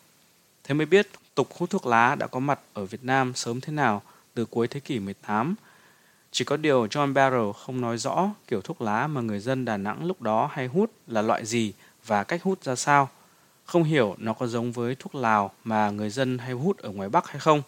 Thế 0.63 0.73
mới 0.73 0.85
biết 0.85 1.07
tục 1.35 1.49
hút 1.57 1.69
thuốc 1.69 1.85
lá 1.85 2.15
đã 2.15 2.27
có 2.27 2.39
mặt 2.39 2.59
ở 2.73 2.85
Việt 2.85 3.03
Nam 3.03 3.33
sớm 3.35 3.61
thế 3.61 3.73
nào 3.73 4.01
từ 4.33 4.45
cuối 4.45 4.67
thế 4.67 4.79
kỷ 4.79 4.99
18 4.99 5.55
chỉ 6.31 6.45
có 6.45 6.57
điều 6.57 6.85
John 6.85 7.13
Barrow 7.13 7.53
không 7.53 7.81
nói 7.81 7.97
rõ 7.97 8.29
kiểu 8.47 8.61
thuốc 8.61 8.81
lá 8.81 9.07
mà 9.07 9.21
người 9.21 9.39
dân 9.39 9.65
Đà 9.65 9.77
Nẵng 9.77 10.05
lúc 10.05 10.21
đó 10.21 10.49
hay 10.53 10.67
hút 10.67 10.91
là 11.07 11.21
loại 11.21 11.45
gì 11.45 11.73
và 12.05 12.23
cách 12.23 12.43
hút 12.43 12.63
ra 12.63 12.75
sao. 12.75 13.09
Không 13.65 13.83
hiểu 13.83 14.15
nó 14.17 14.33
có 14.33 14.47
giống 14.47 14.71
với 14.71 14.95
thuốc 14.99 15.15
lào 15.15 15.51
mà 15.63 15.89
người 15.89 16.09
dân 16.09 16.37
hay 16.37 16.51
hút 16.51 16.77
ở 16.77 16.89
ngoài 16.89 17.09
Bắc 17.09 17.27
hay 17.27 17.39
không. 17.39 17.61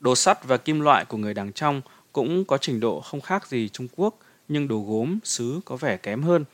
Đồ 0.00 0.14
sắt 0.14 0.44
và 0.44 0.56
kim 0.56 0.80
loại 0.80 1.04
của 1.04 1.16
người 1.16 1.34
đằng 1.34 1.52
trong 1.52 1.82
cũng 2.12 2.44
có 2.44 2.58
trình 2.58 2.80
độ 2.80 3.00
không 3.00 3.20
khác 3.20 3.46
gì 3.46 3.68
Trung 3.68 3.88
Quốc, 3.96 4.14
nhưng 4.48 4.68
đồ 4.68 4.84
gốm, 4.88 5.18
sứ 5.24 5.60
có 5.64 5.76
vẻ 5.76 5.96
kém 5.96 6.22
hơn. 6.22 6.44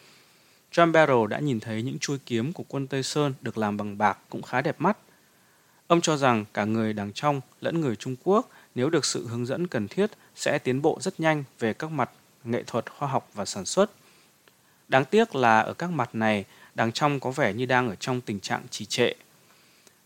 John 0.73 0.93
Barrow 0.93 1.27
đã 1.27 1.39
nhìn 1.39 1.61
thấy 1.61 1.83
những 1.83 1.99
chuôi 1.99 2.19
kiếm 2.27 2.53
của 2.53 2.65
quân 2.69 2.87
Tây 2.87 3.03
Sơn 3.03 3.35
được 3.41 3.59
làm 3.59 3.77
bằng 3.77 3.99
bạc 3.99 4.19
cũng 4.29 4.43
khá 4.43 4.61
đẹp 4.61 4.77
mắt. 4.79 4.99
Ông 5.87 6.01
cho 6.01 6.17
rằng 6.17 6.45
cả 6.55 6.65
người 6.65 6.93
đằng 6.93 7.13
trong 7.13 7.41
lẫn 7.61 7.81
người 7.81 7.97
Trung 7.97 8.17
Quốc– 8.25 8.51
nếu 8.75 8.91
được 8.91 9.05
sự 9.05 9.27
hướng 9.29 9.47
dẫn 9.47 9.67
cần 9.67 9.89
thiết 9.89 10.11
sẽ 10.35 10.59
tiến 10.59 10.83
bộ 10.83 10.99
rất 11.01 11.21
nhanh 11.21 11.45
về 11.59 11.75
các 11.75 11.91
mặt 11.91 12.11
nghệ 12.45 12.63
thuật, 12.67 12.93
khoa 12.93 13.09
học 13.09 13.31
và 13.35 13.45
sản 13.45 13.65
xuất. 13.65 13.91
Đáng 14.89 15.05
tiếc 15.05 15.35
là 15.35 15.61
ở 15.61 15.75
các 15.75 15.91
mặt 15.91 16.15
này, 16.15 16.45
đằng 16.75 16.93
trong 16.93 17.21
có 17.21 17.31
vẻ 17.31 17.53
như 17.53 17.67
đang 17.67 17.89
ở 17.89 17.95
trong 17.95 18.21
tình 18.21 18.41
trạng 18.41 18.63
trì 18.71 18.85
trệ. 18.85 19.13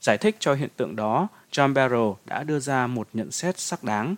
Giải 0.01 0.19
thích 0.19 0.37
cho 0.39 0.55
hiện 0.55 0.71
tượng 0.77 0.97
đó, 0.97 1.29
John 1.53 1.73
Barrow 1.73 2.15
đã 2.25 2.43
đưa 2.43 2.59
ra 2.59 2.87
một 2.87 3.09
nhận 3.13 3.31
xét 3.31 3.59
sắc 3.59 3.85
đáng. 3.85 4.15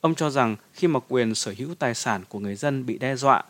Ông 0.00 0.14
cho 0.14 0.30
rằng 0.30 0.56
khi 0.72 0.88
mà 0.88 1.00
quyền 1.08 1.34
sở 1.34 1.54
hữu 1.58 1.74
tài 1.74 1.94
sản 1.94 2.22
của 2.28 2.38
người 2.38 2.56
dân 2.56 2.86
bị 2.86 2.98
đe 2.98 3.16
dọa 3.16 3.42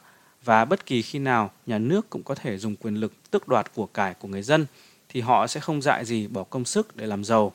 và 0.45 0.65
bất 0.65 0.87
kỳ 0.87 1.03
khi 1.03 1.19
nào 1.19 1.51
nhà 1.67 1.79
nước 1.79 2.11
cũng 2.11 2.23
có 2.23 2.35
thể 2.35 2.59
dùng 2.59 2.77
quyền 2.77 2.95
lực 2.95 3.31
tước 3.31 3.49
đoạt 3.49 3.75
của 3.75 3.87
cải 3.87 4.15
của 4.15 4.29
người 4.29 4.43
dân, 4.43 4.67
thì 5.09 5.21
họ 5.21 5.47
sẽ 5.47 5.61
không 5.61 5.83
dại 5.83 6.05
gì 6.05 6.27
bỏ 6.27 6.45
công 6.45 6.65
sức 6.65 6.97
để 6.97 7.07
làm 7.07 7.25
giàu. 7.25 7.53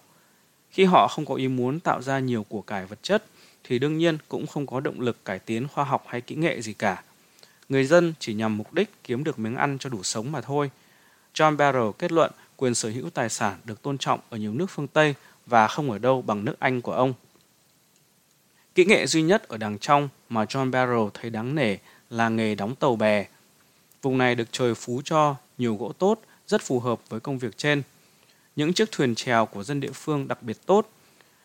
Khi 0.69 0.83
họ 0.83 1.07
không 1.07 1.25
có 1.25 1.35
ý 1.35 1.47
muốn 1.47 1.79
tạo 1.79 2.01
ra 2.01 2.19
nhiều 2.19 2.45
của 2.49 2.61
cải 2.61 2.85
vật 2.85 2.99
chất, 3.03 3.25
thì 3.63 3.79
đương 3.79 3.97
nhiên 3.97 4.17
cũng 4.27 4.47
không 4.47 4.67
có 4.67 4.79
động 4.79 4.99
lực 4.99 5.25
cải 5.25 5.39
tiến 5.39 5.67
khoa 5.67 5.83
học 5.83 6.03
hay 6.07 6.21
kỹ 6.21 6.35
nghệ 6.35 6.61
gì 6.61 6.73
cả. 6.73 7.03
Người 7.69 7.85
dân 7.85 8.13
chỉ 8.19 8.33
nhằm 8.33 8.57
mục 8.57 8.73
đích 8.73 8.89
kiếm 9.03 9.23
được 9.23 9.39
miếng 9.39 9.55
ăn 9.55 9.77
cho 9.79 9.89
đủ 9.89 10.03
sống 10.03 10.31
mà 10.31 10.41
thôi. 10.41 10.71
John 11.33 11.55
Barrow 11.57 11.91
kết 11.91 12.11
luận 12.11 12.31
quyền 12.57 12.75
sở 12.75 12.89
hữu 12.89 13.09
tài 13.09 13.29
sản 13.29 13.57
được 13.65 13.81
tôn 13.81 13.97
trọng 13.97 14.19
ở 14.29 14.37
nhiều 14.37 14.53
nước 14.53 14.69
phương 14.69 14.87
Tây 14.87 15.15
và 15.45 15.67
không 15.67 15.91
ở 15.91 15.97
đâu 15.97 16.21
bằng 16.21 16.45
nước 16.45 16.55
Anh 16.59 16.81
của 16.81 16.93
ông. 16.93 17.13
Kỹ 18.75 18.85
nghệ 18.85 19.07
duy 19.07 19.21
nhất 19.21 19.47
ở 19.47 19.57
đằng 19.57 19.77
trong 19.77 20.09
mà 20.29 20.43
John 20.43 20.71
Barrow 20.71 21.09
thấy 21.13 21.29
đáng 21.29 21.55
nể 21.55 21.77
là 22.09 22.29
nghề 22.29 22.55
đóng 22.55 22.75
tàu 22.75 22.95
bè. 22.95 23.25
Vùng 24.01 24.17
này 24.17 24.35
được 24.35 24.47
trời 24.51 24.75
phú 24.75 25.01
cho 25.05 25.35
nhiều 25.57 25.75
gỗ 25.75 25.93
tốt, 25.97 26.21
rất 26.47 26.61
phù 26.61 26.79
hợp 26.79 26.99
với 27.09 27.19
công 27.19 27.37
việc 27.37 27.57
trên. 27.57 27.83
Những 28.55 28.73
chiếc 28.73 28.91
thuyền 28.91 29.15
chèo 29.15 29.45
của 29.45 29.63
dân 29.63 29.79
địa 29.79 29.91
phương 29.93 30.27
đặc 30.27 30.43
biệt 30.43 30.57
tốt. 30.65 30.89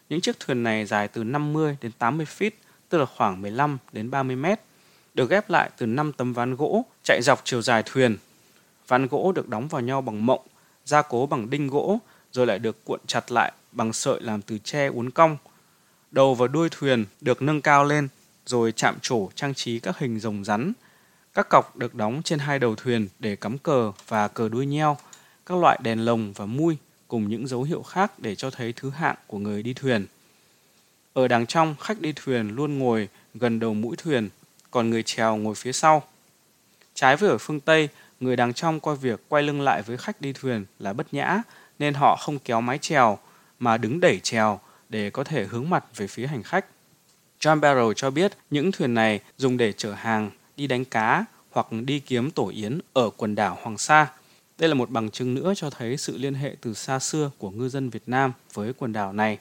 Những 0.09 0.21
chiếc 0.21 0.41
thuyền 0.41 0.63
này 0.63 0.87
dài 0.87 1.09
từ 1.09 1.25
50 1.25 1.77
đến 1.81 1.93
80 1.99 2.27
feet, 2.39 2.51
tức 2.89 2.99
là 2.99 3.05
khoảng 3.05 3.43
15 3.43 3.79
đến 3.93 4.11
30 4.11 4.37
mét, 4.37 4.61
được 5.15 5.31
ghép 5.31 5.51
lại 5.51 5.71
từ 5.79 5.87
5 5.87 6.13
tấm 6.13 6.33
ván 6.33 6.57
gỗ 6.57 6.85
chạy 7.05 7.21
dọc 7.23 7.41
chiều 7.45 7.63
dài 7.63 7.83
thuyền. 7.87 8.17
Ván 8.89 9.07
gỗ 9.07 9.33
được 9.33 9.49
đóng 9.49 9.69
vào 9.69 9.81
nhau 9.81 10.01
bằng 10.01 10.27
mộng, 10.27 10.47
gia 10.85 11.03
cố 11.03 11.27
bằng 11.27 11.51
đinh 11.51 11.67
gỗ, 11.67 11.99
rồi 12.33 12.47
lại 12.47 12.59
được 12.59 12.85
cuộn 12.85 13.01
chặt 13.07 13.33
lại 13.33 13.53
bằng 13.73 13.93
sợi 13.93 14.21
làm 14.21 14.43
từ 14.43 14.59
tre 14.59 14.87
uốn 14.87 15.11
cong. 15.11 15.37
Đầu 16.11 16.35
và 16.35 16.47
đuôi 16.47 16.69
thuyền 16.71 17.05
được 17.21 17.43
nâng 17.43 17.63
cao 17.63 17.85
lên, 17.85 18.09
rồi 18.47 18.73
chạm 18.73 18.97
trổ 19.03 19.29
trang 19.35 19.55
trí 19.55 19.81
các 19.81 19.99
hình 19.99 20.21
rồng 20.21 20.45
rắn. 20.45 20.73
Các 21.35 21.49
cọc 21.49 21.77
được 21.77 21.95
đóng 21.95 22.23
trên 22.25 22.39
hai 22.39 22.59
đầu 22.59 22.75
thuyền 22.75 23.09
để 23.19 23.37
cắm 23.37 23.59
cờ 23.59 23.93
và 24.09 24.29
cờ 24.29 24.49
đuôi 24.49 24.67
nheo, 24.67 24.97
các 25.47 25.59
loại 25.59 25.79
đèn 25.83 26.05
lồng 26.05 26.33
và 26.33 26.47
mui 26.47 26.77
cùng 27.09 27.29
những 27.29 27.47
dấu 27.47 27.63
hiệu 27.63 27.83
khác 27.83 28.19
để 28.19 28.35
cho 28.35 28.51
thấy 28.51 28.73
thứ 28.77 28.91
hạng 28.91 29.17
của 29.27 29.39
người 29.39 29.63
đi 29.63 29.75
thuyền. 29.75 30.07
Ở 31.13 31.29
đằng 31.29 31.47
trong, 31.47 31.75
khách 31.81 32.01
đi 32.01 32.13
thuyền 32.17 32.55
luôn 32.55 32.79
ngồi 32.79 33.09
gần 33.35 33.61
đầu 33.61 33.75
mũi 33.75 33.97
thuyền, 33.97 34.29
còn 34.71 34.91
người 34.91 35.03
chèo 35.03 35.37
ngồi 35.37 35.55
phía 35.55 35.73
sau. 35.73 36.03
Trái 36.95 37.17
với 37.17 37.31
ở 37.31 37.39
phương 37.39 37.61
Tây, 37.61 37.89
người 38.21 38.37
đằng 38.37 38.53
trong 38.53 38.81
coi 38.81 38.97
việc 38.97 39.21
quay 39.29 39.43
lưng 39.43 39.61
lại 39.61 39.83
với 39.83 39.97
khách 39.97 40.21
đi 40.21 40.33
thuyền 40.33 40.65
là 40.79 40.93
bất 40.93 41.15
nhã, 41.15 41.43
nên 41.79 41.95
họ 41.95 42.17
không 42.17 42.39
kéo 42.39 42.61
mái 42.61 42.79
chèo 42.79 43.19
mà 43.59 43.77
đứng 43.77 44.01
đẩy 44.01 44.21
chèo 44.21 44.61
để 44.89 45.11
có 45.11 45.25
thể 45.25 45.45
hướng 45.45 45.71
mặt 45.71 45.85
về 45.97 46.07
phía 46.07 46.27
hành 46.27 46.43
khách. 46.43 46.67
John 47.41 47.61
Barrow 47.61 47.93
cho 47.93 48.11
biết 48.11 48.33
những 48.51 48.73
thuyền 48.73 48.95
này 48.95 49.21
dùng 49.37 49.57
để 49.57 49.73
chở 49.73 49.93
hàng, 49.93 50.31
đi 50.57 50.67
đánh 50.67 50.85
cá 50.85 51.25
hoặc 51.51 51.67
đi 51.85 52.01
kiếm 52.01 52.31
tổ 52.31 52.49
yến 52.49 52.81
ở 52.93 53.11
quần 53.17 53.35
đảo 53.35 53.59
Hoàng 53.63 53.79
Sa. 53.79 54.13
Đây 54.59 54.69
là 54.69 54.75
một 54.75 54.91
bằng 54.91 55.11
chứng 55.11 55.35
nữa 55.35 55.53
cho 55.57 55.71
thấy 55.71 55.97
sự 55.97 56.19
liên 56.19 56.35
hệ 56.35 56.57
từ 56.61 56.75
xa 56.75 56.99
xưa 56.99 57.31
của 57.39 57.51
ngư 57.51 57.69
dân 57.69 57.91
Việt 57.91 58.03
Nam 58.07 58.33
với 58.55 58.73
quần 58.73 58.93
đảo 58.93 59.13
này. 59.13 59.39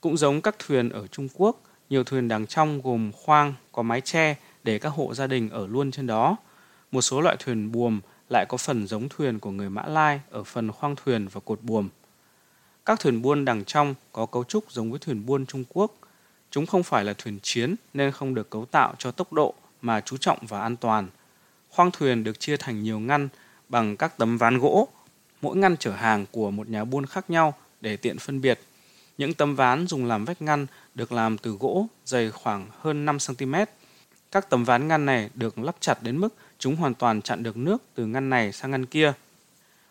Cũng 0.00 0.16
giống 0.16 0.40
các 0.40 0.56
thuyền 0.58 0.88
ở 0.88 1.06
Trung 1.06 1.28
Quốc, 1.34 1.62
nhiều 1.90 2.04
thuyền 2.04 2.28
đằng 2.28 2.46
trong 2.46 2.82
gồm 2.82 3.12
khoang 3.12 3.54
có 3.72 3.82
mái 3.82 4.00
che 4.00 4.36
để 4.64 4.78
các 4.78 4.88
hộ 4.88 5.14
gia 5.14 5.26
đình 5.26 5.50
ở 5.50 5.66
luôn 5.66 5.90
trên 5.90 6.06
đó. 6.06 6.36
Một 6.92 7.02
số 7.02 7.20
loại 7.20 7.36
thuyền 7.38 7.72
buồm 7.72 8.00
lại 8.28 8.46
có 8.48 8.56
phần 8.56 8.86
giống 8.86 9.08
thuyền 9.08 9.38
của 9.38 9.50
người 9.50 9.70
Mã 9.70 9.82
Lai 9.82 10.20
ở 10.30 10.44
phần 10.44 10.72
khoang 10.72 10.96
thuyền 10.96 11.28
và 11.28 11.40
cột 11.44 11.62
buồm. 11.62 11.88
Các 12.84 13.00
thuyền 13.00 13.22
buôn 13.22 13.44
đằng 13.44 13.64
trong 13.64 13.94
có 14.12 14.26
cấu 14.26 14.44
trúc 14.44 14.72
giống 14.72 14.90
với 14.90 14.98
thuyền 14.98 15.26
buôn 15.26 15.46
Trung 15.46 15.64
Quốc. 15.68 15.92
Chúng 16.50 16.66
không 16.66 16.82
phải 16.82 17.04
là 17.04 17.14
thuyền 17.18 17.38
chiến 17.42 17.74
nên 17.94 18.12
không 18.12 18.34
được 18.34 18.50
cấu 18.50 18.64
tạo 18.64 18.94
cho 18.98 19.10
tốc 19.10 19.32
độ 19.32 19.54
mà 19.82 20.00
chú 20.00 20.16
trọng 20.16 20.38
vào 20.46 20.62
an 20.62 20.76
toàn. 20.76 21.08
Khoang 21.70 21.90
thuyền 21.90 22.24
được 22.24 22.40
chia 22.40 22.56
thành 22.56 22.82
nhiều 22.82 23.00
ngăn 23.00 23.28
bằng 23.68 23.96
các 23.96 24.18
tấm 24.18 24.38
ván 24.38 24.58
gỗ. 24.58 24.88
Mỗi 25.42 25.56
ngăn 25.56 25.76
chở 25.76 25.90
hàng 25.90 26.26
của 26.30 26.50
một 26.50 26.68
nhà 26.68 26.84
buôn 26.84 27.06
khác 27.06 27.30
nhau 27.30 27.54
để 27.80 27.96
tiện 27.96 28.18
phân 28.18 28.40
biệt. 28.40 28.60
Những 29.18 29.34
tấm 29.34 29.54
ván 29.54 29.86
dùng 29.86 30.04
làm 30.04 30.24
vách 30.24 30.42
ngăn 30.42 30.66
được 30.94 31.12
làm 31.12 31.38
từ 31.38 31.50
gỗ 31.60 31.86
dày 32.04 32.30
khoảng 32.30 32.66
hơn 32.80 33.04
5 33.04 33.18
cm. 33.28 33.54
Các 34.32 34.50
tấm 34.50 34.64
ván 34.64 34.88
ngăn 34.88 35.06
này 35.06 35.30
được 35.34 35.58
lắp 35.58 35.76
chặt 35.80 36.02
đến 36.02 36.18
mức 36.18 36.34
chúng 36.58 36.76
hoàn 36.76 36.94
toàn 36.94 37.22
chặn 37.22 37.42
được 37.42 37.56
nước 37.56 37.82
từ 37.94 38.06
ngăn 38.06 38.30
này 38.30 38.52
sang 38.52 38.70
ngăn 38.70 38.86
kia. 38.86 39.12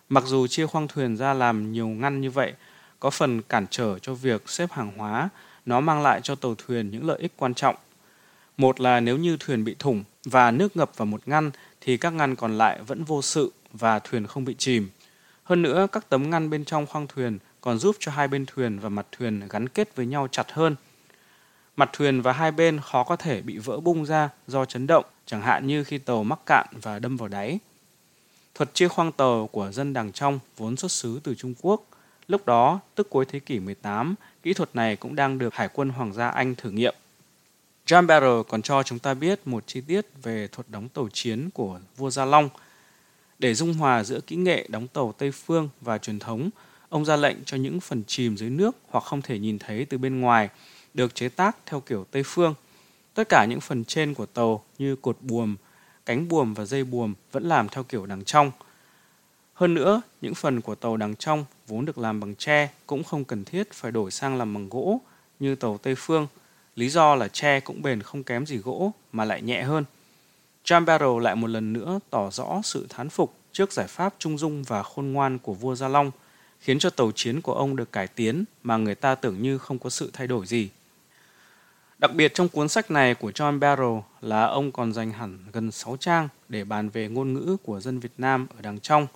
Mặc 0.10 0.24
dù 0.28 0.48
chia 0.48 0.66
khoang 0.66 0.88
thuyền 0.88 1.18
ra 1.18 1.34
làm 1.34 1.72
nhiều 1.72 1.88
ngăn 1.88 2.22
như 2.22 2.32
vậy, 2.32 2.54
có 3.02 3.10
phần 3.10 3.42
cản 3.42 3.66
trở 3.70 4.00
cho 4.00 4.14
việc 4.14 4.50
xếp 4.50 4.72
hàng 4.72 4.92
hóa, 4.98 5.30
nó 5.66 5.80
mang 5.80 6.02
lại 6.02 6.22
cho 6.24 6.36
tàu 6.36 6.56
thuyền 6.56 6.92
những 6.92 7.08
lợi 7.08 7.20
ích 7.20 7.32
quan 7.38 7.54
trọng. 7.54 7.76
Một 8.58 8.80
là 8.80 9.00
nếu 9.00 9.18
như 9.18 9.38
thuyền 9.40 9.64
bị 9.64 9.76
thủng 9.80 10.04
và 10.26 10.52
nước 10.52 10.78
ngập 10.78 10.92
vào 10.98 11.06
một 11.06 11.28
ngăn 11.28 11.52
thì 11.82 11.98
các 11.98 12.14
ngăn 12.14 12.36
còn 12.36 12.58
lại 12.58 12.80
vẫn 12.88 13.04
vô 13.04 13.22
sự 13.22 13.52
và 13.74 14.00
thuyền 14.00 14.28
không 14.28 14.46
bị 14.46 14.56
chìm. 14.58 14.90
Hơn 15.44 15.62
nữa, 15.62 15.88
các 15.92 16.10
tấm 16.10 16.30
ngăn 16.30 16.50
bên 16.50 16.66
trong 16.66 16.86
khoang 16.86 17.08
thuyền 17.08 17.40
còn 17.62 17.80
giúp 17.80 17.96
cho 18.00 18.12
hai 18.12 18.28
bên 18.28 18.46
thuyền 18.46 18.80
và 18.80 18.90
mặt 18.90 19.06
thuyền 19.12 19.48
gắn 19.50 19.70
kết 19.70 19.96
với 19.96 20.06
nhau 20.06 20.28
chặt 20.32 20.52
hơn. 20.52 20.76
Mặt 21.76 21.90
thuyền 21.94 22.22
và 22.22 22.32
hai 22.32 22.52
bên 22.52 22.80
khó 22.80 23.04
có 23.04 23.16
thể 23.16 23.42
bị 23.42 23.58
vỡ 23.58 23.80
bung 23.80 24.06
ra 24.06 24.30
do 24.48 24.66
chấn 24.66 24.88
động, 24.88 25.06
chẳng 25.26 25.42
hạn 25.42 25.68
như 25.68 25.84
khi 25.84 25.98
tàu 25.98 26.24
mắc 26.24 26.40
cạn 26.46 26.68
và 26.82 27.00
đâm 27.00 27.18
vào 27.18 27.28
đáy. 27.30 27.60
Thuật 28.56 28.74
chia 28.74 28.88
khoang 28.88 29.12
tàu 29.12 29.48
của 29.48 29.72
dân 29.72 29.94
đằng 29.94 30.12
trong 30.12 30.40
vốn 30.58 30.78
xuất 30.78 30.92
xứ 30.92 31.20
từ 31.24 31.36
Trung 31.36 31.54
Quốc. 31.62 31.91
Lúc 32.28 32.46
đó, 32.46 32.80
tức 32.96 33.10
cuối 33.10 33.26
thế 33.26 33.40
kỷ 33.40 33.60
18, 33.60 34.16
kỹ 34.44 34.54
thuật 34.54 34.76
này 34.76 34.96
cũng 34.96 35.16
đang 35.16 35.38
được 35.38 35.54
Hải 35.54 35.70
quân 35.74 35.90
Hoàng 35.90 36.14
gia 36.14 36.28
Anh 36.28 36.56
thử 36.56 36.70
nghiệm. 36.70 36.96
John 37.88 38.06
Barrow 38.06 38.44
còn 38.44 38.62
cho 38.62 38.84
chúng 38.84 39.00
ta 39.00 39.14
biết 39.14 39.40
một 39.46 39.64
chi 39.68 39.82
tiết 39.82 40.06
về 40.24 40.48
thuật 40.48 40.70
đóng 40.70 40.90
tàu 40.90 41.10
chiến 41.14 41.50
của 41.54 41.80
vua 41.98 42.10
Gia 42.10 42.26
Long. 42.26 42.50
Để 43.40 43.54
dung 43.54 43.74
hòa 43.74 44.04
giữa 44.04 44.20
kỹ 44.22 44.36
nghệ 44.36 44.66
đóng 44.70 44.88
tàu 44.88 45.14
Tây 45.18 45.32
Phương 45.32 45.70
và 45.82 45.98
truyền 45.98 46.20
thống, 46.20 46.50
ông 46.90 47.06
ra 47.06 47.16
lệnh 47.16 47.38
cho 47.46 47.58
những 47.58 47.80
phần 47.80 48.04
chìm 48.08 48.38
dưới 48.38 48.50
nước 48.50 48.76
hoặc 48.90 49.04
không 49.04 49.22
thể 49.22 49.40
nhìn 49.40 49.60
thấy 49.60 49.86
từ 49.86 49.98
bên 49.98 50.20
ngoài 50.20 50.50
được 50.94 51.16
chế 51.16 51.30
tác 51.30 51.58
theo 51.66 51.80
kiểu 51.80 52.06
Tây 52.12 52.24
Phương. 52.26 52.54
Tất 53.14 53.30
cả 53.30 53.46
những 53.46 53.62
phần 53.62 53.86
trên 53.86 54.14
của 54.14 54.26
tàu 54.26 54.64
như 54.80 54.96
cột 54.96 55.18
buồm, 55.22 55.56
cánh 56.06 56.28
buồm 56.28 56.54
và 56.54 56.66
dây 56.66 56.84
buồm 56.84 57.14
vẫn 57.32 57.44
làm 57.44 57.70
theo 57.70 57.84
kiểu 57.84 58.06
đằng 58.06 58.24
trong. 58.24 58.52
Hơn 59.62 59.74
nữa, 59.74 60.02
những 60.22 60.36
phần 60.36 60.62
của 60.62 60.76
tàu 60.76 60.98
đằng 60.98 61.16
trong 61.16 61.46
vốn 61.68 61.86
được 61.86 61.98
làm 61.98 62.20
bằng 62.20 62.36
tre 62.36 62.70
cũng 62.88 63.04
không 63.04 63.24
cần 63.24 63.46
thiết 63.46 63.72
phải 63.74 63.92
đổi 63.92 64.12
sang 64.12 64.38
làm 64.38 64.54
bằng 64.54 64.70
gỗ 64.70 65.02
như 65.40 65.56
tàu 65.56 65.78
Tây 65.78 65.96
Phương. 65.98 66.28
Lý 66.76 66.90
do 66.90 67.16
là 67.16 67.28
tre 67.28 67.60
cũng 67.60 67.82
bền 67.82 68.02
không 68.02 68.24
kém 68.24 68.46
gì 68.46 68.58
gỗ 68.58 68.92
mà 69.12 69.26
lại 69.26 69.42
nhẹ 69.42 69.64
hơn. 69.64 69.86
John 70.66 70.86
Barrow 70.86 71.20
lại 71.20 71.36
một 71.36 71.48
lần 71.48 71.74
nữa 71.74 72.00
tỏ 72.10 72.32
rõ 72.32 72.62
sự 72.64 72.86
thán 72.90 73.10
phục 73.10 73.34
trước 73.52 73.72
giải 73.72 73.88
pháp 73.88 74.14
trung 74.20 74.38
dung 74.38 74.64
và 74.64 74.84
khôn 74.84 75.12
ngoan 75.12 75.38
của 75.38 75.54
vua 75.54 75.76
Gia 75.76 75.88
Long, 75.88 76.12
khiến 76.60 76.80
cho 76.80 76.90
tàu 76.90 77.12
chiến 77.16 77.42
của 77.42 77.54
ông 77.54 77.76
được 77.76 77.92
cải 77.92 78.08
tiến 78.08 78.44
mà 78.64 78.78
người 78.78 78.96
ta 78.96 79.16
tưởng 79.16 79.42
như 79.42 79.58
không 79.58 79.80
có 79.80 79.90
sự 79.90 80.10
thay 80.14 80.28
đổi 80.28 80.46
gì. 80.46 80.70
Đặc 82.00 82.14
biệt 82.16 82.34
trong 82.34 82.50
cuốn 82.50 82.70
sách 82.70 82.92
này 82.92 83.16
của 83.16 83.30
John 83.30 83.60
Barrow 83.60 84.02
là 84.22 84.46
ông 84.46 84.72
còn 84.72 84.94
dành 84.94 85.12
hẳn 85.12 85.40
gần 85.54 85.72
6 85.72 85.98
trang 85.98 86.30
để 86.50 86.64
bàn 86.64 86.90
về 86.90 87.08
ngôn 87.08 87.34
ngữ 87.34 87.58
của 87.64 87.80
dân 87.80 88.00
Việt 88.00 88.14
Nam 88.18 88.48
ở 88.56 88.62
đằng 88.62 88.80
trong. 88.80 89.08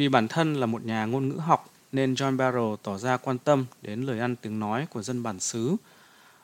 Vì 0.00 0.08
bản 0.08 0.28
thân 0.28 0.54
là 0.54 0.66
một 0.66 0.84
nhà 0.84 1.04
ngôn 1.04 1.28
ngữ 1.28 1.36
học 1.36 1.70
nên 1.92 2.14
John 2.14 2.36
Barrow 2.36 2.76
tỏ 2.76 2.98
ra 2.98 3.16
quan 3.16 3.38
tâm 3.38 3.66
đến 3.82 4.02
lời 4.02 4.20
ăn 4.20 4.36
tiếng 4.36 4.60
nói 4.60 4.86
của 4.90 5.02
dân 5.02 5.22
bản 5.22 5.40
xứ. 5.40 5.76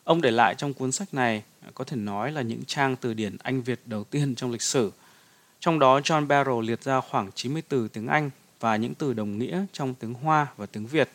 Ông 0.05 0.21
để 0.21 0.31
lại 0.31 0.55
trong 0.55 0.75
cuốn 0.75 0.93
sách 0.93 1.15
này 1.15 1.43
có 1.75 1.85
thể 1.85 1.97
nói 1.97 2.33
là 2.33 2.43
những 2.43 2.65
trang 2.67 2.97
từ 2.97 3.15
điển 3.15 3.37
Anh 3.43 3.63
Việt 3.63 3.81
đầu 3.87 4.05
tiên 4.05 4.35
trong 4.35 4.51
lịch 4.51 4.63
sử. 4.63 4.93
Trong 5.61 5.79
đó 5.79 6.01
John 6.01 6.27
Barrow 6.27 6.61
liệt 6.61 6.83
ra 6.83 7.01
khoảng 7.01 7.31
90 7.35 7.63
từ 7.69 7.89
tiếng 7.89 8.07
Anh 8.07 8.31
và 8.61 8.77
những 8.77 8.95
từ 8.95 9.13
đồng 9.13 9.39
nghĩa 9.39 9.65
trong 9.73 9.95
tiếng 9.95 10.15
Hoa 10.15 10.47
và 10.57 10.67
tiếng 10.67 10.87
Việt. 10.87 11.11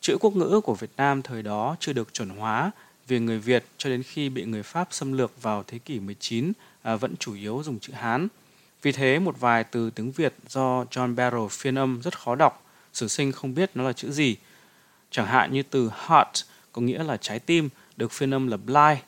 Chữ 0.00 0.16
quốc 0.20 0.36
ngữ 0.36 0.60
của 0.64 0.74
Việt 0.74 0.90
Nam 0.96 1.22
thời 1.22 1.42
đó 1.42 1.76
chưa 1.80 1.92
được 1.92 2.14
chuẩn 2.14 2.28
hóa 2.28 2.70
vì 3.06 3.18
người 3.18 3.38
Việt 3.38 3.64
cho 3.78 3.90
đến 3.90 4.02
khi 4.02 4.28
bị 4.28 4.44
người 4.44 4.62
Pháp 4.62 4.88
xâm 4.90 5.12
lược 5.12 5.42
vào 5.42 5.64
thế 5.66 5.78
kỷ 5.78 6.00
19 6.00 6.52
à, 6.82 6.96
vẫn 6.96 7.16
chủ 7.16 7.34
yếu 7.34 7.62
dùng 7.64 7.78
chữ 7.78 7.92
Hán. 7.92 8.28
Vì 8.82 8.92
thế, 8.92 9.18
một 9.18 9.40
vài 9.40 9.64
từ 9.64 9.90
tiếng 9.90 10.12
Việt 10.12 10.34
do 10.48 10.84
John 10.90 11.14
Barrow 11.14 11.48
phiên 11.48 11.78
âm 11.78 12.00
rất 12.02 12.18
khó 12.18 12.34
đọc, 12.34 12.64
sử 12.92 13.08
sinh 13.08 13.32
không 13.32 13.54
biết 13.54 13.70
nó 13.74 13.84
là 13.84 13.92
chữ 13.92 14.12
gì. 14.12 14.36
Chẳng 15.10 15.26
hạn 15.26 15.52
như 15.52 15.62
từ 15.62 15.90
heart 16.08 16.44
có 16.72 16.82
nghĩa 16.82 17.04
là 17.04 17.16
trái 17.16 17.38
tim, 17.38 17.68
được 17.96 18.12
phiên 18.12 18.34
âm 18.34 18.46
là 18.46 18.56
blind. 18.56 18.98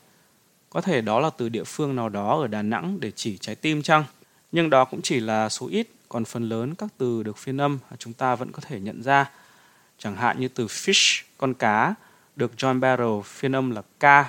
Có 0.71 0.81
thể 0.81 1.01
đó 1.01 1.21
là 1.21 1.31
từ 1.37 1.49
địa 1.49 1.65
phương 1.65 1.97
nào 1.97 2.09
đó 2.09 2.41
ở 2.41 2.47
Đà 2.47 2.63
Nẵng 2.63 3.01
để 3.01 3.11
chỉ 3.11 3.39
trái 3.39 3.55
tim 3.55 3.83
chăng? 3.83 4.05
Nhưng 4.53 4.71
đó 4.71 4.85
cũng 4.85 5.03
chỉ 5.03 5.21
là 5.21 5.49
số 5.49 5.69
ít, 5.69 5.89
còn 6.09 6.25
phần 6.25 6.49
lớn 6.49 6.75
các 6.75 6.91
từ 6.99 7.23
được 7.23 7.39
phiên 7.39 7.61
âm 7.61 7.79
chúng 7.99 8.13
ta 8.13 8.35
vẫn 8.35 8.53
có 8.53 8.63
thể 8.67 8.81
nhận 8.81 9.03
ra. 9.03 9.31
Chẳng 9.99 10.17
hạn 10.17 10.41
như 10.41 10.49
từ 10.49 10.67
fish, 10.67 11.23
con 11.39 11.55
cá, 11.55 11.95
được 12.37 12.53
John 12.57 12.81
Barrow 12.81 13.23
phiên 13.23 13.57
âm 13.57 13.71
là 13.71 13.83
K, 13.83 14.27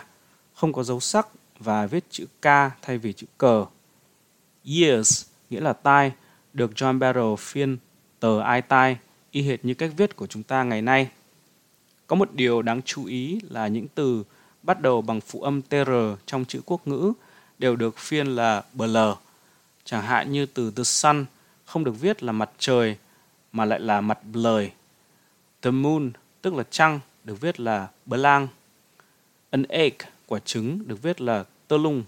không 0.56 0.73
có 0.73 0.84
dấu 0.84 0.99
sắc 0.99 1.27
và 1.60 1.86
viết 1.86 2.03
chữ 2.10 2.25
K 2.41 2.45
thay 2.82 2.97
vì 2.97 3.13
chữ 3.13 3.27
cờ. 3.38 3.65
years 4.65 5.25
nghĩa 5.53 5.61
là 5.61 5.73
tai, 5.73 6.11
được 6.53 6.71
John 6.75 6.99
Barrow 6.99 7.35
phiên 7.35 7.77
tờ 8.19 8.39
ai 8.39 8.61
tai, 8.61 8.97
y 9.31 9.41
hệt 9.41 9.65
như 9.65 9.73
cách 9.73 9.91
viết 9.97 10.15
của 10.15 10.27
chúng 10.27 10.43
ta 10.43 10.63
ngày 10.63 10.81
nay. 10.81 11.09
Có 12.07 12.15
một 12.15 12.33
điều 12.33 12.61
đáng 12.61 12.81
chú 12.81 13.05
ý 13.05 13.39
là 13.49 13.67
những 13.67 13.87
từ 13.95 14.23
bắt 14.63 14.81
đầu 14.81 15.01
bằng 15.01 15.21
phụ 15.21 15.41
âm 15.41 15.61
tr 15.61 15.91
trong 16.25 16.45
chữ 16.45 16.61
quốc 16.65 16.87
ngữ 16.87 17.13
đều 17.59 17.75
được 17.75 17.97
phiên 17.97 18.27
là 18.27 18.63
bl. 18.73 18.97
Chẳng 19.85 20.03
hạn 20.03 20.31
như 20.31 20.45
từ 20.45 20.71
the 20.71 20.83
sun 20.83 21.25
không 21.65 21.83
được 21.83 22.01
viết 22.01 22.23
là 22.23 22.31
mặt 22.31 22.49
trời 22.59 22.97
mà 23.51 23.65
lại 23.65 23.79
là 23.79 24.01
mặt 24.01 24.19
lời. 24.33 24.71
The 25.61 25.71
moon 25.71 26.11
tức 26.41 26.53
là 26.53 26.63
trăng 26.69 26.99
được 27.23 27.41
viết 27.41 27.59
là 27.59 27.87
blang. 28.05 28.47
An 29.49 29.63
egg 29.63 29.93
quả 30.25 30.39
trứng 30.39 30.87
được 30.87 31.01
viết 31.01 31.21
là 31.21 31.45
tơ 31.67 31.77
lung. 31.77 32.03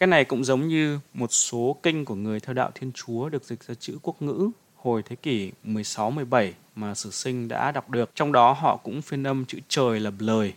Cái 0.00 0.06
này 0.06 0.24
cũng 0.24 0.44
giống 0.44 0.68
như 0.68 0.98
một 1.14 1.32
số 1.32 1.76
kinh 1.82 2.04
của 2.04 2.14
người 2.14 2.40
theo 2.40 2.54
đạo 2.54 2.70
Thiên 2.74 2.92
Chúa 2.92 3.28
được 3.28 3.44
dịch 3.44 3.64
ra 3.64 3.74
chữ 3.74 3.98
quốc 4.02 4.22
ngữ 4.22 4.50
hồi 4.76 5.02
thế 5.02 5.16
kỷ 5.16 5.52
16-17 5.64 6.52
mà 6.74 6.94
sử 6.94 7.10
sinh 7.10 7.48
đã 7.48 7.72
đọc 7.72 7.90
được. 7.90 8.10
Trong 8.14 8.32
đó 8.32 8.52
họ 8.52 8.76
cũng 8.76 9.02
phiên 9.02 9.26
âm 9.26 9.44
chữ 9.44 9.58
trời 9.68 10.00
là 10.00 10.10
lời. 10.18 10.54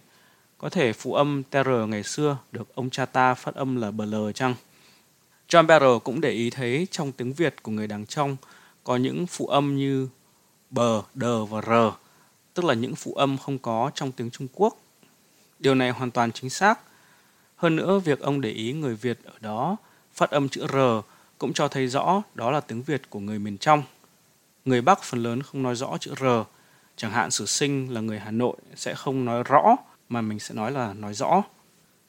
Có 0.58 0.70
thể 0.70 0.94
phụ 0.94 1.14
âm 1.14 1.44
TR 1.44 1.70
ngày 1.88 2.04
xưa 2.04 2.38
được 2.52 2.76
ông 2.76 2.90
cha 2.90 3.06
ta 3.06 3.34
phát 3.34 3.56
âm 3.56 3.76
là 3.76 3.92
bờ 3.92 4.06
lờ 4.06 4.32
chăng? 4.32 4.56
John 5.50 5.66
Barrow 5.66 6.00
cũng 6.00 6.22
để 6.22 6.30
ý 6.30 6.50
thấy 6.50 6.88
trong 6.92 7.12
tiếng 7.12 7.34
Việt 7.34 7.64
của 7.64 7.72
người 7.72 7.88
đàng 7.88 8.06
trong 8.06 8.36
có 8.84 8.98
những 8.98 9.28
phụ 9.28 9.48
âm 9.48 9.76
như 9.76 10.08
bờ, 10.70 11.02
đờ 11.14 11.46
và 11.46 11.62
r, 11.62 11.96
tức 12.54 12.66
là 12.66 12.74
những 12.74 12.96
phụ 12.96 13.14
âm 13.14 13.38
không 13.38 13.58
có 13.58 13.92
trong 13.96 14.12
tiếng 14.12 14.32
Trung 14.32 14.48
Quốc. 14.54 14.78
Điều 15.60 15.76
này 15.76 15.90
hoàn 15.90 16.12
toàn 16.12 16.32
chính 16.32 16.50
xác. 16.50 16.80
Hơn 17.64 17.76
nữa, 17.76 18.00
việc 18.00 18.20
ông 18.20 18.42
để 18.42 18.50
ý 18.50 18.74
người 18.74 18.96
Việt 18.96 19.20
ở 19.24 19.34
đó 19.40 19.78
phát 20.14 20.30
âm 20.32 20.50
chữ 20.50 20.68
R 20.68 20.76
cũng 21.38 21.54
cho 21.54 21.68
thấy 21.68 21.88
rõ 21.88 22.22
đó 22.36 22.52
là 22.52 22.60
tiếng 22.60 22.84
Việt 22.84 23.10
của 23.10 23.20
người 23.20 23.40
miền 23.40 23.58
trong. 23.58 23.84
Người 24.66 24.82
Bắc 24.82 25.04
phần 25.04 25.24
lớn 25.24 25.42
không 25.42 25.64
nói 25.64 25.76
rõ 25.76 25.98
chữ 26.00 26.14
R, 26.20 26.24
chẳng 26.96 27.12
hạn 27.12 27.32
sử 27.32 27.46
sinh 27.46 27.94
là 27.94 28.02
người 28.02 28.20
Hà 28.20 28.32
Nội 28.32 28.58
sẽ 28.76 28.94
không 28.94 29.26
nói 29.26 29.44
rõ 29.44 29.76
mà 30.10 30.22
mình 30.22 30.40
sẽ 30.40 30.56
nói 30.56 30.72
là 30.72 30.94
nói 30.94 31.14
rõ. 31.14 31.44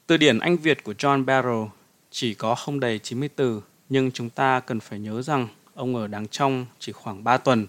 Từ 0.07 0.17
điển 0.17 0.39
Anh 0.39 0.57
Việt 0.57 0.83
của 0.83 0.93
John 0.97 1.25
Barrow 1.25 1.67
chỉ 2.11 2.33
có 2.33 2.55
không 2.55 2.79
đầy 2.79 2.99
90 2.99 3.29
từ, 3.35 3.61
nhưng 3.89 4.11
chúng 4.11 4.29
ta 4.29 4.59
cần 4.59 4.79
phải 4.79 4.99
nhớ 4.99 5.21
rằng 5.21 5.47
ông 5.75 5.95
ở 5.95 6.07
Đàng 6.07 6.27
Trong 6.27 6.65
chỉ 6.79 6.91
khoảng 6.91 7.23
3 7.23 7.37
tuần. 7.37 7.67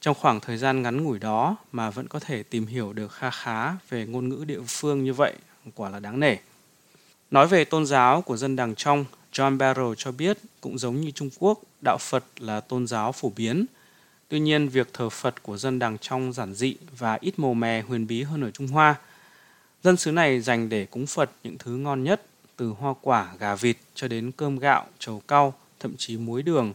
Trong 0.00 0.14
khoảng 0.14 0.40
thời 0.40 0.56
gian 0.56 0.82
ngắn 0.82 1.04
ngủi 1.04 1.18
đó 1.18 1.56
mà 1.72 1.90
vẫn 1.90 2.08
có 2.08 2.18
thể 2.18 2.42
tìm 2.42 2.66
hiểu 2.66 2.92
được 2.92 3.12
kha 3.12 3.30
khá 3.30 3.76
về 3.88 4.06
ngôn 4.06 4.28
ngữ 4.28 4.44
địa 4.44 4.60
phương 4.66 5.04
như 5.04 5.12
vậy, 5.12 5.34
quả 5.74 5.90
là 5.90 6.00
đáng 6.00 6.20
nể. 6.20 6.36
Nói 7.34 7.46
về 7.46 7.64
tôn 7.64 7.86
giáo 7.86 8.22
của 8.22 8.36
dân 8.36 8.56
Đàng 8.56 8.74
Trong, 8.74 9.04
John 9.32 9.58
Barrow 9.58 9.94
cho 9.94 10.12
biết 10.12 10.38
cũng 10.60 10.78
giống 10.78 11.00
như 11.00 11.10
Trung 11.10 11.30
Quốc, 11.38 11.60
đạo 11.84 11.98
Phật 12.00 12.24
là 12.38 12.60
tôn 12.60 12.86
giáo 12.86 13.12
phổ 13.12 13.32
biến. 13.36 13.66
Tuy 14.28 14.40
nhiên, 14.40 14.68
việc 14.68 14.88
thờ 14.92 15.10
Phật 15.10 15.42
của 15.42 15.56
dân 15.56 15.78
Đàng 15.78 15.98
Trong 15.98 16.32
giản 16.32 16.54
dị 16.54 16.76
và 16.98 17.18
ít 17.20 17.38
mồ 17.38 17.54
mè 17.54 17.82
huyền 17.82 18.06
bí 18.06 18.22
hơn 18.22 18.44
ở 18.44 18.50
Trung 18.50 18.66
Hoa. 18.66 18.94
Dân 19.82 19.96
xứ 19.96 20.12
này 20.12 20.40
dành 20.40 20.68
để 20.68 20.86
cúng 20.86 21.06
Phật 21.06 21.30
những 21.44 21.58
thứ 21.58 21.70
ngon 21.70 22.04
nhất 22.04 22.26
từ 22.56 22.68
hoa 22.68 22.94
quả, 23.00 23.34
gà 23.38 23.54
vịt 23.54 23.76
cho 23.94 24.08
đến 24.08 24.32
cơm 24.36 24.58
gạo, 24.58 24.86
trầu 24.98 25.22
cau, 25.28 25.54
thậm 25.80 25.94
chí 25.96 26.16
muối 26.16 26.42
đường. 26.42 26.72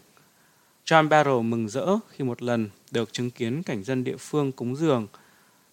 John 0.85 1.07
Barrow 1.07 1.41
mừng 1.41 1.69
rỡ 1.69 1.87
khi 2.09 2.23
một 2.23 2.41
lần 2.41 2.69
được 2.91 3.13
chứng 3.13 3.31
kiến 3.31 3.63
cảnh 3.63 3.83
dân 3.83 4.03
địa 4.03 4.17
phương 4.19 4.51
cúng 4.51 4.75
dường. 4.75 5.07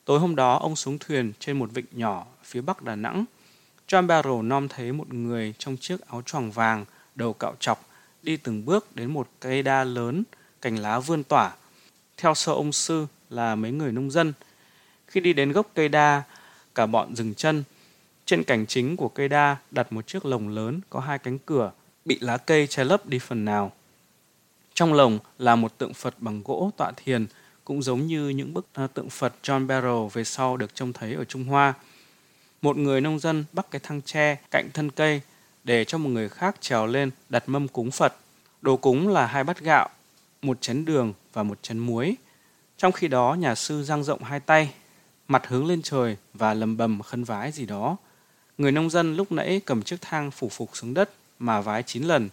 Tối 0.05 0.19
hôm 0.19 0.37
đó, 0.37 0.59
ông 0.59 0.77
xuống 0.77 0.99
thuyền 0.99 1.33
trên 1.41 1.59
một 1.59 1.71
vịnh 1.75 1.87
nhỏ 1.93 2.27
phía 2.45 2.61
bắc 2.61 2.83
Đà 2.83 2.97
Nẵng. 2.97 3.25
John 3.89 4.07
Barrow 4.07 4.43
nom 4.43 4.69
thấy 4.69 4.93
một 4.93 5.15
người 5.15 5.55
trong 5.59 5.77
chiếc 5.77 6.01
áo 6.07 6.23
choàng 6.27 6.51
vàng, 6.51 6.85
đầu 7.15 7.33
cạo 7.33 7.55
chọc, 7.61 7.89
đi 8.23 8.37
từng 8.37 8.65
bước 8.65 8.97
đến 8.97 9.13
một 9.13 9.29
cây 9.41 9.63
đa 9.63 9.85
lớn, 9.85 10.25
cành 10.61 10.77
lá 10.77 10.99
vươn 10.99 11.25
tỏa. 11.25 11.53
Theo 12.17 12.35
sau 12.35 12.55
ông 12.55 12.73
sư 12.73 13.07
là 13.31 13.55
mấy 13.55 13.73
người 13.73 13.93
nông 13.93 14.11
dân. 14.11 14.33
Khi 15.07 15.21
đi 15.21 15.33
đến 15.33 15.53
gốc 15.53 15.71
cây 15.75 15.89
đa, 15.89 16.23
cả 16.75 16.87
bọn 16.87 17.17
dừng 17.17 17.35
chân– 17.35 17.65
trên 18.27 18.45
cành 18.45 18.67
chính 18.67 18.97
của 18.97 19.09
cây 19.09 19.29
đa 19.29 19.57
đặt 19.71 19.93
một 19.93 20.07
chiếc 20.07 20.25
lồng 20.25 20.49
lớn 20.49 20.81
có 20.91 21.01
hai 21.01 21.19
cánh 21.19 21.39
cửa, 21.39 21.73
bị 22.05 22.19
lá 22.21 22.37
cây 22.37 22.67
che 22.67 22.85
lấp 22.85 23.07
đi 23.07 23.19
phần 23.19 23.45
nào. 23.45 23.73
Trong 24.75 24.95
lồng 24.95 25.19
là 25.39 25.57
một 25.57 25.79
tượng 25.79 25.95
Phật 25.95 26.15
bằng 26.19 26.43
gỗ 26.45 26.71
tọa 26.77 26.93
thiền, 26.97 27.27
cũng 27.65 27.83
giống 27.83 28.07
như 28.07 28.29
những 28.29 28.55
bức 28.55 28.67
à, 28.73 28.87
tượng 28.95 29.11
Phật 29.11 29.35
John 29.43 29.67
Barrow 29.67 30.09
về 30.09 30.25
sau 30.25 30.57
được 30.57 30.75
trông 30.75 30.93
thấy 30.93 31.15
ở 31.15 31.25
Trung 31.25 31.45
Hoa. 31.45 31.75
Một 32.63 32.77
người 32.77 33.01
nông 33.01 33.19
dân 33.19 33.45
bắt 33.53 33.67
cái 33.71 33.81
thang 33.85 34.03
tre 34.03 34.37
cạnh 34.51 34.69
thân 34.75 34.91
cây 34.91 35.21
để 35.65 35.85
cho 35.85 35.99
một 35.99 36.09
người 36.09 36.29
khác 36.29 36.57
trèo 36.61 36.87
lên 36.87 37.11
đặt 37.29 37.43
mâm 37.47 37.69
cúng 37.69 37.91
Phật. 37.91 38.17
Đồ 38.63 38.77
cúng 38.77 39.09
là 39.09 39.27
hai 39.27 39.45
bát 39.45 39.61
gạo, 39.61 39.89
một 40.43 40.61
chén 40.61 40.85
đường 40.85 41.13
và 41.33 41.43
một 41.43 41.63
chén 41.63 41.79
muối. 41.79 42.17
Trong 42.77 42.93
khi 42.93 43.09
đó 43.09 43.35
nhà 43.35 43.55
sư 43.55 43.83
dang 43.83 44.05
rộng 44.05 44.23
hai 44.23 44.41
tay, 44.41 44.73
mặt 45.29 45.47
hướng 45.47 45.67
lên 45.67 45.83
trời 45.83 46.17
và 46.35 46.55
lầm 46.55 46.77
bầm 46.77 47.03
khấn 47.03 47.25
vái 47.25 47.53
gì 47.53 47.67
đó. 47.67 47.97
Người 48.59 48.73
nông 48.73 48.91
dân 48.91 49.17
lúc 49.17 49.33
nãy 49.33 49.61
cầm 49.65 49.83
chiếc 49.83 49.97
thang 50.01 50.31
phủ 50.31 50.49
phục 50.49 50.71
xuống 50.77 50.95
đất 50.95 51.11
mà 51.39 51.61
vái 51.61 51.83
9 51.83 52.03
lần. 52.03 52.29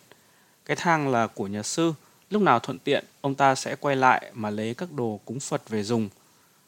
Cái 0.65 0.77
thang 0.79 1.09
là 1.09 1.27
của 1.27 1.47
nhà 1.47 1.63
sư, 1.63 1.93
lúc 2.29 2.41
nào 2.41 2.59
thuận 2.59 2.79
tiện 2.79 3.05
ông 3.21 3.36
ta 3.36 3.55
sẽ 3.55 3.75
quay 3.75 3.95
lại 3.95 4.31
mà 4.33 4.49
lấy 4.49 4.73
các 4.73 4.91
đồ 4.91 5.19
cúng 5.25 5.39
Phật 5.39 5.69
về 5.69 5.83
dùng. 5.83 6.09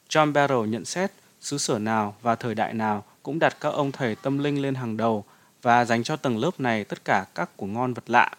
John 0.09 0.33
Barrow 0.33 0.65
nhận 0.65 0.85
xét 0.85 1.11
xứ 1.41 1.57
sở 1.57 1.79
nào 1.79 2.15
và 2.21 2.35
thời 2.35 2.55
đại 2.55 2.73
nào 2.73 3.03
cũng 3.25 3.39
đặt 3.39 3.57
các 3.59 3.69
ông 3.69 3.91
thầy 3.91 4.15
tâm 4.15 4.38
linh 4.38 4.61
lên 4.61 4.75
hàng 4.75 4.97
đầu 4.97 5.23
và 5.61 5.85
dành 5.85 6.03
cho 6.03 6.15
tầng 6.15 6.38
lớp 6.38 6.59
này 6.59 6.83
tất 6.83 7.05
cả 7.05 7.25
các 7.35 7.57
của 7.57 7.65
ngon 7.65 7.93
vật 7.93 8.03
lạ. 8.07 8.31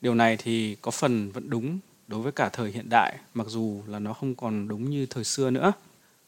Điều 0.00 0.14
này 0.14 0.36
thì 0.36 0.76
có 0.80 0.90
phần 0.90 1.30
vẫn 1.30 1.50
đúng 1.50 1.78
đối 2.08 2.20
với 2.20 2.32
cả 2.32 2.48
thời 2.48 2.70
hiện 2.70 2.88
đại, 2.88 3.16
mặc 3.34 3.46
dù 3.48 3.82
là 3.86 3.98
nó 3.98 4.12
không 4.12 4.34
còn 4.34 4.68
đúng 4.68 4.90
như 4.90 5.06
thời 5.06 5.24
xưa 5.24 5.50
nữa. 5.50 5.72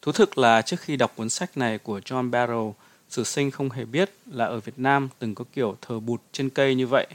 Thú 0.02 0.12
thực 0.12 0.38
là 0.38 0.62
trước 0.62 0.80
khi 0.80 0.96
đọc 0.96 1.12
cuốn 1.16 1.28
sách 1.28 1.56
này 1.58 1.78
của 1.78 1.98
John 1.98 2.30
Barrow, 2.30 2.72
Sử 3.08 3.24
sinh 3.24 3.50
không 3.50 3.70
hề 3.70 3.84
biết 3.84 4.10
là 4.26 4.44
ở 4.44 4.60
Việt 4.60 4.78
Nam 4.78 5.08
từng 5.18 5.34
có 5.34 5.44
kiểu 5.52 5.76
thờ 5.80 6.00
bụt 6.00 6.20
trên 6.32 6.50
cây 6.50 6.74
như 6.74 6.86
vậy. 6.86 7.06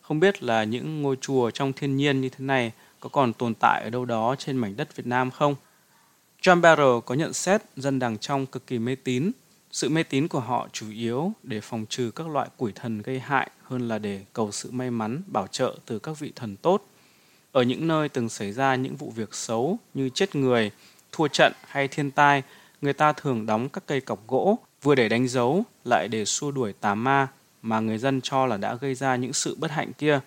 Không 0.00 0.20
biết 0.20 0.42
là 0.42 0.64
những 0.64 1.02
ngôi 1.02 1.16
chùa 1.20 1.50
trong 1.50 1.72
thiên 1.72 1.96
nhiên 1.96 2.20
như 2.20 2.28
thế 2.28 2.44
này 2.44 2.72
có 3.00 3.08
còn 3.08 3.32
tồn 3.32 3.54
tại 3.60 3.82
ở 3.84 3.90
đâu 3.90 4.04
đó 4.04 4.36
trên 4.38 4.56
mảnh 4.56 4.76
đất 4.76 4.96
Việt 4.96 5.06
Nam 5.06 5.30
không? 5.30 5.54
John 6.42 6.60
Barrow 6.60 7.00
có 7.00 7.14
nhận 7.14 7.32
xét 7.32 7.62
dân 7.76 7.98
đàng 7.98 8.18
trong 8.18 8.46
cực 8.46 8.66
kỳ 8.66 8.78
mê 8.78 8.94
tín. 8.94 9.30
Sự 9.74 9.88
mê 9.88 10.02
tín 10.02 10.28
của 10.28 10.40
họ 10.40 10.68
chủ 10.72 10.90
yếu 10.90 11.32
để 11.42 11.60
phòng 11.60 11.86
trừ 11.88 12.10
các 12.14 12.28
loại 12.28 12.48
quỷ 12.56 12.72
thần 12.74 13.02
gây 13.02 13.20
hại 13.20 13.50
hơn 13.62 13.88
là 13.88 13.98
để 13.98 14.24
cầu 14.32 14.52
sự 14.52 14.70
may 14.70 14.90
mắn, 14.90 15.22
bảo 15.26 15.46
trợ 15.46 15.76
từ 15.86 15.98
các 15.98 16.18
vị 16.18 16.32
thần 16.36 16.56
tốt. 16.56 16.88
Ở 17.52 17.62
những 17.62 17.88
nơi 17.88 18.08
từng 18.08 18.28
xảy 18.28 18.52
ra 18.52 18.74
những 18.74 18.96
vụ 18.96 19.10
việc 19.10 19.34
xấu 19.34 19.78
như 19.94 20.08
chết 20.08 20.36
người, 20.36 20.70
thua 21.12 21.28
trận 21.28 21.52
hay 21.66 21.88
thiên 21.88 22.10
tai, 22.10 22.42
người 22.82 22.92
ta 22.92 23.12
thường 23.12 23.46
đóng 23.46 23.68
các 23.68 23.84
cây 23.86 24.00
cọc 24.00 24.28
gỗ 24.28 24.58
vừa 24.82 24.94
để 24.94 25.08
đánh 25.08 25.28
dấu 25.28 25.64
lại 25.84 26.08
để 26.08 26.24
xua 26.24 26.50
đuổi 26.50 26.72
tà 26.72 26.94
ma 26.94 27.28
mà 27.62 27.80
người 27.80 27.98
dân 27.98 28.20
cho 28.20 28.46
là 28.46 28.56
đã 28.56 28.74
gây 28.74 28.94
ra 28.94 29.16
những 29.16 29.32
sự 29.32 29.56
bất 29.58 29.70
hạnh 29.70 29.92
kia. 29.92 30.20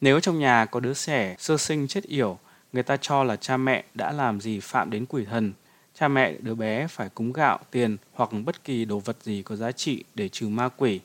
Nếu 0.00 0.20
trong 0.20 0.38
nhà 0.38 0.64
có 0.64 0.80
đứa 0.80 0.94
trẻ 0.94 1.36
sơ 1.38 1.56
sinh 1.56 1.88
chết 1.88 2.04
yểu, 2.04 2.38
người 2.72 2.82
ta 2.82 2.96
cho 2.96 3.24
là 3.24 3.36
cha 3.36 3.56
mẹ 3.56 3.84
đã 3.94 4.12
làm 4.12 4.40
gì 4.40 4.60
phạm 4.60 4.90
đến 4.90 5.06
quỷ 5.06 5.24
thần. 5.24 5.52
Cha 5.98 6.08
mẹ 6.08 6.34
đứa 6.40 6.54
bé 6.54 6.86
phải 6.86 7.08
cúng 7.08 7.32
gạo, 7.32 7.58
tiền 7.70 7.96
hoặc 8.12 8.30
bất 8.44 8.64
kỳ 8.64 8.84
đồ 8.84 8.98
vật 8.98 9.16
gì 9.22 9.42
có 9.42 9.56
giá 9.56 9.72
trị 9.72 10.04
để 10.14 10.28
trừ 10.28 10.48
ma 10.48 10.68
quỷ. 10.76 11.00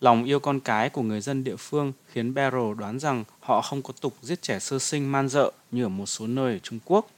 Lòng 0.00 0.24
yêu 0.24 0.40
con 0.40 0.60
cái 0.60 0.90
của 0.90 1.02
người 1.02 1.20
dân 1.20 1.44
địa 1.44 1.56
phương 1.56 1.92
khiến 2.08 2.34
Barrow 2.34 2.74
đoán 2.74 2.98
rằng 2.98 3.24
họ 3.40 3.62
không 3.62 3.82
có 3.82 3.92
tục 4.00 4.14
giết 4.22 4.42
trẻ 4.42 4.58
sơ 4.58 4.78
sinh 4.78 5.12
man 5.12 5.28
dợ 5.28 5.52
như 5.70 5.84
ở 5.84 5.88
một 5.88 6.06
số 6.06 6.26
nơi 6.26 6.52
ở 6.52 6.58
Trung 6.58 6.78
Quốc. 6.84 7.10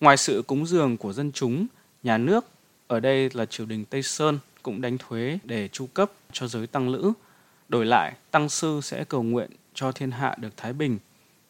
Ngoài 0.00 0.16
sự 0.16 0.42
cúng 0.46 0.66
dường 0.66 0.96
của 0.96 1.12
dân 1.12 1.32
chúng, 1.32 1.66
nhà 2.02 2.18
nước 2.18 2.44
ở 2.86 3.00
đây 3.00 3.30
là 3.32 3.46
triều 3.46 3.66
đình 3.66 3.84
Tây 3.84 4.02
Sơn 4.02 4.38
cũng 4.62 4.80
đánh 4.80 4.98
thuế 4.98 5.38
để 5.44 5.68
chu 5.68 5.86
cấp 5.94 6.12
cho 6.32 6.46
giới 6.46 6.66
tăng 6.66 6.88
lữ. 6.88 7.12
Đổi 7.68 7.86
lại, 7.86 8.14
tăng 8.30 8.48
sư 8.48 8.80
sẽ 8.82 9.04
cầu 9.04 9.22
nguyện 9.22 9.50
cho 9.74 9.92
thiên 9.92 10.10
hạ 10.10 10.34
được 10.38 10.56
thái 10.56 10.72
bình. 10.72 10.98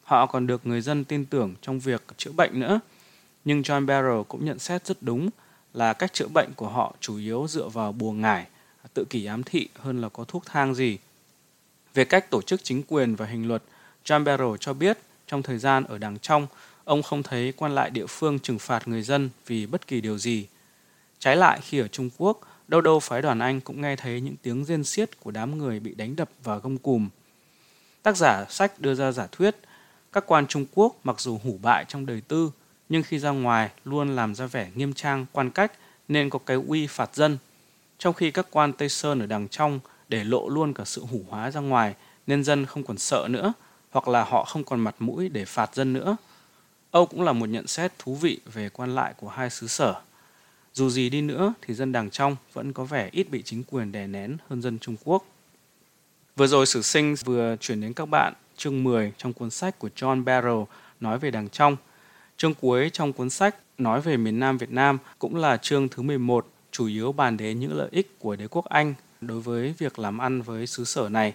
Họ 0.02 0.26
còn 0.26 0.46
được 0.46 0.66
người 0.66 0.80
dân 0.80 1.04
tin 1.04 1.24
tưởng 1.24 1.54
trong 1.62 1.80
việc 1.80 2.02
chữa 2.16 2.32
bệnh 2.32 2.60
nữa. 2.60 2.80
Nhưng 3.44 3.62
John 3.62 3.86
Barrow 3.86 4.24
cũng 4.24 4.44
nhận 4.44 4.58
xét 4.58 4.86
rất 4.86 4.96
đúng 5.00 5.30
là 5.72 5.92
cách 5.92 6.12
chữa 6.12 6.28
bệnh 6.28 6.48
của 6.56 6.68
họ 6.68 6.94
chủ 7.00 7.16
yếu 7.16 7.46
dựa 7.48 7.68
vào 7.68 7.92
bùa 7.92 8.12
ngải, 8.12 8.46
tự 8.94 9.04
kỷ 9.10 9.24
ám 9.24 9.42
thị 9.42 9.68
hơn 9.74 10.00
là 10.00 10.08
có 10.08 10.24
thuốc 10.24 10.46
thang 10.46 10.74
gì. 10.74 10.98
Về 11.94 12.04
cách 12.04 12.30
tổ 12.30 12.42
chức 12.42 12.64
chính 12.64 12.82
quyền 12.82 13.14
và 13.14 13.26
hình 13.26 13.48
luật, 13.48 13.62
John 14.04 14.24
Barrow 14.24 14.56
cho 14.56 14.74
biết 14.74 14.98
trong 15.26 15.42
thời 15.42 15.58
gian 15.58 15.84
ở 15.84 15.98
đàng 15.98 16.18
trong, 16.18 16.46
ông 16.84 17.02
không 17.02 17.22
thấy 17.22 17.52
quan 17.56 17.74
lại 17.74 17.90
địa 17.90 18.06
phương 18.06 18.38
trừng 18.38 18.58
phạt 18.58 18.88
người 18.88 19.02
dân 19.02 19.30
vì 19.46 19.66
bất 19.66 19.86
kỳ 19.86 20.00
điều 20.00 20.18
gì 20.18 20.46
Trái 21.24 21.36
lại 21.36 21.60
khi 21.62 21.78
ở 21.78 21.88
Trung 21.88 22.10
Quốc, 22.18 22.40
đâu 22.68 22.80
đâu 22.80 23.00
phái 23.00 23.22
đoàn 23.22 23.38
Anh 23.38 23.60
cũng 23.60 23.80
nghe 23.80 23.96
thấy 23.96 24.20
những 24.20 24.36
tiếng 24.42 24.64
rên 24.64 24.84
xiết 24.84 25.20
của 25.20 25.30
đám 25.30 25.58
người 25.58 25.80
bị 25.80 25.94
đánh 25.94 26.16
đập 26.16 26.30
và 26.42 26.56
gông 26.58 26.78
cùm. 26.78 27.08
Tác 28.02 28.16
giả 28.16 28.44
sách 28.48 28.80
đưa 28.80 28.94
ra 28.94 29.12
giả 29.12 29.26
thuyết, 29.32 29.56
các 30.12 30.24
quan 30.26 30.46
Trung 30.46 30.66
Quốc 30.74 30.96
mặc 31.04 31.20
dù 31.20 31.40
hủ 31.44 31.58
bại 31.62 31.84
trong 31.88 32.06
đời 32.06 32.20
tư, 32.28 32.50
nhưng 32.88 33.02
khi 33.02 33.18
ra 33.18 33.30
ngoài 33.30 33.70
luôn 33.84 34.16
làm 34.16 34.34
ra 34.34 34.46
vẻ 34.46 34.70
nghiêm 34.74 34.92
trang, 34.92 35.26
quan 35.32 35.50
cách, 35.50 35.72
nên 36.08 36.30
có 36.30 36.38
cái 36.38 36.56
uy 36.66 36.86
phạt 36.86 37.14
dân. 37.14 37.38
Trong 37.98 38.14
khi 38.14 38.30
các 38.30 38.46
quan 38.50 38.72
Tây 38.72 38.88
Sơn 38.88 39.20
ở 39.20 39.26
đằng 39.26 39.48
trong 39.48 39.80
để 40.08 40.24
lộ 40.24 40.48
luôn 40.48 40.74
cả 40.74 40.84
sự 40.84 41.04
hủ 41.10 41.20
hóa 41.28 41.50
ra 41.50 41.60
ngoài, 41.60 41.94
nên 42.26 42.44
dân 42.44 42.66
không 42.66 42.82
còn 42.82 42.98
sợ 42.98 43.26
nữa, 43.30 43.52
hoặc 43.90 44.08
là 44.08 44.24
họ 44.24 44.44
không 44.44 44.64
còn 44.64 44.80
mặt 44.80 44.94
mũi 44.98 45.28
để 45.28 45.44
phạt 45.44 45.74
dân 45.74 45.92
nữa. 45.92 46.16
Âu 46.90 47.06
cũng 47.06 47.22
là 47.22 47.32
một 47.32 47.46
nhận 47.46 47.66
xét 47.66 47.98
thú 47.98 48.14
vị 48.14 48.40
về 48.52 48.68
quan 48.68 48.94
lại 48.94 49.14
của 49.16 49.28
hai 49.28 49.50
xứ 49.50 49.66
sở. 49.66 49.94
Dù 50.72 50.90
gì 50.90 51.10
đi 51.10 51.20
nữa 51.20 51.54
thì 51.62 51.74
dân 51.74 51.92
đàng 51.92 52.10
trong 52.10 52.36
vẫn 52.52 52.72
có 52.72 52.84
vẻ 52.84 53.08
ít 53.12 53.30
bị 53.30 53.42
chính 53.42 53.62
quyền 53.64 53.92
đè 53.92 54.06
nén 54.06 54.36
hơn 54.48 54.62
dân 54.62 54.78
Trung 54.78 54.96
Quốc. 55.04 55.24
Vừa 56.36 56.46
rồi 56.46 56.66
Sử 56.66 56.82
Sinh 56.82 57.14
vừa 57.24 57.56
chuyển 57.60 57.80
đến 57.80 57.92
các 57.92 58.08
bạn 58.08 58.34
chương 58.56 58.84
10 58.84 59.12
trong 59.16 59.32
cuốn 59.32 59.50
sách 59.50 59.78
của 59.78 59.88
John 59.96 60.24
Barrow 60.24 60.66
nói 61.00 61.18
về 61.18 61.30
đàng 61.30 61.48
trong. 61.48 61.76
Chương 62.36 62.54
cuối 62.54 62.90
trong 62.92 63.12
cuốn 63.12 63.30
sách 63.30 63.56
nói 63.78 64.00
về 64.00 64.16
miền 64.16 64.40
Nam 64.40 64.58
Việt 64.58 64.70
Nam 64.70 64.98
cũng 65.18 65.36
là 65.36 65.56
chương 65.56 65.88
thứ 65.88 66.02
11, 66.02 66.46
chủ 66.70 66.86
yếu 66.86 67.12
bàn 67.12 67.36
đến 67.36 67.60
những 67.60 67.78
lợi 67.78 67.88
ích 67.90 68.18
của 68.18 68.36
đế 68.36 68.46
quốc 68.46 68.64
Anh 68.64 68.94
đối 69.20 69.40
với 69.40 69.74
việc 69.78 69.98
làm 69.98 70.18
ăn 70.18 70.42
với 70.42 70.66
xứ 70.66 70.84
sở 70.84 71.08
này. 71.08 71.34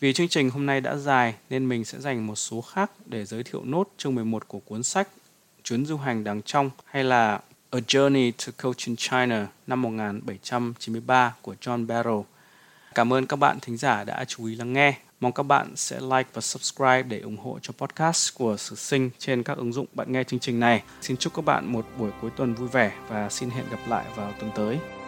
Vì 0.00 0.12
chương 0.12 0.28
trình 0.28 0.50
hôm 0.50 0.66
nay 0.66 0.80
đã 0.80 0.96
dài 0.96 1.34
nên 1.50 1.68
mình 1.68 1.84
sẽ 1.84 2.00
dành 2.00 2.26
một 2.26 2.36
số 2.36 2.60
khác 2.60 2.90
để 3.06 3.24
giới 3.24 3.42
thiệu 3.42 3.62
nốt 3.64 3.88
chương 3.96 4.14
11 4.14 4.48
của 4.48 4.58
cuốn 4.58 4.82
sách 4.82 5.08
Chuyến 5.64 5.86
du 5.86 5.96
hành 5.96 6.24
đằng 6.24 6.42
trong 6.42 6.70
hay 6.84 7.04
là 7.04 7.40
A 7.70 7.78
Journey 7.78 8.32
to 8.46 8.52
Cochin 8.62 8.96
China 8.96 9.46
năm 9.66 9.82
1793 9.82 11.34
của 11.42 11.54
John 11.60 11.86
Barrow. 11.86 12.22
Cảm 12.94 13.12
ơn 13.12 13.26
các 13.26 13.36
bạn 13.36 13.58
thính 13.62 13.76
giả 13.76 14.04
đã 14.04 14.24
chú 14.24 14.46
ý 14.46 14.54
lắng 14.54 14.72
nghe. 14.72 14.98
Mong 15.20 15.32
các 15.32 15.42
bạn 15.42 15.76
sẽ 15.76 16.00
like 16.00 16.30
và 16.32 16.40
subscribe 16.40 17.02
để 17.02 17.20
ủng 17.20 17.36
hộ 17.36 17.58
cho 17.62 17.72
podcast 17.78 18.34
của 18.34 18.56
Sử 18.56 18.76
Sinh 18.76 19.10
trên 19.18 19.42
các 19.42 19.56
ứng 19.56 19.72
dụng 19.72 19.86
bạn 19.92 20.12
nghe 20.12 20.24
chương 20.24 20.40
trình 20.40 20.60
này. 20.60 20.82
Xin 21.00 21.16
chúc 21.16 21.34
các 21.34 21.44
bạn 21.44 21.72
một 21.72 21.86
buổi 21.98 22.10
cuối 22.20 22.30
tuần 22.36 22.54
vui 22.54 22.68
vẻ 22.68 22.92
và 23.08 23.28
xin 23.28 23.50
hẹn 23.50 23.64
gặp 23.70 23.80
lại 23.88 24.04
vào 24.16 24.32
tuần 24.40 24.50
tới. 24.54 25.03